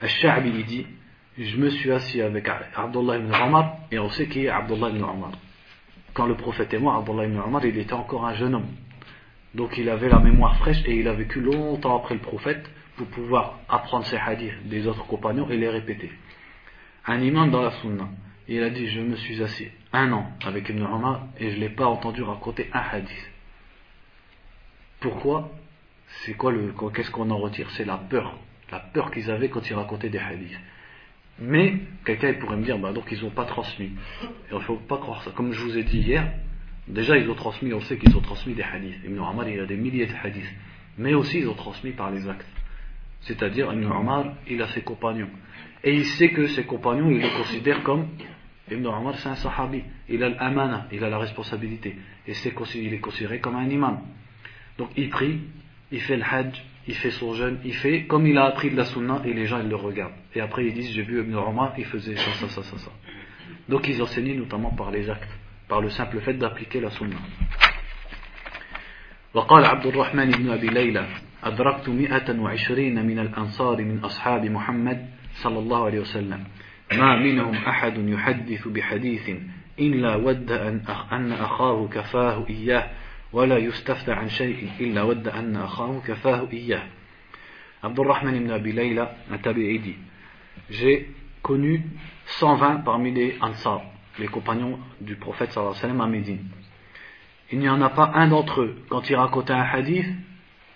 Al-Sha'bi 0.03 0.51
il 0.51 0.65
dit 0.67 0.87
Je 1.39 1.57
me 1.57 1.71
suis 1.71 1.91
assis 1.91 2.21
avec 2.21 2.47
Abdullah 2.77 3.17
ibn 3.17 3.33
Omar 3.35 3.77
et 3.91 3.99
on 3.99 4.11
sait 4.11 4.27
qui 4.27 4.45
est 4.45 4.49
Abdullah 4.49 4.91
ibn 4.91 5.03
Omar. 5.03 5.31
Quand 6.13 6.27
le 6.27 6.37
prophète 6.37 6.75
est 6.75 6.79
mort, 6.79 6.97
Abdullah 6.97 7.25
ibn 7.25 7.39
Omar 7.39 7.65
il 7.65 7.79
était 7.79 7.95
encore 7.95 8.27
un 8.27 8.35
jeune 8.35 8.55
homme. 8.55 8.69
Donc 9.55 9.79
il 9.79 9.89
avait 9.89 10.09
la 10.11 10.19
mémoire 10.19 10.57
fraîche 10.59 10.83
et 10.85 10.95
il 10.97 11.09
a 11.09 11.15
vécu 11.15 11.41
longtemps 11.41 11.97
après 11.97 12.15
le 12.15 12.21
prophète 12.21 12.71
pour 12.97 13.07
pouvoir 13.07 13.61
apprendre 13.69 14.05
ses 14.05 14.19
hadiths 14.19 14.69
des 14.69 14.87
autres 14.87 15.07
compagnons 15.07 15.49
et 15.49 15.57
les 15.57 15.69
répéter. 15.71 16.13
Un 17.07 17.21
imam 17.21 17.51
dans 17.51 17.63
la 17.63 17.71
sunna, 17.81 18.09
il 18.56 18.64
a 18.64 18.70
dit 18.70 18.88
Je 18.88 19.02
me 19.02 19.16
suis 19.16 19.42
assis 19.42 19.70
un 19.94 20.12
an 20.12 20.32
avec 20.46 20.70
Ibn 20.70 20.84
Omar 20.84 21.28
et 21.40 21.52
je 21.52 21.56
ne 21.56 21.62
l'ai 21.62 21.70
pas 21.70 21.88
entendu 21.88 22.22
raconter 22.22 22.70
un 22.74 22.80
hadith. 22.80 23.32
Pourquoi? 25.00 25.52
C'est 26.08 26.34
quoi 26.34 26.52
le. 26.52 26.74
Qu'est-ce 26.94 27.12
qu'on 27.12 27.30
en 27.30 27.38
retire? 27.38 27.70
C'est 27.72 27.86
la 27.86 27.98
peur 27.98 28.38
la 28.72 28.80
peur 28.80 29.12
qu'ils 29.12 29.30
avaient 29.32 29.50
quand 29.50 29.68
ils 29.70 29.74
racontaient 29.74 30.10
des 30.10 30.20
hadiths. 30.20 30.60
Mais 31.40 31.78
quelqu'un 32.06 32.34
pourrait 32.34 32.58
me 32.58 32.64
dire, 32.64 32.78
bah, 32.78 32.92
donc 32.92 33.06
ils 33.12 33.22
n'ont 33.24 33.30
pas 33.30 33.46
transmis. 33.46 33.92
Il 34.52 34.56
ne 34.56 34.60
faut 34.60 34.76
pas 34.76 34.98
croire 34.98 35.24
ça. 35.24 35.32
Comme 35.32 35.54
je 35.54 35.62
vous 35.62 35.78
ai 35.78 35.84
dit 35.84 36.00
hier, 36.00 36.30
déjà 36.88 37.18
ils 37.18 37.30
ont 37.30 37.36
transmis, 37.36 37.74
on 37.74 37.80
sait 37.82 37.98
qu'ils 37.98 38.16
ont 38.18 38.22
transmis 38.22 38.54
des 38.54 38.64
hadiths. 38.64 39.00
Ibn 39.06 39.20
Omar, 39.20 39.48
il 39.48 39.60
a 39.60 39.66
des 39.66 39.78
milliers 39.78 40.06
de 40.06 40.14
hadiths. 40.22 40.54
Mais 40.98 41.14
aussi 41.14 41.40
ils 41.40 41.48
ont 41.48 41.56
transmis 41.56 41.92
par 41.92 42.12
les 42.12 42.28
actes. 42.28 42.48
C'est-à-dire, 43.22 43.72
Ibn 43.74 43.86
Omar, 43.86 44.34
il 44.48 44.62
a 44.62 44.68
ses 44.70 44.82
compagnons. 44.82 45.30
Et 45.84 45.94
il 45.94 46.06
sait 46.06 46.30
que 46.30 46.48
ses 46.48 46.66
compagnons, 46.66 47.10
il 47.10 47.20
les 47.20 47.32
considère 47.32 47.84
comme 47.84 48.08
Ibn 48.71 48.87
Omar, 48.87 49.15
c'est 49.19 49.29
un 49.29 49.35
sahabi. 49.35 49.83
Il 50.09 50.23
a 50.23 50.31
l'amana, 50.31 50.87
il 50.91 51.05
a 51.05 51.11
la 51.11 51.19
responsabilité. 51.19 51.97
Et 52.27 52.35
c'est, 52.35 52.55
il 52.77 52.95
est 52.95 52.99
considéré 53.01 53.41
comme 53.41 53.57
un 53.57 53.69
imam. 53.69 54.01
Donc 54.79 54.91
il 54.97 55.11
prie, 55.11 55.41
il 55.93 56.01
fait 56.01 56.17
le 56.17 56.23
hajj, 56.23 56.63
il 56.89 56.95
fait 56.95 57.11
son 57.11 57.35
jeûne, 57.35 57.61
il 57.65 57.75
fait 57.75 58.07
comme 58.07 58.27
il 58.27 58.37
a 58.39 58.47
appris 58.47 58.71
de 58.71 58.77
la 58.77 58.85
sunna 58.85 59.21
et 59.25 59.33
les 59.33 59.47
gens 59.47 59.61
ils 59.61 59.69
le 59.69 59.77
regardent. 59.77 60.15
Et 60.35 60.41
après 60.41 60.67
ils 60.67 60.73
disent 60.73 60.91
j'ai 60.91 61.03
vu 61.03 61.21
Ibn 61.21 61.35
Omar, 61.35 61.75
il 61.79 61.85
faisait 61.85 62.17
ça, 62.17 62.33
ça, 62.41 62.49
ça, 62.49 62.63
ça, 62.63 62.79
ça. 62.79 62.91
Donc 63.69 63.87
ils 63.87 64.01
enseignaient 64.03 64.35
notamment 64.35 64.71
par 64.71 64.91
les 64.91 65.09
actes, 65.09 65.31
par 65.69 65.81
le 65.81 65.91
simple 65.91 66.21
fait 66.21 66.35
d'appliquer 66.35 66.81
la 66.81 66.91
sunna. 66.91 67.17
وقال 69.35 69.65
عبد 69.65 69.87
الرحمن 69.87 70.31
بن 70.31 70.51
أبي 70.51 70.69
ليلى 70.69 71.07
أدركت 71.45 71.89
مئة 71.89 72.41
وعشرين 72.41 73.07
من 73.07 73.19
الأنصار 73.19 73.83
من 73.83 73.99
أصحاب 74.05 74.47
محمد 74.47 75.09
صلى 75.43 75.59
الله 75.59 75.85
عليه 75.85 76.01
وسلم 76.01 76.45
ما 76.92 77.16
منهم 77.16 77.56
أحد 77.56 77.98
يحدث 77.98 78.68
بحديث 78.68 79.30
إلا 79.80 80.16
ود 80.16 80.52
أن 81.12 81.32
أخاه 81.32 81.88
كفاه 81.88 82.46
إياه 82.50 82.90
ولا 83.34 83.58
يستفتى 83.58 84.12
عن 84.12 84.30
شيء 84.30 84.70
إلا 84.80 85.04
ود 85.04 85.28
أن 85.28 85.56
أخاه 85.56 86.02
كفاه 86.08 86.48
إياه 86.54 86.84
عبد 87.84 88.00
الرحمن 88.00 88.36
ibn 88.36 88.52
Abi 88.52 88.74
Layla, 88.74 89.16
un 89.32 89.38
tabi'i 89.38 89.80
dit 89.80 89.96
J'ai 90.70 91.10
connu 91.42 91.82
120 92.26 92.78
parmi 92.78 93.12
les 93.14 93.38
Ansar, 93.40 93.82
les 94.18 94.28
compagnons 94.28 94.80
du 95.00 95.16
prophète 95.16 95.52
sallallahu 95.52 95.78
alayhi 95.78 95.94
wa 95.94 95.98
sallam 95.98 96.02
à 96.02 96.08
Médine. 96.08 96.46
Il 97.52 97.60
n'y 97.60 97.70
en 97.70 97.82
a 97.82 97.90
pas 97.90 98.12
un 98.16 98.28
d'entre 98.28 98.62
eux, 98.62 98.76
quand 98.90 99.10
il 99.10 99.16
racontait 99.16 99.54
un 99.54 99.62
hadith, 99.62 100.06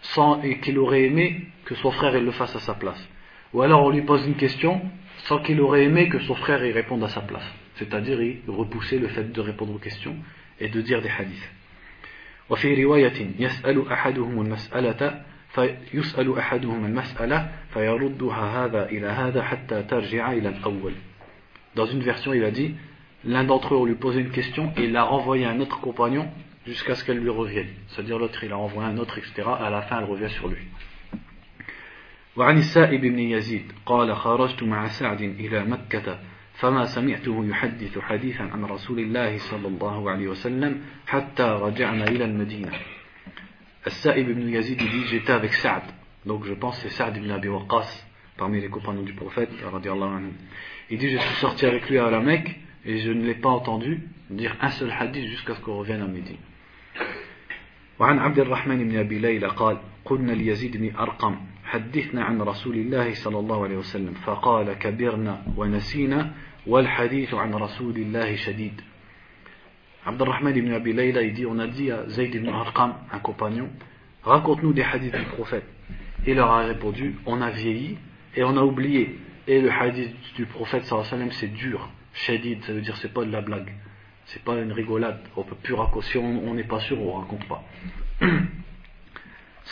sans, 0.01 0.41
et 0.43 0.59
qu'il 0.59 0.79
aurait 0.79 1.03
aimé 1.03 1.47
que 1.65 1.75
son 1.75 1.91
frère 1.91 2.15
il 2.15 2.23
le 2.23 2.31
fasse 2.31 2.55
à 2.55 2.59
sa 2.59 2.73
place. 2.73 3.09
Ou 3.53 3.61
alors 3.61 3.83
on 3.83 3.89
lui 3.89 4.01
pose 4.01 4.25
une 4.25 4.35
question, 4.35 4.81
sans 5.24 5.40
qu'il 5.40 5.60
aurait 5.60 5.84
aimé 5.84 6.08
que 6.08 6.20
son 6.20 6.34
frère 6.34 6.64
y 6.64 6.72
réponde 6.72 7.04
à 7.04 7.08
sa 7.08 7.20
place. 7.20 7.46
C'est-à-dire, 7.76 8.20
il 8.20 8.40
repoussait 8.48 8.98
le 8.98 9.08
fait 9.08 9.32
de 9.32 9.40
répondre 9.40 9.74
aux 9.74 9.78
questions 9.78 10.16
et 10.60 10.68
de 10.68 10.80
dire 10.80 11.02
des 11.02 11.10
hadiths. 11.10 11.50
وفي 12.50 12.84
رواية 12.84 13.30
يسأل 13.38 13.88
أحدهم 13.92 14.40
المسألة 14.40 15.22
فيسأل 15.48 16.38
أحدهم 16.38 16.84
المسألة 16.84 17.48
فيردها 17.74 18.64
هذا 18.64 18.88
إلى 18.88 19.06
هذا 19.06 19.42
حتى 19.42 19.82
ترجع 19.82 20.32
إلى 20.32 20.48
الأول 20.48 20.92
Dans 21.74 21.86
une 21.86 22.00
version, 22.00 22.32
il 22.32 22.44
a 22.44 22.50
dit 22.50 22.74
l'un 23.24 23.44
d'entre 23.44 23.74
eux 23.74 23.86
lui 23.86 23.94
posait 23.94 24.20
une 24.20 24.30
question 24.30 24.72
et 24.76 24.84
il 24.84 24.92
l'a 24.92 25.02
renvoyé 25.04 25.44
à 25.44 25.50
un 25.50 25.60
autre 25.60 25.80
compagnon 25.80 26.26
jusqu'à 26.66 26.94
ce 26.94 27.04
qu'elle 27.04 27.18
lui 27.18 27.30
revienne. 27.30 27.68
C'est-à-dire 27.88 28.18
l'autre, 28.18 28.42
il 28.42 28.52
a 28.52 28.56
renvoyé 28.56 28.88
un 28.88 28.98
autre, 28.98 29.18
etc. 29.18 29.42
À 29.60 29.70
la 29.70 29.82
fin, 29.82 29.98
elle 29.98 30.04
revient 30.04 30.30
sur 30.30 30.48
lui. 30.48 30.62
وعن 32.37 32.57
السائب 32.57 33.01
بن 33.01 33.19
يزيد 33.19 33.71
قال 33.85 34.15
خرجت 34.15 34.63
مع 34.63 34.87
سعد 34.87 35.21
إلى 35.21 35.65
مكة 35.65 36.19
فما 36.53 36.85
سمعته 36.85 37.45
يحدث 37.45 37.99
حديثا 37.99 38.43
عن 38.43 38.65
رسول 38.65 38.99
الله 38.99 39.37
صلى 39.37 39.67
الله 39.67 40.11
عليه 40.11 40.27
وسلم 40.27 40.81
حتى 41.07 41.43
رجعنا 41.43 42.07
إلى 42.07 42.25
المدينة 42.25 42.71
السائب 43.87 44.29
ibn 44.29 44.49
Yazid 44.49 44.77
dit 44.77 45.05
j'étais 45.07 45.33
avec 45.33 45.53
Saad 45.53 45.83
donc 46.25 46.45
je 46.45 46.53
pense 46.53 46.79
c'est 46.81 46.89
Saad 46.89 47.17
ibn 47.17 47.29
Abi 47.31 47.49
Waqqas 47.49 48.05
parmi 48.37 48.61
les 48.61 48.69
compagnons 48.69 49.03
du 49.03 49.13
prophète 49.13 49.49
il 50.89 50.97
dit 50.97 51.09
je 51.09 51.17
suis 51.17 51.35
sorti 51.35 51.65
avec 51.65 51.89
lui 51.89 51.99
à 51.99 52.09
la 52.09 52.21
Mecque 52.21 52.55
et 52.85 52.99
je 52.99 53.11
ne 53.11 53.25
l'ai 53.25 53.35
pas 53.35 53.49
entendu 53.49 54.01
dire 54.29 54.55
un 54.61 54.69
seul 54.69 54.91
hadith 54.91 55.27
jusqu'à 55.27 55.53
ce 55.55 55.61
qu'on 55.61 55.77
revienne 55.77 56.01
à 56.01 56.07
Médine 56.07 56.39
وعن 57.99 58.19
عبد 58.19 58.39
الرحمن 58.39 58.89
بن 58.89 58.97
أبي 58.97 59.19
ليلى 59.19 59.47
قال 59.47 59.77
قلنا 60.05 60.31
ليزيد 60.31 60.77
بن 60.77 60.95
أرقم 60.95 61.35
حدثنا 61.73 62.23
عن 62.23 62.41
رسول 62.41 62.75
الله 62.75 63.13
صلى 63.13 63.39
الله 63.39 63.63
عليه 63.63 63.77
وسلم 63.77 64.13
فقال 64.13 64.73
كبرنا 64.73 65.41
ونسينا 65.57 66.31
والحديث 66.67 67.33
عن 67.33 67.53
رسول 67.53 67.95
الله 67.97 68.35
شديد 68.35 68.81
عبد 70.05 70.21
الرحمن 70.21 70.51
بن 70.53 70.73
أبي 70.73 70.91
ليلى 70.93 71.29
il 71.29 71.33
dit 71.33 71.45
on 71.47 71.57
a 71.57 71.65
dit 71.67 71.89
à 71.91 72.07
Zayd 72.09 72.35
ibn 72.35 72.49
Arqam 72.49 72.93
un 73.11 73.19
compagnon 73.19 73.69
raconte-nous 74.23 74.73
des 74.73 74.83
hadiths 74.83 75.15
du 75.17 75.25
prophète 75.25 75.65
il 76.27 76.35
leur 76.35 76.51
a 76.51 76.59
répondu 76.59 77.15
on 77.25 77.41
a 77.41 77.49
vieilli 77.49 77.97
et 78.35 78.43
on 78.43 78.55
a 78.55 78.61
oublié 78.61 79.17
et 79.47 79.59
le 79.59 79.71
hadith 79.71 80.13
du 80.35 80.45
prophète 80.45 80.83
sallallahu 80.83 81.07
alayhi 81.07 81.25
wa 81.25 81.31
sallam 81.31 81.39
c'est 81.39 81.53
dur 81.57 81.89
shadid 82.13 82.61
ça 82.65 82.73
veut 82.73 82.81
dire 82.81 82.97
c'est 82.97 83.13
pas 83.13 83.25
de 83.25 83.31
la 83.31 83.41
blague 83.41 83.73
c'est 84.25 84.43
pas 84.43 84.61
une 84.61 84.71
rigolade 84.71 85.21
on 85.35 85.43
peut 85.43 85.55
plus 85.63 85.73
raconter 85.73 86.05
si 86.05 86.17
on 86.19 86.53
n'est 86.53 86.65
pas 86.67 86.81
sûr 86.81 87.01
on 87.01 87.13
raconte 87.21 87.47
pas 87.47 87.63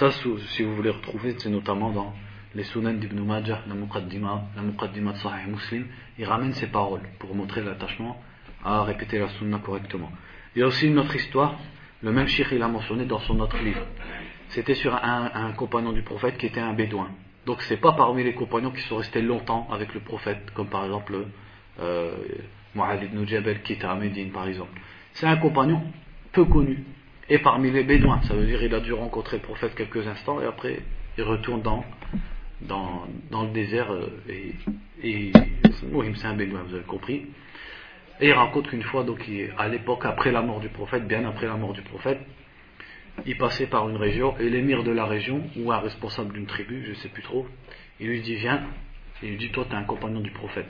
Ça, 0.01 0.09
si 0.09 0.63
vous 0.63 0.75
voulez 0.75 0.89
retrouver, 0.89 1.35
c'est 1.37 1.51
notamment 1.51 1.91
dans 1.91 2.11
les 2.55 2.63
Sunan 2.63 2.95
d'Ibn 2.95 3.23
Majah, 3.23 3.61
la 3.67 3.75
Muqaddima, 3.75 4.45
la 4.55 4.63
Muqaddima 4.63 5.11
de 5.11 5.17
Sahih 5.17 5.45
Muslim, 5.47 5.85
il 6.17 6.25
ramène 6.25 6.53
ses 6.53 6.65
paroles 6.71 7.03
pour 7.19 7.35
montrer 7.35 7.61
l'attachement 7.61 8.19
à 8.63 8.81
répéter 8.81 9.19
la 9.19 9.27
Sunna 9.29 9.59
correctement. 9.59 10.11
Il 10.55 10.61
y 10.61 10.63
a 10.63 10.65
aussi 10.65 10.87
une 10.87 10.97
autre 10.97 11.15
histoire, 11.15 11.59
le 12.01 12.11
même 12.11 12.25
Sheikh 12.25 12.47
il 12.51 12.63
a 12.63 12.67
mentionné 12.67 13.05
dans 13.05 13.19
son 13.19 13.39
autre 13.41 13.59
livre. 13.59 13.85
C'était 14.47 14.73
sur 14.73 14.95
un, 14.95 15.51
compagnon 15.51 15.91
du 15.91 16.01
prophète 16.01 16.35
qui 16.39 16.47
était 16.47 16.61
un 16.61 16.73
bédouin. 16.73 17.11
Donc 17.45 17.61
c'est 17.61 17.77
pas 17.77 17.91
parmi 17.91 18.23
les 18.23 18.33
compagnons 18.33 18.71
qui 18.71 18.81
sont 18.81 18.95
restés 18.95 19.21
longtemps 19.21 19.67
avec 19.71 19.93
le 19.93 19.99
prophète, 19.99 20.49
comme 20.55 20.69
par 20.69 20.83
exemple 20.85 21.27
euh, 21.79 22.15
Mu'adh 22.73 23.03
ibn 23.03 23.23
Jabal 23.27 23.61
qui 23.61 23.73
était 23.73 23.85
à 23.85 23.95
par 24.33 24.47
exemple. 24.47 24.81
C'est 25.13 25.27
un 25.27 25.37
compagnon 25.37 25.83
peu 26.31 26.45
connu, 26.45 26.85
et 27.31 27.39
parmi 27.39 27.71
les 27.71 27.83
bédouins. 27.83 28.21
Ça 28.23 28.33
veut 28.33 28.45
dire 28.45 28.59
qu'il 28.59 28.75
a 28.75 28.81
dû 28.81 28.91
rencontrer 28.91 29.37
le 29.37 29.43
prophète 29.43 29.73
quelques 29.73 30.05
instants 30.05 30.41
et 30.41 30.45
après 30.45 30.81
il 31.17 31.23
retourne 31.23 31.61
dans, 31.61 31.85
dans, 32.59 33.07
dans 33.31 33.43
le 33.43 33.51
désert 33.51 33.91
euh, 33.93 34.09
et, 34.27 34.53
et 35.01 35.31
c'est 35.71 36.25
un 36.25 36.35
bédouin, 36.35 36.63
vous 36.67 36.75
avez 36.75 36.83
compris. 36.83 37.27
Et 38.19 38.27
il 38.27 38.33
raconte 38.33 38.67
qu'une 38.67 38.83
fois, 38.83 39.03
donc 39.03 39.25
à 39.57 39.67
l'époque 39.69 40.05
après 40.05 40.31
la 40.31 40.41
mort 40.41 40.59
du 40.59 40.67
prophète, 40.67 41.07
bien 41.07 41.25
après 41.25 41.47
la 41.47 41.55
mort 41.55 41.71
du 41.71 41.81
prophète, 41.81 42.19
il 43.25 43.37
passait 43.37 43.67
par 43.67 43.87
une 43.89 43.95
région 43.95 44.37
et 44.37 44.49
l'émir 44.49 44.83
de 44.83 44.91
la 44.91 45.05
région 45.05 45.41
ou 45.55 45.71
un 45.71 45.79
responsable 45.79 46.33
d'une 46.33 46.45
tribu, 46.45 46.83
je 46.83 46.89
ne 46.89 46.95
sais 46.95 47.09
plus 47.09 47.23
trop, 47.23 47.47
il 48.01 48.07
lui 48.07 48.21
dit 48.21 48.35
viens, 48.35 48.61
il 49.23 49.29
lui 49.29 49.37
dit 49.37 49.51
toi 49.51 49.65
tu 49.69 49.73
es 49.73 49.77
un 49.77 49.83
compagnon 49.83 50.19
du 50.19 50.31
prophète. 50.31 50.67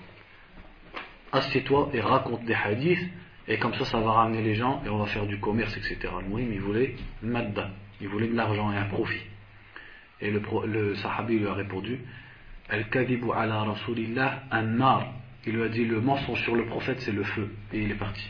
Assieds-toi 1.32 1.90
et 1.94 2.02
raconte 2.02 2.46
des 2.46 2.54
hadiths 2.54 3.10
et 3.48 3.58
comme 3.58 3.74
ça, 3.74 3.86
ça 3.86 4.00
va 4.00 4.12
ramener 4.12 4.42
les 4.42 4.56
gens 4.56 4.82
et 4.86 4.90
on 4.90 4.98
va 4.98 5.06
faire 5.06 5.26
du 5.26 5.40
commerce, 5.40 5.76
etc. 5.76 5.98
Le 6.22 6.30
Mouhim, 6.30 6.50
il 6.52 6.62
voulait 6.62 6.96
madda, 7.24 7.70
il 8.00 8.08
voulait 8.08 8.28
de 8.28 8.36
l'argent 8.36 8.72
et 8.72 8.78
un 8.78 8.86
profit. 8.86 9.22
Et 10.22 10.30
le, 10.30 10.42
le 10.68 10.96
sahabi 10.96 11.40
lui 11.40 11.48
a 11.48 11.54
répondu 11.54 12.00
Al-Kadibu 12.70 13.32
ala 13.36 13.64
Rasulillah 13.64 14.44
an-nar. 14.52 15.08
Il 15.46 15.54
lui 15.56 15.64
a 15.64 15.70
dit 15.70 15.86
Le 15.86 16.00
mensonge 16.00 16.42
sur 16.44 16.56
le 16.56 16.66
prophète, 16.66 17.02
c'est 17.02 17.12
le 17.12 17.24
feu. 17.24 17.50
Et 17.74 17.82
il 17.82 17.92
est 17.92 17.96
parti. 17.96 18.24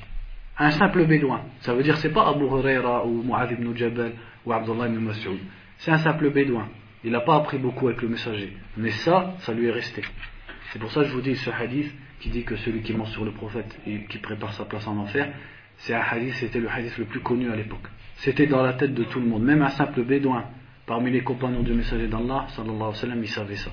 Un 0.58 0.72
simple 0.72 1.06
bédouin. 1.06 1.42
Ça 1.60 1.74
veut 1.74 1.84
dire 1.84 1.98
c'est 1.98 2.14
pas 2.14 2.30
Abu 2.30 2.46
Huraira 2.46 3.06
ou 3.06 3.24
Mu'adh 3.24 3.52
ibn 3.52 3.76
Jabal 3.76 4.14
ou 4.46 4.54
Abdullah 4.54 4.88
ibn 4.88 5.00
Mas'ud. 5.00 5.40
C'est 5.80 5.92
un 5.92 5.98
simple 5.98 6.30
bédouin. 6.30 6.68
Il 7.04 7.12
n'a 7.12 7.22
pas 7.22 7.36
appris 7.36 7.58
beaucoup 7.58 7.88
avec 7.88 8.02
le 8.02 8.10
messager. 8.10 8.56
Mais 8.78 8.92
ça, 8.92 9.34
ça 9.40 9.54
lui 9.54 9.68
est 9.68 9.72
resté. 9.72 10.04
C'est 10.73 10.79
pour 10.79 10.91
ça 10.93 11.03
que 11.03 11.09
je 11.09 11.15
vous 11.15 11.21
dis 11.21 11.37
ce 11.37 11.51
hadith 11.51 11.93
qui 12.21 12.31
dit 12.31 12.45
que 12.45 12.57
celui 12.57 12.83
qui 12.83 12.93
ment 12.95 13.07
sur 13.07 13.25
le 13.25 13.33
prophète 13.33 13.79
et 13.87 14.05
qui 14.05 14.19
prépare 14.19 14.53
sa 14.53 14.65
place 14.65 14.87
en 14.87 14.97
enfer, 14.99 15.33
c'est 15.79 15.95
un 15.95 16.01
hadith, 16.01 16.35
c'était 16.35 16.61
le 16.61 16.69
hadith 16.69 16.97
le 16.99 17.05
plus 17.05 17.21
connu 17.21 17.51
à 17.51 17.57
l'époque. 17.57 17.87
C'était 18.17 18.47
dans 18.47 18.63
la 18.63 18.75
tête 18.75 18.95
de 18.95 19.05
tout 19.05 19.21
le 19.21 19.27
monde, 19.27 19.43
même 19.43 19.63
un 19.63 19.71
simple 19.71 20.03
bédouin 20.03 20.45
parmi 20.87 21.11
les 21.11 21.23
compagnons 21.23 21.63
du 21.63 21.73
messager 21.73 22.09
d'Allah, 22.09 22.47
sallallahu 22.51 22.77
alayhi 22.77 22.89
wa 22.89 22.95
sallam, 22.95 23.23
il 23.23 23.29
savait 23.29 23.57
ça. 23.57 23.71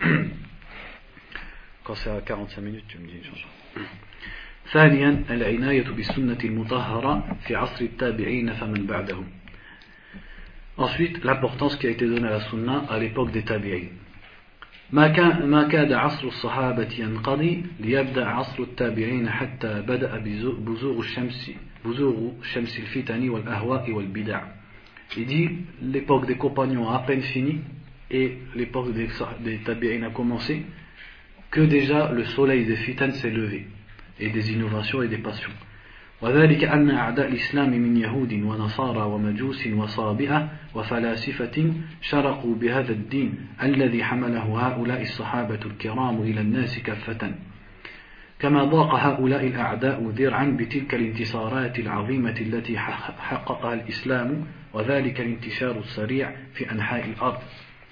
Quand 1.83 1.95
c'est 1.95 2.09
à 2.09 2.21
45 2.21 2.61
minutes, 2.61 2.85
tu 2.87 2.97
me 2.97 3.07
dis, 3.07 3.21
ثانيا 4.71 5.25
العناية 5.29 5.83
بالسنة 5.83 6.37
المطهرة 6.43 7.37
في 7.45 7.55
عصر 7.55 7.85
التابعين 7.85 8.53
فمن 8.53 8.85
بعدهم 8.87 9.25
Ensuite, 10.75 11.23
l'importance 11.23 11.75
qui 11.75 11.85
a 11.85 11.91
été 11.91 12.07
donnée 12.07 12.27
à 12.27 12.31
la 12.31 12.39
sunna 12.39 12.85
à 12.89 12.97
l'époque 12.97 13.31
des 13.31 13.43
tabi'in. 13.43 13.89
ما 14.91 15.07
كان 15.07 15.49
ما 15.49 15.67
كاد 15.67 15.91
عصر 15.91 16.27
الصحابة 16.27 16.89
ينقضي 16.99 17.63
ليبدأ 17.79 18.25
عصر 18.25 18.63
التابعين 18.63 19.29
حتى 19.29 19.81
بدأ 19.81 20.17
بزوغ 20.65 20.99
الشمس 20.99 21.51
بزوغ 21.85 22.31
شمس 22.43 22.79
الفتن 22.79 23.29
والأهواء 23.29 23.91
والبدع. 23.91 24.41
Il 25.17 25.25
dit 25.25 25.49
l'époque 25.81 26.25
des 26.25 26.37
compagnons 26.37 26.89
a 26.89 26.95
à 26.95 26.99
peine 26.99 27.21
fini 27.21 27.61
et 28.09 28.37
l'époque 28.55 28.93
des, 28.93 29.09
des 29.41 29.57
tabi'in 29.59 30.03
a 30.03 30.09
commencé 30.09 30.63
que 31.51 31.61
déjà 31.61 32.11
le 32.11 32.25
soleil 32.25 32.65
des 32.65 32.75
fitan 32.77 33.11
s'est 33.11 33.29
levé 33.29 33.67
et 34.19 34.29
des 34.29 34.51
innovations 34.53 35.01
et 35.03 35.07
des 35.07 35.19
passions. 35.19 35.51
وذلك 36.22 36.64
أن 36.64 36.90
أعداء 36.90 37.28
الإسلام 37.28 37.70
من 37.70 37.96
يهود 37.96 38.32
ونصارى 38.32 39.00
ومجوس 39.00 39.66
وصابئة 39.66 40.50
وفلاسفة 40.74 41.72
شرقوا 42.00 42.54
بهذا 42.54 42.92
الدين 42.92 43.34
الذي 43.62 44.04
حمله 44.04 44.66
هؤلاء 44.68 45.02
الصحابة 45.02 45.60
الكرام 45.66 46.22
إلى 46.22 46.40
الناس 46.40 46.78
كافة. 46.78 47.34
كما 48.38 48.64
ضاق 48.64 48.94
هؤلاء 48.94 49.46
الأعداء 49.46 50.08
ذرعا 50.08 50.56
بتلك 50.58 50.94
الانتصارات 50.94 51.78
العظيمة 51.78 52.34
التي 52.40 52.78
حققها 53.18 53.74
الإسلام 53.74 54.46
وذلك 54.74 55.20
الانتشار 55.20 55.78
السريع 55.78 56.32
في 56.54 56.72
أنحاء 56.72 57.04
الأرض. 57.04 57.38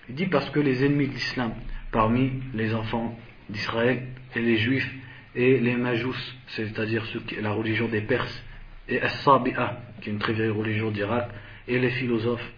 Dit 0.09 0.27
parce 0.27 0.51
que 0.51 0.61
les 0.61 0.85
ennemis 0.85 1.09
de 1.09 1.14
l'islam 1.14 1.53
parmi 1.91 2.31
les 2.55 2.74
enfants 2.74 3.18
d'Israël 3.51 4.03
et 4.37 4.41
les 4.41 4.57
juifs 4.57 4.89
et 5.36 5.60
les 5.60 5.76
Majous, 5.76 6.16
c'est-à-dire 6.48 7.04
la 7.42 7.52
religion 7.52 7.88
des 7.88 8.02
Perses, 8.02 8.44
et 8.89 9.02
As-Sabi'a, 9.02 9.80
qui 10.02 10.10
est 10.10 10.14
une 10.14 10.20
très 10.20 10.34
vieille 10.34 10.50
religion 10.50 10.92
d'Irak, 10.92 11.30
et 11.68 11.80
les 11.80 11.92
philosophes, 11.92 12.52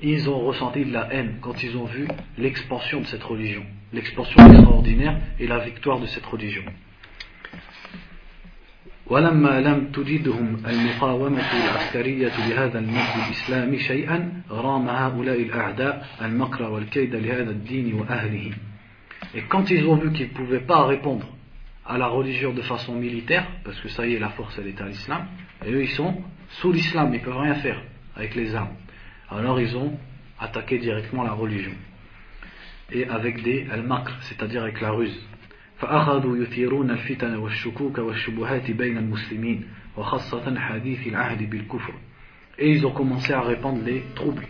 ils 0.00 0.28
ont 0.28 0.40
ressenti 0.40 0.84
de 0.84 0.92
la 0.92 1.12
haine 1.12 1.38
quand 1.40 1.62
ils 1.62 1.76
ont 1.76 1.84
vu 1.84 2.06
l'expansion 2.38 3.00
de 3.00 3.06
cette 3.06 3.22
religion, 3.22 3.64
l'expansion 3.92 4.44
extraordinaire 4.52 5.18
et 5.38 5.46
la 5.46 5.58
victoire 5.58 6.00
de 6.00 6.06
cette 6.06 6.26
religion. 6.26 6.64
ولما 9.06 9.60
لم 9.60 9.92
تجدهم 9.92 10.62
المقاومة 10.66 11.64
العسكرية 11.64 12.48
لهذا 12.48 12.78
المجد 12.78 13.14
الإسلامي 13.26 13.78
شيئا 13.78 14.42
رام 14.50 14.88
هؤلاء 14.88 15.42
الأعداء 15.42 16.06
المكر 16.22 16.62
والكيد 16.62 17.14
لهذا 17.14 17.50
الدين 17.50 17.94
وأهله 17.94 18.50
Et 19.34 19.42
quand 19.48 19.70
ils 19.70 19.86
ont 19.86 19.96
vu 19.96 20.12
qu'ils 20.12 20.28
ne 20.28 20.34
pouvaient 20.34 20.66
pas 20.66 20.86
répondre 20.86 21.26
à 21.86 21.98
la 21.98 22.06
religion 22.06 22.52
de 22.52 22.62
façon 22.62 22.94
militaire, 22.94 23.46
parce 23.64 23.80
que 23.80 23.88
ça 23.88 24.06
y 24.06 24.14
est, 24.14 24.18
la 24.18 24.30
force 24.30 24.56
elle 24.58 24.68
est 24.68 24.80
à 24.80 24.86
l'islam, 24.86 25.26
et 25.64 25.72
eux 25.72 25.82
ils 25.82 25.90
sont 25.90 26.22
sous 26.60 26.72
l'islam, 26.72 27.12
ils 27.12 27.20
ne 27.20 27.24
peuvent 27.24 27.38
rien 27.38 27.54
faire 27.56 27.80
avec 28.14 28.34
les 28.34 28.54
armes. 28.54 28.76
Alors 29.30 29.60
ils 29.60 29.76
ont 29.76 29.98
attaqué 30.38 30.78
directement 30.78 31.22
la 31.24 31.32
religion. 31.32 31.72
Et 32.90 33.06
avec 33.06 33.42
des 33.42 33.66
al-makr, 33.70 34.12
c'est-à-dire 34.22 34.62
avec 34.62 34.80
la 34.80 34.90
ruse. 34.90 35.26
فأخذوا 35.82 36.36
يثيرون 36.36 36.90
الفتن 36.90 37.34
والشكوك 37.34 37.98
والشبهات 37.98 38.70
بين 38.70 38.98
المسلمين 38.98 39.64
وخاصة 39.96 40.58
حديث 40.58 41.06
العهد 41.06 41.50
بالكفر. 41.50 41.94
Et 42.58 42.70
ils 42.70 42.86
ont 42.86 42.92
commencé 42.92 43.32
à 43.32 43.40
répandre 43.40 43.82
les 43.84 44.04
troubles 44.14 44.46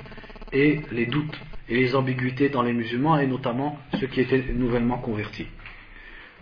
et 0.53 0.81
les 0.91 1.07
doutes 1.07 1.41
et 1.69 1.77
les 1.77 1.95
ambiguïtés 1.95 2.51
dans 2.51 2.63
les 2.63 2.75
musulmans 2.75 3.19
et 3.19 3.27
notamment 3.27 3.79
ceux 3.99 4.09
qui 4.09 4.21
étaient 4.21 4.53
nouvellement 4.53 4.99
convertis. 4.99 5.47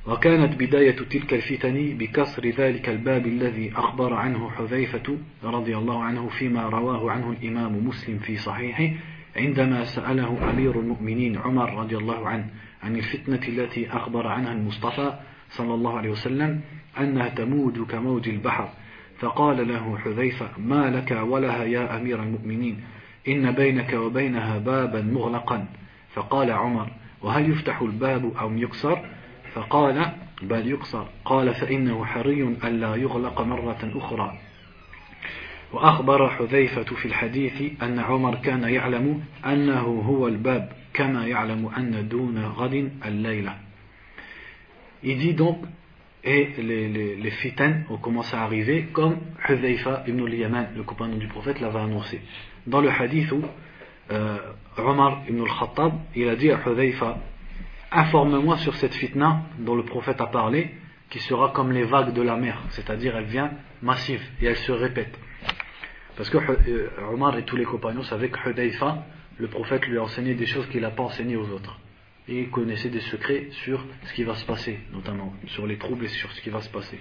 وكانت 0.07 0.59
بداية 0.59 0.95
تلك 0.95 1.33
الفتن 1.33 1.97
بكسر 1.97 2.47
ذلك 2.47 2.89
الباب 2.89 3.27
الذي 3.27 3.71
أخبر 3.75 4.13
عنه 4.13 4.49
حذيفة 4.49 5.17
رضي 5.43 5.77
الله 5.77 6.03
عنه 6.03 6.29
فيما 6.29 6.63
رواه 6.63 7.11
عنه 7.11 7.31
الإمام 7.31 7.87
مسلم 7.87 8.17
في 8.17 8.37
صحيحه 8.37 8.89
عندما 9.35 9.83
سأله 9.83 10.49
أمير 10.49 10.79
المؤمنين 10.79 11.37
عمر 11.37 11.73
رضي 11.73 11.97
الله 11.97 12.27
عنه 12.27 12.45
عن 12.83 12.95
الفتنة 12.95 13.41
التي 13.47 13.89
أخبر 13.89 14.27
عنها 14.27 14.53
المصطفى 14.53 15.19
صلى 15.49 15.73
الله 15.73 15.97
عليه 15.97 16.09
وسلم 16.09 16.61
أنها 16.99 17.29
تموج 17.29 17.81
كموج 17.81 18.29
البحر. 18.29 18.69
فقال 19.19 19.67
له 19.67 19.97
حذيفة 19.97 20.49
ما 20.57 20.89
لك 20.89 21.11
ولها 21.11 21.63
يا 21.63 21.97
أمير 21.97 22.23
المؤمنين؟ 22.23 22.83
إن 23.27 23.51
بينك 23.51 23.93
وبينها 23.93 24.57
بابا 24.57 25.01
مغلقا. 25.01 25.67
فقال 26.13 26.51
عمر 26.51 26.91
وهل 27.21 27.51
يفتح 27.51 27.81
الباب 27.81 28.33
أو 28.39 28.53
يكسر؟ 28.57 29.14
فقال 29.55 30.11
بل 30.41 30.67
يقصر 30.67 31.05
قال 31.25 31.53
فإنه 31.53 32.05
حري 32.05 32.43
ألا 32.43 32.95
يغلق 32.95 33.41
مرة 33.41 33.91
أخرى 33.95 34.37
وأخبر 35.73 36.29
حذيفة 36.29 36.83
في 36.83 37.05
الحديث 37.05 37.81
أن 37.83 37.99
عمر 37.99 38.35
كان 38.35 38.63
يعلم 38.63 39.23
أنه 39.45 39.81
هو 39.81 40.27
الباب 40.27 40.71
كما 40.93 41.27
يعلم 41.27 41.71
أن 41.77 42.07
دون 42.07 42.45
غد 42.45 42.91
الليلة 43.05 43.57
dit 45.03 45.33
donc, 45.35 45.59
et 46.23 46.49
les, 46.57 46.87
les, 46.87 47.15
les 47.15 47.29
fitans 47.29 47.83
ont 47.91 47.97
commencé 47.97 48.35
à 48.35 48.41
arriver 48.41 48.87
comme 48.91 49.17
Hudhaifa 49.47 50.03
ibn 50.07 50.25
al-Yaman, 50.25 50.69
le 50.75 50.81
compagnon 50.81 51.17
du 51.17 51.27
prophète, 51.27 51.59
l'avait 51.61 51.79
annoncé. 51.79 52.21
Dans 52.65 52.81
le 52.81 52.89
hadith 52.89 53.31
où 53.31 53.43
euh, 54.11 54.37
Omar 54.79 55.21
ibn 55.29 55.41
al-Khattab, 55.41 55.93
il 56.15 56.27
a 56.27 56.35
dit 56.35 56.49
à 56.49 56.59
Hudhaifa, 56.65 57.19
informe-moi 57.97 58.57
sur 58.57 58.75
cette 58.75 58.93
fitna 58.93 59.41
dont 59.59 59.75
le 59.75 59.83
prophète 59.83 60.21
a 60.21 60.27
parlé, 60.27 60.71
qui 61.09 61.19
sera 61.19 61.51
comme 61.51 61.71
les 61.71 61.83
vagues 61.83 62.13
de 62.13 62.21
la 62.21 62.35
mer, 62.35 62.61
c'est-à-dire 62.69 63.15
elle 63.15 63.25
vient 63.25 63.51
massive 63.81 64.21
et 64.41 64.45
elle 64.45 64.57
se 64.57 64.71
répète. 64.71 65.17
Parce 66.17 66.29
que 66.29 66.37
euh, 66.37 66.89
Omar 67.11 67.37
et 67.37 67.43
tous 67.43 67.55
les 67.55 67.65
compagnons 67.65 68.03
savaient 68.03 68.29
que 68.29 68.49
Hudayfa, 68.49 69.05
le 69.37 69.47
prophète 69.47 69.85
lui 69.87 69.97
a 69.97 70.03
enseigné 70.03 70.33
des 70.33 70.45
choses 70.45 70.67
qu'il 70.69 70.81
n'a 70.81 70.91
pas 70.91 71.03
enseignées 71.03 71.35
aux 71.35 71.49
autres. 71.49 71.79
Et 72.27 72.41
il 72.41 72.49
connaissait 72.49 72.89
des 72.89 73.01
secrets 73.01 73.49
sur 73.51 73.85
ce 74.05 74.13
qui 74.13 74.23
va 74.23 74.35
se 74.35 74.45
passer, 74.45 74.79
notamment 74.91 75.33
sur 75.47 75.67
les 75.67 75.77
troubles 75.77 76.05
et 76.05 76.09
sur 76.09 76.31
ce 76.31 76.41
qui 76.41 76.49
va 76.49 76.61
se 76.61 76.69
passer. 76.69 76.99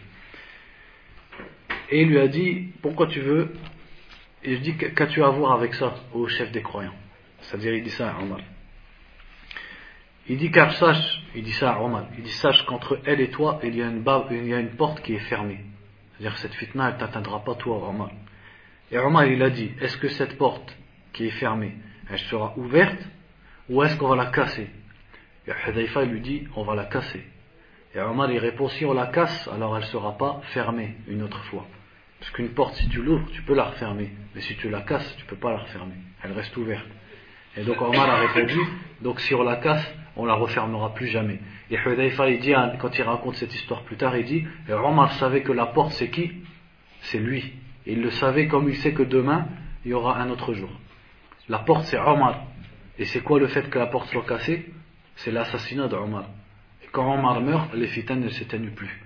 Et 1.91 2.03
il 2.03 2.09
lui 2.09 2.19
a 2.19 2.29
dit, 2.29 2.73
pourquoi 2.83 3.07
tu 3.07 3.21
veux 3.21 3.53
Et 4.43 4.53
il 4.55 4.61
dit, 4.61 4.77
qu'as-tu 4.77 5.23
à 5.23 5.29
voir 5.29 5.53
avec 5.53 5.75
ça, 5.75 5.95
au 6.13 6.27
chef 6.27 6.51
des 6.53 6.63
croyants? 6.63 6.95
C'est-à-dire, 7.41 7.75
il 7.75 7.83
dit 7.83 7.91
ça 7.91 8.11
à 8.11 8.23
Omar. 8.23 8.41
Il 10.27 10.39
dit 10.39 10.51
car 10.51 10.73
sache, 10.73 11.23
il 11.35 11.43
dit 11.43 11.53
ça 11.53 11.73
à 11.75 11.81
Omar, 11.81 12.07
il 12.17 12.25
dit 12.25 12.31
sache 12.31 12.65
qu'entre 12.65 12.99
elle 13.05 13.21
et 13.21 13.31
toi, 13.31 13.61
il 13.63 13.77
y 13.77 13.83
a 13.83 13.89
une, 13.89 14.71
porte 14.71 15.03
qui 15.03 15.15
est 15.15 15.19
fermée. 15.19 15.61
C'est-à-dire 16.13 16.35
que 16.35 16.41
cette 16.41 16.55
fitna, 16.55 16.91
elle 16.91 16.97
t'atteindra 16.97 17.45
pas 17.45 17.55
toi, 17.57 17.89
Omar. 17.89 18.11
Et 18.91 18.99
Omar, 18.99 19.27
il 19.27 19.43
a 19.43 19.51
dit, 19.51 19.73
est-ce 19.81 19.99
que 19.99 20.09
cette 20.09 20.39
porte 20.39 20.75
qui 21.13 21.27
est 21.27 21.31
fermée, 21.31 21.75
elle 22.11 22.19
sera 22.21 22.55
ouverte 22.57 23.01
ou 23.69 23.83
est-ce 23.83 23.97
qu'on 23.97 24.09
va 24.09 24.17
la 24.17 24.27
casser? 24.27 24.71
Et 25.47 25.53
Hudayfa, 25.69 26.05
lui 26.05 26.21
dit, 26.21 26.49
on 26.57 26.63
va 26.65 26.75
la 26.75 26.85
casser. 26.85 27.23
Et 27.95 28.01
Omar, 28.01 28.31
il 28.31 28.39
répond, 28.39 28.69
si 28.69 28.85
on 28.87 28.95
la 28.95 29.07
casse, 29.07 29.49
alors 29.49 29.77
elle 29.77 29.85
ne 29.85 29.89
sera 29.89 30.17
pas 30.17 30.41
fermée 30.53 30.97
une 31.07 31.23
autre 31.23 31.43
fois. 31.45 31.67
Parce 32.19 32.33
qu'une 32.33 32.55
porte, 32.55 32.75
si 32.77 32.89
tu 32.89 33.03
l'ouvres, 33.03 33.31
tu 33.33 33.43
peux 33.43 33.55
la 33.55 33.65
refermer. 33.65 34.11
Mais 34.35 34.41
si 34.41 34.57
tu 34.57 34.71
la 34.71 34.81
casses, 34.81 35.15
tu 35.17 35.25
ne 35.25 35.29
peux 35.29 35.37
pas 35.37 35.51
la 35.51 35.59
refermer. 35.59 35.97
Elle 36.23 36.33
reste 36.33 36.57
ouverte. 36.57 36.87
Et 37.57 37.63
donc 37.63 37.81
Omar 37.83 38.09
a 38.09 38.17
répondu, 38.17 38.59
donc 39.03 39.21
si 39.21 39.35
on 39.35 39.43
la 39.43 39.57
casse, 39.57 39.87
on 40.16 40.26
la 40.26 40.34
refermera 40.34 40.94
plus 40.94 41.08
jamais. 41.08 41.40
Et 41.72 41.78
Hudayfa, 41.78 42.30
il 42.30 42.40
dit, 42.40 42.54
hein, 42.54 42.74
quand 42.80 42.98
il 42.98 43.04
raconte 43.04 43.36
cette 43.36 43.54
histoire 43.54 43.84
plus 43.84 43.98
tard, 43.98 44.16
il 44.18 44.26
dit, 44.26 44.46
et 44.68 44.74
Omar 44.74 45.14
savait 45.14 45.42
que 45.42 45.52
la 45.52 45.68
porte 45.68 45.92
c'est 45.94 46.10
qui 46.10 46.32
C'est 47.02 47.20
lui. 47.20 47.54
Et 47.86 47.94
il 47.94 48.02
le 48.02 48.12
savait 48.12 48.48
comme 48.48 48.70
il 48.70 48.76
sait 48.78 48.94
que 48.94 49.04
demain, 49.04 49.48
il 49.86 49.92
y 49.92 49.94
aura 49.94 50.20
un 50.20 50.30
autre 50.30 50.54
jour. 50.54 50.70
La 51.48 51.60
porte 51.60 51.86
c'est 51.86 52.00
Omar. 52.00 52.44
Et 52.98 53.06
c'est 53.06 53.22
quoi 53.22 53.40
le 53.40 53.48
fait 53.48 53.70
que 53.70 53.80
la 53.80 53.88
porte 53.88 54.10
soit 54.10 54.26
cassée 54.26 54.66
C'est 55.16 55.32
l'assassinat 55.32 55.88
d'Omar. 55.88 56.26
Et 56.84 56.88
quand 56.92 57.14
Omar 57.14 57.40
meurt, 57.42 57.74
les 57.74 57.88
fitanes 57.88 58.22
ne 58.22 58.30
s'éteignent 58.30 58.72
plus. 58.72 59.02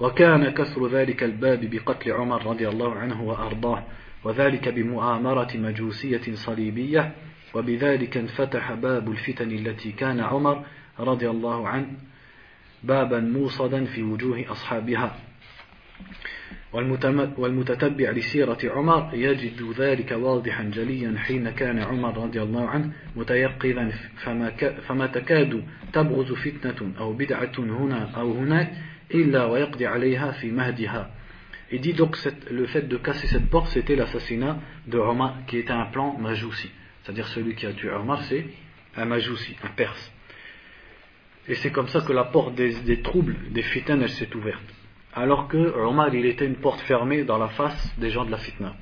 وكان 0.00 0.50
كسر 0.50 0.86
ذلك 0.86 1.22
الباب 1.22 1.70
بقتل 1.70 2.12
عمر 2.12 2.46
رضي 2.46 2.68
الله 2.68 2.94
عنه 2.94 3.22
وأرضاه 3.22 3.84
وذلك 4.24 4.68
بمؤامرة 4.68 5.48
مجوسية 5.54 6.34
صليبية 6.34 7.12
وبذلك 7.53 8.17
انفتح 8.17 8.73
باب 8.73 9.11
الفتن 9.11 9.51
التي 9.51 9.91
كان 9.91 10.19
عمر 10.19 10.65
رضي 10.99 11.29
الله 11.29 11.67
عنه 11.67 11.87
بابا 12.83 13.19
موصدا 13.19 13.85
في 13.85 14.03
وجوه 14.03 14.45
أصحابها 14.51 15.15
والمتتبع 17.37 18.11
لسيرة 18.11 18.57
عمر 18.63 19.09
يجد 19.13 19.73
ذلك 19.77 20.11
واضحا 20.11 20.63
جليا 20.63 21.15
حين 21.17 21.49
كان 21.49 21.79
عمر 21.79 22.17
رضي 22.17 22.41
الله 22.41 22.69
عنه 22.69 22.91
متيقظا 23.15 23.91
فما, 24.17 24.49
فما 24.87 25.07
تكاد 25.07 25.63
تبغز 25.93 26.31
فتنة 26.31 26.91
أو 26.99 27.13
بدعة 27.13 27.51
هنا 27.57 28.09
أو 28.15 28.31
هناك 28.31 28.71
إلا 29.13 29.45
ويقضي 29.45 29.87
عليها 29.87 30.31
في 30.31 30.51
مهدها 30.51 31.11
Il 31.71 31.81
dit 31.81 31.93
donc 31.93 32.15
le 32.51 32.67
fait 32.67 32.83
de 32.83 32.95
casser 32.97 33.25
cette 33.25 33.49
porte, 33.49 33.69
c'était 33.69 33.95
l'assassinat 33.95 34.59
de 34.85 34.99
Omar, 34.99 35.35
qui 35.47 35.57
était 35.57 35.71
un 35.71 35.85
plan 35.85 36.15
majousi. 36.15 36.69
C'est-à-dire 37.04 37.28
celui 37.28 37.54
qui 37.54 37.66
a 37.66 37.72
tué 37.72 37.90
Omar, 37.90 38.22
c'est 38.24 38.44
un 38.96 39.04
majousi, 39.04 39.56
un 39.62 39.68
perse. 39.68 40.12
Et 41.48 41.54
c'est 41.56 41.72
comme 41.72 41.88
ça 41.88 42.00
que 42.02 42.12
la 42.12 42.24
porte 42.24 42.54
des, 42.54 42.74
des 42.82 43.00
troubles, 43.02 43.36
des 43.50 43.62
fitanes, 43.62 44.02
elle 44.02 44.10
s'est 44.10 44.34
ouverte. 44.34 44.62
alors 45.12 45.48
que 45.48 45.56
Omar 45.56 46.14
il 46.14 46.26
était 46.26 46.46
une 46.46 46.56
porte 46.56 46.80
fermée 46.82 47.24
dans 47.24 47.38
la 47.38 47.48
face 47.48 47.98
des 47.98 48.10
gens 48.10 48.24
de 48.24 48.30
la 48.30 48.38
fitna. 48.38 48.74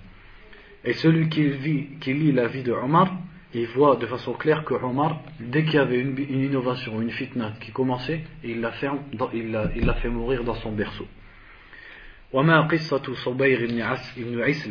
Et 0.84 0.92
celui 0.92 1.28
qui, 1.28 1.48
vit, 1.48 1.98
qui 2.00 2.12
lit 2.14 2.32
la 2.32 2.46
vie 2.46 2.62
de 2.62 2.72
Omar, 2.72 3.12
il 3.54 3.66
voit 3.68 3.96
de 3.96 4.06
façon 4.06 4.34
claire 4.34 4.64
que 4.64 4.74
Omar, 4.74 5.20
dès 5.40 5.64
qu'il 5.64 5.74
y 5.74 5.78
avait 5.78 5.98
une, 5.98 6.16
une, 6.18 6.44
innovation, 6.44 7.00
une 7.00 7.10
fitna 7.10 7.54
qui 7.60 7.72
commençait, 7.72 8.20
il 8.44 8.60
l'a 8.60 8.72
fait, 8.72 8.90
il 9.74 9.94
fait 10.02 10.08
mourir 10.08 10.44
dans 10.44 10.54
son 10.54 10.72
berceau. 10.72 11.06
وما 12.32 12.60
قصة 12.60 13.14
صبيغ 13.14 13.66
بن 13.66 13.80
عسل 13.80 14.70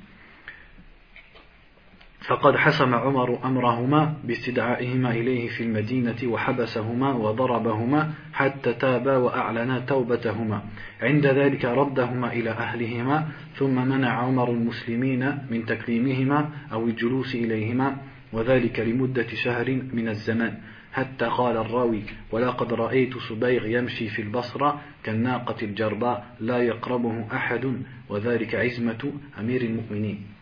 فقد 2.21 2.55
حسم 2.55 2.95
عمر 2.95 3.45
أمرهما 3.45 4.13
باستدعائهما 4.23 5.11
إليه 5.11 5.47
في 5.47 5.63
المدينة 5.63 6.17
وحبسهما 6.25 7.13
وضربهما 7.13 8.13
حتى 8.33 8.73
تابا 8.73 9.17
وأعلنا 9.17 9.79
توبتهما. 9.79 10.63
عند 11.01 11.25
ذلك 11.25 11.65
ردهما 11.65 12.33
إلى 12.33 12.49
أهلهما 12.49 13.27
ثم 13.55 13.87
منع 13.87 14.09
عمر 14.09 14.51
المسلمين 14.51 15.37
من 15.49 15.65
تكريمهما 15.65 16.49
أو 16.71 16.85
الجلوس 16.87 17.35
إليهما 17.35 17.97
وذلك 18.33 18.79
لمدة 18.79 19.27
شهر 19.27 19.81
من 19.93 20.09
الزمان 20.09 20.57
حتى 20.93 21.25
قال 21.25 21.57
الراوي 21.57 22.03
ولقد 22.31 22.73
رأيت 22.73 23.17
صبيغ 23.17 23.65
يمشي 23.65 24.09
في 24.09 24.21
البصرة 24.21 24.81
كالناقة 25.03 25.65
الجرباء 25.65 26.35
لا 26.39 26.57
يقربه 26.57 27.25
أحد 27.33 27.81
وذلك 28.09 28.55
عزمة 28.55 29.13
أمير 29.39 29.61
المؤمنين. 29.61 30.40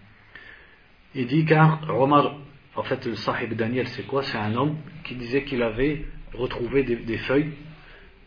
Il 1.16 1.26
dit 1.26 1.46
car 1.46 1.82
Omar, 1.90 2.36
en 2.76 2.84
fait 2.84 3.06
le 3.06 3.16
sahib 3.16 3.54
Daniel 3.54 3.88
c'est 3.88 4.06
quoi? 4.06 4.24
C'est 4.24 4.38
un 4.38 4.56
homme 4.56 4.78
qui 5.04 5.16
disait 5.16 5.44
qu'il 5.44 5.64
avait 5.64 6.06
retrouvé 6.34 6.84
des, 6.84 7.18
feuilles 7.18 7.54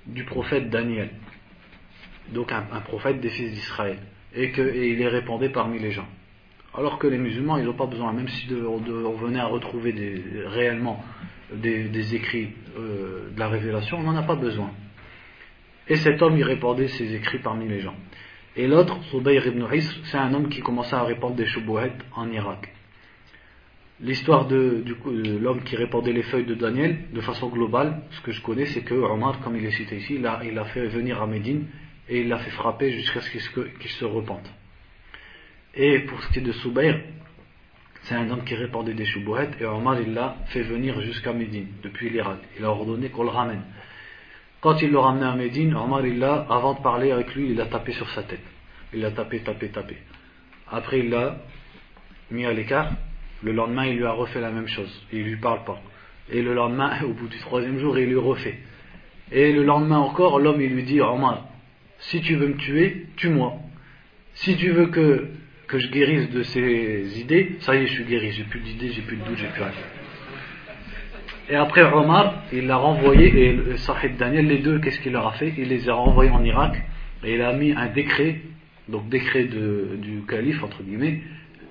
du 0.07 0.25
prophète 0.25 0.69
Daniel, 0.69 1.11
donc 2.33 2.51
un, 2.51 2.63
prophète 2.81 3.21
des 3.21 3.29
fils 3.29 3.53
d'Israël, 3.53 3.99
et 4.35 4.51
qu'il 4.51 4.65
les 4.65 5.09
répandait 5.09 5.51
parmi 5.51 5.79
les 5.79 5.93
gens. 5.93 6.09
Alors 6.75 6.99
que 6.99 7.07
les 7.07 7.19
musulmans, 7.19 7.59
ils 7.59 7.65
n'ont 7.65 7.75
pas 7.75 7.87
besoin, 7.87 8.13
même 8.13 8.29
si 8.29 8.49
on 8.53 9.13
venait 9.13 9.39
à 9.39 9.47
retrouver 9.47 9.95
réellement 10.47 11.05
des, 11.55 12.15
écrits 12.15 12.49
euh, 12.79 13.31
de 13.31 13.39
la 13.39 13.49
révélation, 13.49 13.99
on 13.99 14.03
n'en 14.03 14.17
a 14.17 14.23
pas 14.23 14.37
besoin. 14.37 14.71
Et 15.87 15.97
cet 15.97 16.23
homme, 16.23 16.37
il 16.37 16.45
répandait 16.45 16.89
ses 16.89 17.15
écrits 17.15 17.39
parmi 17.39 17.69
les 17.69 17.81
gens. 17.81 17.95
Et 18.57 18.67
l'autre, 18.67 19.03
Soubayr 19.05 19.47
ibn 19.47 19.65
c'est 20.05 20.17
un 20.17 20.33
homme 20.35 20.49
qui 20.49 20.61
commençait 20.61 20.97
à 20.97 21.05
répandre 21.05 21.37
des 21.37 21.47
choubouettes 21.47 22.05
en 22.15 22.31
Irak. 22.31 22.72
L'histoire 24.03 24.47
de, 24.47 24.83
l'homme 25.41 25.63
qui 25.63 25.77
répandait 25.77 26.13
les 26.13 26.25
feuilles 26.25 26.45
de 26.45 26.57
Daniel, 26.57 27.05
de 27.13 27.21
façon 27.21 27.49
globale, 27.49 28.03
ce 28.11 28.21
que 28.23 28.33
je 28.33 28.43
connais, 28.43 28.67
c'est 28.67 28.83
que 28.83 28.95
Omar, 28.95 29.41
comme 29.43 29.57
il 29.57 29.65
est 29.65 29.71
cité 29.71 29.97
ici, 29.97 30.17
il 30.17 30.27
a, 30.27 30.41
il 30.45 30.59
a 30.59 30.65
fait 30.65 30.89
venir 30.89 31.23
à 31.23 31.27
Médine 31.29 31.67
et 32.09 32.23
il 32.23 32.29
l'a 32.29 32.39
fait 32.39 32.51
frapper 32.51 32.91
jusqu'à 32.91 33.21
ce 33.21 33.31
qu'il 33.31 33.41
se, 33.41 34.05
repente. 34.05 34.51
Et 35.77 36.01
pour 36.01 36.21
ce 36.21 36.33
qui 36.33 36.41
est 36.41 36.43
de 36.43 36.51
Soubayr, 36.51 37.01
c'est 38.03 38.17
un 38.17 38.29
homme 38.29 38.43
qui 38.45 38.57
répandait 38.57 38.95
des 38.95 39.05
choubouettes 39.05 39.55
et 39.61 39.67
Omar, 39.67 40.01
il 40.01 40.13
l'a 40.13 40.37
fait 40.47 40.63
venir 40.63 41.01
jusqu'à 41.03 41.33
Médine, 41.33 41.69
depuis 41.85 42.11
l'Irak. 42.11 42.41
Il 42.59 42.65
a 42.65 42.71
ordonné 42.71 43.09
qu'on 43.09 43.23
le 43.23 43.31
ramène. 43.31 43.63
Quand 44.61 44.83
il 44.83 44.91
l'a 44.91 45.01
ramené 45.01 45.27
à 45.27 45.37
Médine, 45.37 45.77
Omar, 45.77 46.05
il 46.05 46.19
l'a, 46.19 46.45
avant 46.51 46.75
de 46.75 46.81
parler 46.81 47.13
avec 47.13 47.37
lui, 47.37 47.51
il 47.51 47.57
l'a 47.57 47.67
tapé 47.67 47.93
sur 47.93 48.11
sa 48.11 48.25
tête. 48.25 48.43
Il 48.93 49.01
l'a 49.01 49.13
tapé, 49.13 49.39
tapé, 49.45 49.69
tapé. 49.69 49.97
Après, 50.69 50.99
il 50.99 51.11
l'a 51.11 51.37
mis 52.33 52.45
à 52.45 52.53
l'écart. 52.53 52.91
Le 53.43 53.53
lendemain, 53.53 53.87
il 53.87 53.97
lui 53.97 54.05
a 54.05 54.13
refait 54.13 54.41
la 54.41 54.51
même 54.51 54.69
chose. 54.69 55.07
Il 55.13 55.25
lui 55.25 55.37
parle 55.37 55.65
pas. 55.65 55.81
Et 56.31 56.43
le 56.43 56.55
lendemain, 56.55 56.93
au 57.05 57.13
bout 57.13 57.29
du 57.29 57.39
troisième 57.39 57.79
jour, 57.79 57.99
il 57.99 58.09
lui 58.09 58.17
refait. 58.17 58.59
Et 59.31 59.53
le 59.53 59.63
lendemain 59.63 59.99
encore, 59.99 60.39
l'homme, 60.39 60.61
il 60.61 60.73
lui 60.75 60.83
dit, 60.83 61.01
Omar, 61.01 61.47
si 61.99 62.21
tu 62.21 62.37
veux 62.37 62.49
me 62.49 62.57
tuer, 62.57 63.07
tue-moi. 63.17 63.55
Si 64.35 64.57
tu 64.57 64.71
veux 64.71 64.87
que, 64.87 65.29
que 65.69 65.79
je 65.79 65.89
guérisse 65.89 66.31
de 66.31 66.43
ces 66.43 67.21
idées, 67.21 67.57
ça 67.61 67.75
y 67.75 67.83
est, 67.83 67.87
je 67.87 67.93
suis 67.93 68.05
guéri. 68.05 68.33
J'ai 68.33 68.45
plus 68.45 68.61
d'idées, 68.61 68.91
j'ai 68.91 69.03
plus 69.03 69.17
de 69.17 69.25
doute, 69.25 69.39
j'ai 69.39 69.49
plus 69.49 69.63
rien. 69.63 69.73
Et 71.49 71.57
après 71.57 71.83
Omar, 71.83 72.45
il 72.53 72.67
l'a 72.67 72.77
renvoyé, 72.77 73.27
et 73.27 73.53
le 73.53 73.77
Sahib 73.77 74.17
Daniel, 74.17 74.47
les 74.47 74.59
deux, 74.59 74.79
qu'est-ce 74.79 75.01
qu'il 75.01 75.13
leur 75.13 75.27
a 75.27 75.33
fait? 75.33 75.53
Il 75.59 75.69
les 75.69 75.89
a 75.89 75.95
renvoyés 75.95 76.31
en 76.31 76.43
Irak, 76.45 76.81
et 77.25 77.35
il 77.35 77.43
a 77.43 77.53
mis 77.53 77.73
un 77.73 77.87
décret, 77.89 78.41
donc 78.89 79.09
décret 79.09 79.45
du 79.45 80.23
calife, 80.29 80.63
entre 80.63 80.83
guillemets, 80.83 81.21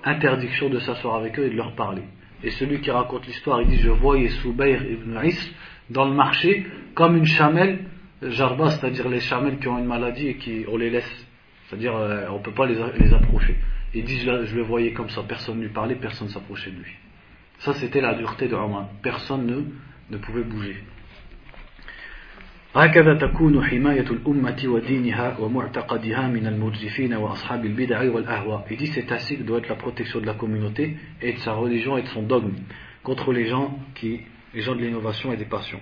interdiction 0.04 0.68
de 0.68 0.78
s'asseoir 0.78 1.16
avec 1.16 1.38
eux 1.38 1.46
et 1.46 1.50
de 1.50 1.56
leur 1.56 1.74
parler. 1.74 2.02
Et 2.42 2.50
celui 2.50 2.80
qui 2.80 2.90
raconte 2.90 3.26
l'histoire, 3.26 3.62
il 3.62 3.68
dit 3.68 3.78
Je 3.78 3.90
voyais 3.90 4.28
Soubayr 4.28 4.82
ibn 4.82 5.18
Is 5.24 5.52
dans 5.90 6.04
le 6.04 6.14
marché 6.14 6.66
comme 6.94 7.16
une 7.16 7.26
chamelle, 7.26 7.84
jarba, 8.22 8.70
c'est-à-dire 8.70 9.08
les 9.08 9.20
chamelles 9.20 9.58
qui 9.58 9.68
ont 9.68 9.78
une 9.78 9.86
maladie 9.86 10.28
et 10.28 10.36
qui, 10.36 10.64
on 10.68 10.76
les 10.76 10.90
laisse, 10.90 11.26
c'est-à-dire 11.66 11.96
euh, 11.96 12.26
on 12.30 12.38
ne 12.38 12.42
peut 12.42 12.52
pas 12.52 12.66
les, 12.66 12.80
approcher. 13.12 13.56
Il 13.94 14.04
dit 14.04 14.18
je, 14.18 14.44
je 14.44 14.56
le 14.56 14.62
voyais 14.62 14.92
comme 14.92 15.08
ça, 15.10 15.22
personne 15.22 15.58
ne 15.58 15.62
lui 15.64 15.72
parlait, 15.72 15.94
personne 15.94 16.28
ne 16.28 16.32
s'approchait 16.32 16.70
de 16.70 16.78
lui. 16.78 16.92
Ça, 17.58 17.72
c'était 17.74 18.00
la 18.00 18.14
dureté 18.14 18.48
de 18.48 18.56
Omar. 18.56 18.88
Personne 19.02 19.46
ne, 19.46 19.62
ne 20.10 20.18
pouvait 20.18 20.42
bouger. 20.42 20.82
هكذا 22.75 23.13
تكون 23.13 23.63
حماية 23.63 24.05
الأمة 24.11 24.63
ودينها 24.65 25.37
ومعتقدها 25.39 26.27
من 26.27 26.47
المرجفين 26.47 27.13
وأصحاب 27.13 27.65
البدع 27.65 28.11
والأهواء. 28.11 28.67
Il 28.69 28.77
dit 28.77 28.87
c'est 28.87 29.11
ainsi 29.11 29.37
que 29.37 29.43
doit 29.43 29.57
être 29.59 29.69
la 29.69 29.75
protection 29.75 30.19
de 30.19 30.25
la 30.25 30.33
communauté 30.33 30.95
et 31.21 31.33
de 31.33 31.37
sa 31.39 31.53
religion 31.53 31.97
et 31.97 32.03
de 32.03 32.07
son 32.07 32.23
dogme 32.23 32.53
contre 33.03 33.33
les 33.33 33.45
gens 33.45 33.79
qui, 33.95 34.19
les 34.53 34.61
gens 34.61 34.75
de 34.75 34.81
l'innovation 34.81 35.33
et 35.33 35.37
des 35.37 35.45
passions. 35.45 35.79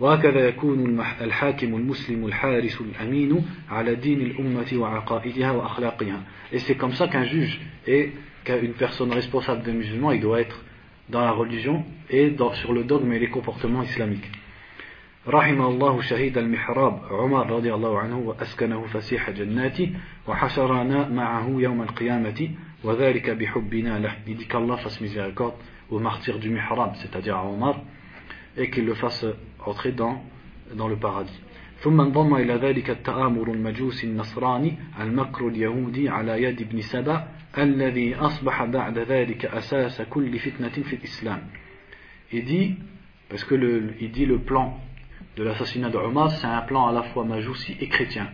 وهكذا 0.00 0.48
يكون 0.48 1.00
الحاكم 1.20 1.74
المسلم 1.74 2.26
الحارس 2.26 2.80
الأمين 2.80 3.44
على 3.70 3.94
دين 3.94 4.20
الأمة 4.20 4.66
وعقائدها 4.74 5.50
وأخلاقها. 5.50 6.20
Et 6.52 6.58
c'est 6.60 6.76
comme 6.76 6.92
ça 6.92 7.08
qu'un 7.08 7.24
juge 7.24 7.60
et 7.86 8.12
qu'une 8.44 8.74
personne 8.74 9.12
responsable 9.12 9.62
des 9.64 9.72
musulmans, 9.72 10.12
il 10.12 10.20
doit 10.20 10.40
être 10.40 10.62
dans 11.08 11.22
la 11.22 11.32
religion 11.32 11.84
et 12.10 12.30
dans, 12.30 12.52
sur 12.52 12.72
le 12.72 12.84
dogme 12.84 13.12
et 13.12 13.18
les 13.18 13.28
comportements 13.28 13.82
islamiques. 13.82 14.30
رحم 15.27 15.61
الله 15.61 16.01
شهيد 16.01 16.37
المحراب 16.37 17.01
عمر 17.11 17.49
رضي 17.49 17.73
الله 17.73 17.99
عنه 17.99 18.17
وأسكنه 18.17 18.87
فسيح 18.87 19.29
جناته 19.29 19.91
وحشرنا 20.27 21.09
معه 21.09 21.47
يوم 21.49 21.81
القيامة 21.81 22.49
وذلك 22.83 23.29
بحبنا 23.29 23.99
له 23.99 24.15
Il 24.27 24.35
dit 24.35 24.47
qu'Allah 24.47 24.77
fasse 24.77 24.99
miséricorde 24.99 25.53
au 25.89 25.99
martyr 25.99 26.39
du 26.39 26.49
mihrab, 26.49 26.95
c'est-à-dire 26.95 27.37
à 27.37 27.45
Omar, 27.45 27.79
et 28.57 28.69
qu'il 28.69 28.85
le 28.85 28.95
fasse 28.95 29.25
entrer 29.65 29.93
dans, 29.93 30.21
dans 30.75 30.89
le 30.89 30.97
paradis. 30.97 31.39
ثم 31.79 32.01
انضم 32.01 32.35
إلى 32.35 32.53
ذلك 32.53 32.89
التآمر 32.89 33.51
المجوسي 33.51 34.07
النصراني 34.07 34.77
المكر 34.99 35.47
اليهودي 35.47 36.09
على 36.09 36.43
يد 36.43 36.61
ابن 36.61 36.81
سبأ 36.81 37.27
الذي 37.57 38.15
أصبح 38.15 38.63
بعد 38.65 38.97
ذلك 38.99 39.45
أساس 39.45 40.01
كل 40.01 40.39
فتنة 40.39 40.69
في 40.69 40.95
الإسلام 40.95 41.41
il 42.33 42.45
dit 42.45 42.75
parce 43.29 43.43
que 43.43 43.55
le, 43.55 43.93
il 44.01 44.11
dit 44.11 44.25
le 44.25 44.39
plan 44.39 44.79
de 45.35 45.43
l'assassinat 45.43 45.89
de 45.89 45.97
Omar 45.97 46.31
c'est 46.31 46.47
un 46.47 46.61
plan 46.61 46.87
à 46.87 46.91
la 46.91 47.03
fois 47.03 47.23
majousi 47.25 47.75
et 47.79 47.87
chrétien 47.87 48.29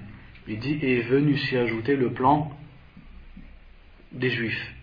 il 0.47 0.59
dit 0.59 0.79
est 0.81 1.01
venu 1.01 1.37
s'y 1.37 1.57
ajouter 1.57 1.95
le 1.95 2.11
plan 2.11 2.51
des 4.11 4.29
juifs 4.29 4.73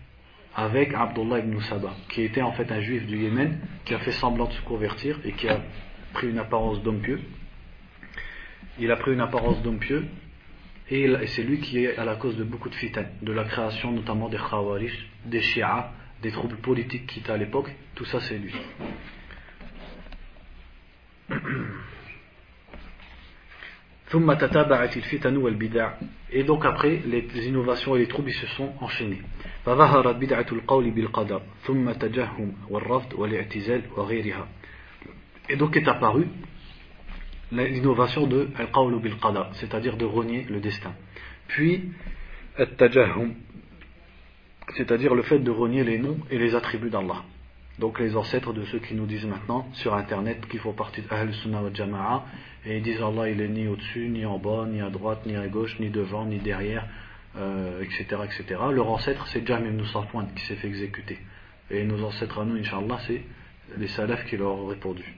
avec 0.55 0.93
Abdullah 0.93 1.39
ibn 1.39 1.59
Saba 1.61 1.93
qui 2.09 2.21
était 2.23 2.41
en 2.41 2.51
fait 2.53 2.71
un 2.71 2.81
juif 2.81 3.05
du 3.05 3.17
Yémen 3.17 3.59
qui 3.85 3.93
a 3.93 3.99
fait 3.99 4.11
semblant 4.13 4.47
de 4.47 4.53
se 4.53 4.61
convertir 4.61 5.19
et 5.25 5.33
qui 5.33 5.47
a 5.47 5.59
pris 6.13 6.29
une 6.29 6.39
apparence 6.39 6.81
d'homme 6.83 7.01
pieux 7.01 7.21
il 8.79 8.91
a 8.91 8.95
pris 8.95 9.13
une 9.13 9.21
apparence 9.21 9.61
d'homme 9.61 9.79
pieux 9.79 10.05
Et, 10.89 11.27
c'est 11.27 11.43
lui 11.43 11.59
qui 11.59 11.83
est 11.83 11.97
à 11.97 12.05
la 12.05 12.15
cause 12.15 12.37
de 12.37 12.45
beaucoup 12.45 12.69
de 12.69 12.75
fitan, 12.75 13.03
de 13.21 13.33
la 13.33 13.43
création 13.43 13.91
notamment 13.91 14.29
des 14.29 14.37
Khawarij, 14.37 14.93
des 15.25 15.41
Shia, 15.41 15.91
des 16.21 16.31
troubles 16.31 16.55
politiques 16.57 17.07
qui 17.07 17.19
étaient 17.19 17.31
à 17.31 17.37
l'époque. 17.37 17.69
Tout 17.93 18.05
ça, 18.05 18.21
c'est 18.21 18.37
lui. 18.37 18.53
Et 26.31 26.43
donc 26.43 26.65
après, 26.65 27.01
les 27.05 27.47
innovations 27.47 27.95
et 27.95 27.99
les 27.99 28.07
troubles 28.07 28.31
se 28.31 28.47
sont 28.47 28.71
enchaînés. 28.79 29.21
Et 35.49 35.55
donc 35.55 35.75
est 35.75 35.87
apparue 35.87 36.27
l'innovation 37.51 38.27
de 38.27 38.49
al 38.57 38.67
bil 38.99 39.17
qada, 39.17 39.49
c'est-à-dire 39.53 39.97
de 39.97 40.05
renier 40.05 40.45
le 40.49 40.59
destin. 40.59 40.93
Puis 41.47 41.91
c'est-à-dire 44.75 45.15
le 45.15 45.21
fait 45.23 45.39
de 45.39 45.51
renier 45.51 45.83
les 45.83 45.97
noms 45.97 46.19
et 46.29 46.37
les 46.37 46.55
attributs 46.55 46.89
d'Allah. 46.89 47.23
Donc 47.79 47.99
les 47.99 48.15
ancêtres 48.15 48.53
de 48.53 48.65
ceux 48.65 48.79
qui 48.79 48.95
nous 48.95 49.05
disent 49.05 49.25
maintenant 49.25 49.67
sur 49.73 49.93
internet 49.93 50.47
qu'ils 50.47 50.59
font 50.59 50.73
partie 50.73 51.01
de 51.01 51.13
Ahl 51.13 51.31
Sunnah 51.33 51.61
wa 51.61 51.71
Jama'a 51.71 52.25
et 52.65 52.77
ils 52.77 52.83
disent 52.83 53.01
Allah 53.01 53.29
il 53.29 53.39
est 53.39 53.47
ni 53.47 53.67
au-dessus, 53.67 54.09
ni 54.09 54.25
en 54.25 54.39
bas, 54.39 54.65
ni 54.67 54.81
à 54.81 54.89
droite, 54.89 55.25
ni 55.25 55.35
à 55.35 55.47
gauche, 55.47 55.79
ni 55.79 55.89
devant, 55.89 56.25
ni 56.25 56.39
derrière, 56.39 56.87
euh, 57.37 57.83
etc., 57.83 58.21
etc. 58.25 58.59
Leur 58.71 58.89
ancêtre 58.89 59.27
c'est 59.27 59.45
Jam 59.45 59.65
ibn 59.65 59.83
qui 60.35 60.45
s'est 60.45 60.55
fait 60.55 60.67
exécuter. 60.67 61.19
Et 61.69 61.83
nos 61.83 62.03
ancêtres 62.03 62.39
à 62.39 62.45
nous, 62.45 62.55
Inch'Allah, 62.55 62.99
c'est 63.05 63.21
les 63.77 63.87
salafs 63.89 64.25
qui 64.25 64.37
leur 64.37 64.53
ont 64.53 64.67
répondu. 64.67 65.13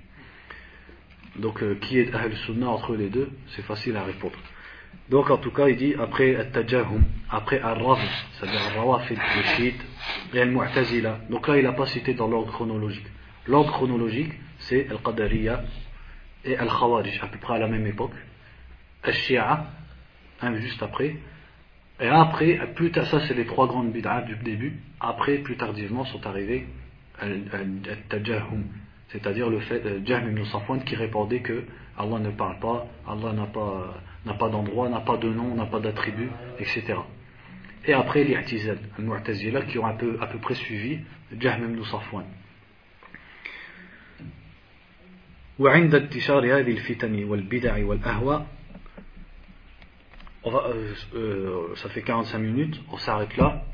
Donc 1.37 1.63
euh, 1.63 1.75
qui 1.75 1.97
est 1.97 2.13
Ahl 2.13 2.35
Sunnah 2.45 2.69
entre 2.69 2.95
les 2.95 3.09
deux, 3.09 3.29
c'est 3.55 3.61
facile 3.61 3.95
à 3.95 4.03
répondre. 4.03 4.37
Donc 5.09 5.29
en 5.29 5.37
tout 5.37 5.51
cas, 5.51 5.67
il 5.67 5.75
dit 5.75 5.95
après 5.99 6.35
Al-Tajahum, 6.35 7.03
après 7.29 7.59
Al-Rafd, 7.59 8.07
c'est-à-dire 8.33 8.61
Al-Rawafid, 8.73 9.17
le 9.17 9.43
chiite, 9.55 9.81
et 10.33 10.41
Al-Mu'tazila. 10.41 11.19
Donc 11.29 11.47
là, 11.47 11.57
il 11.57 11.63
n'a 11.63 11.73
pas 11.73 11.87
cité 11.87 12.13
dans 12.13 12.27
l'ordre 12.27 12.51
chronologique. 12.51 13.07
L'ordre 13.47 13.71
chronologique, 13.71 14.33
c'est 14.59 14.87
Al-Qadariya 14.89 15.63
et 16.45 16.55
Al-Khawarij, 16.57 17.19
à 17.23 17.27
peu 17.27 17.39
près 17.39 17.55
à 17.55 17.59
la 17.59 17.67
même 17.67 17.87
époque. 17.87 18.13
Al-Shia, 19.03 19.65
juste 20.57 20.83
après. 20.83 21.15
Et 21.99 22.07
après, 22.07 22.59
plus 22.75 22.91
tard, 22.91 23.07
ça 23.07 23.19
c'est 23.27 23.33
les 23.33 23.45
trois 23.45 23.67
grandes 23.67 23.91
bid'ah 23.91 24.21
du 24.21 24.35
début. 24.35 24.79
Après, 24.99 25.39
plus 25.39 25.57
tardivement, 25.57 26.05
sont 26.05 26.25
arrivés 26.27 26.67
Al-Tajahum, 27.19 28.63
c'est-à-dire 29.09 29.49
le 29.49 29.59
fait 29.59 29.85
euh, 29.85 29.99
Jahm 30.05 30.29
ibn 30.29 30.45
Safwan 30.45 30.83
qui 30.83 30.95
répondait 30.95 31.41
que 31.41 31.65
Allah 31.97 32.19
ne 32.19 32.29
parle 32.29 32.59
pas, 32.59 32.87
Allah 33.07 33.33
n'a 33.33 33.45
pas 33.47 33.95
n'a 34.28 34.34
pas 34.34 34.48
d'endroit, 34.48 34.88
n'a 34.88 35.00
pas 35.00 35.16
de 35.16 35.28
nom, 35.28 35.54
n'a 35.54 35.66
pas 35.66 35.80
d'attribut, 35.80 36.30
etc. 36.58 36.94
Et 37.86 37.92
après 37.92 38.24
les 38.24 38.34
I'tizal, 38.34 38.78
al 38.98 39.66
qui 39.66 39.78
ont 39.78 39.86
un 39.86 39.94
peu, 39.94 40.18
à 40.20 40.26
peu 40.26 40.38
près 40.38 40.54
suivi 40.54 41.00
Jahm 41.38 41.64
ibn 41.64 41.82
Safwan. 41.84 42.24
وعند 45.58 45.94
انتشار 45.94 46.44
هذه 46.46 46.70
الفتن 46.70 47.24
والبدع 47.24 47.84
والأهواء 47.84 48.46
on 50.44 50.50
va, 50.50 50.66
euh, 50.68 50.92
euh, 51.14 51.74
ça 51.76 51.88
fait 51.88 52.02
45 52.02 52.38
minutes, 52.38 52.80
on 52.92 52.98
s'arrête 52.98 53.34
là. 53.36 53.64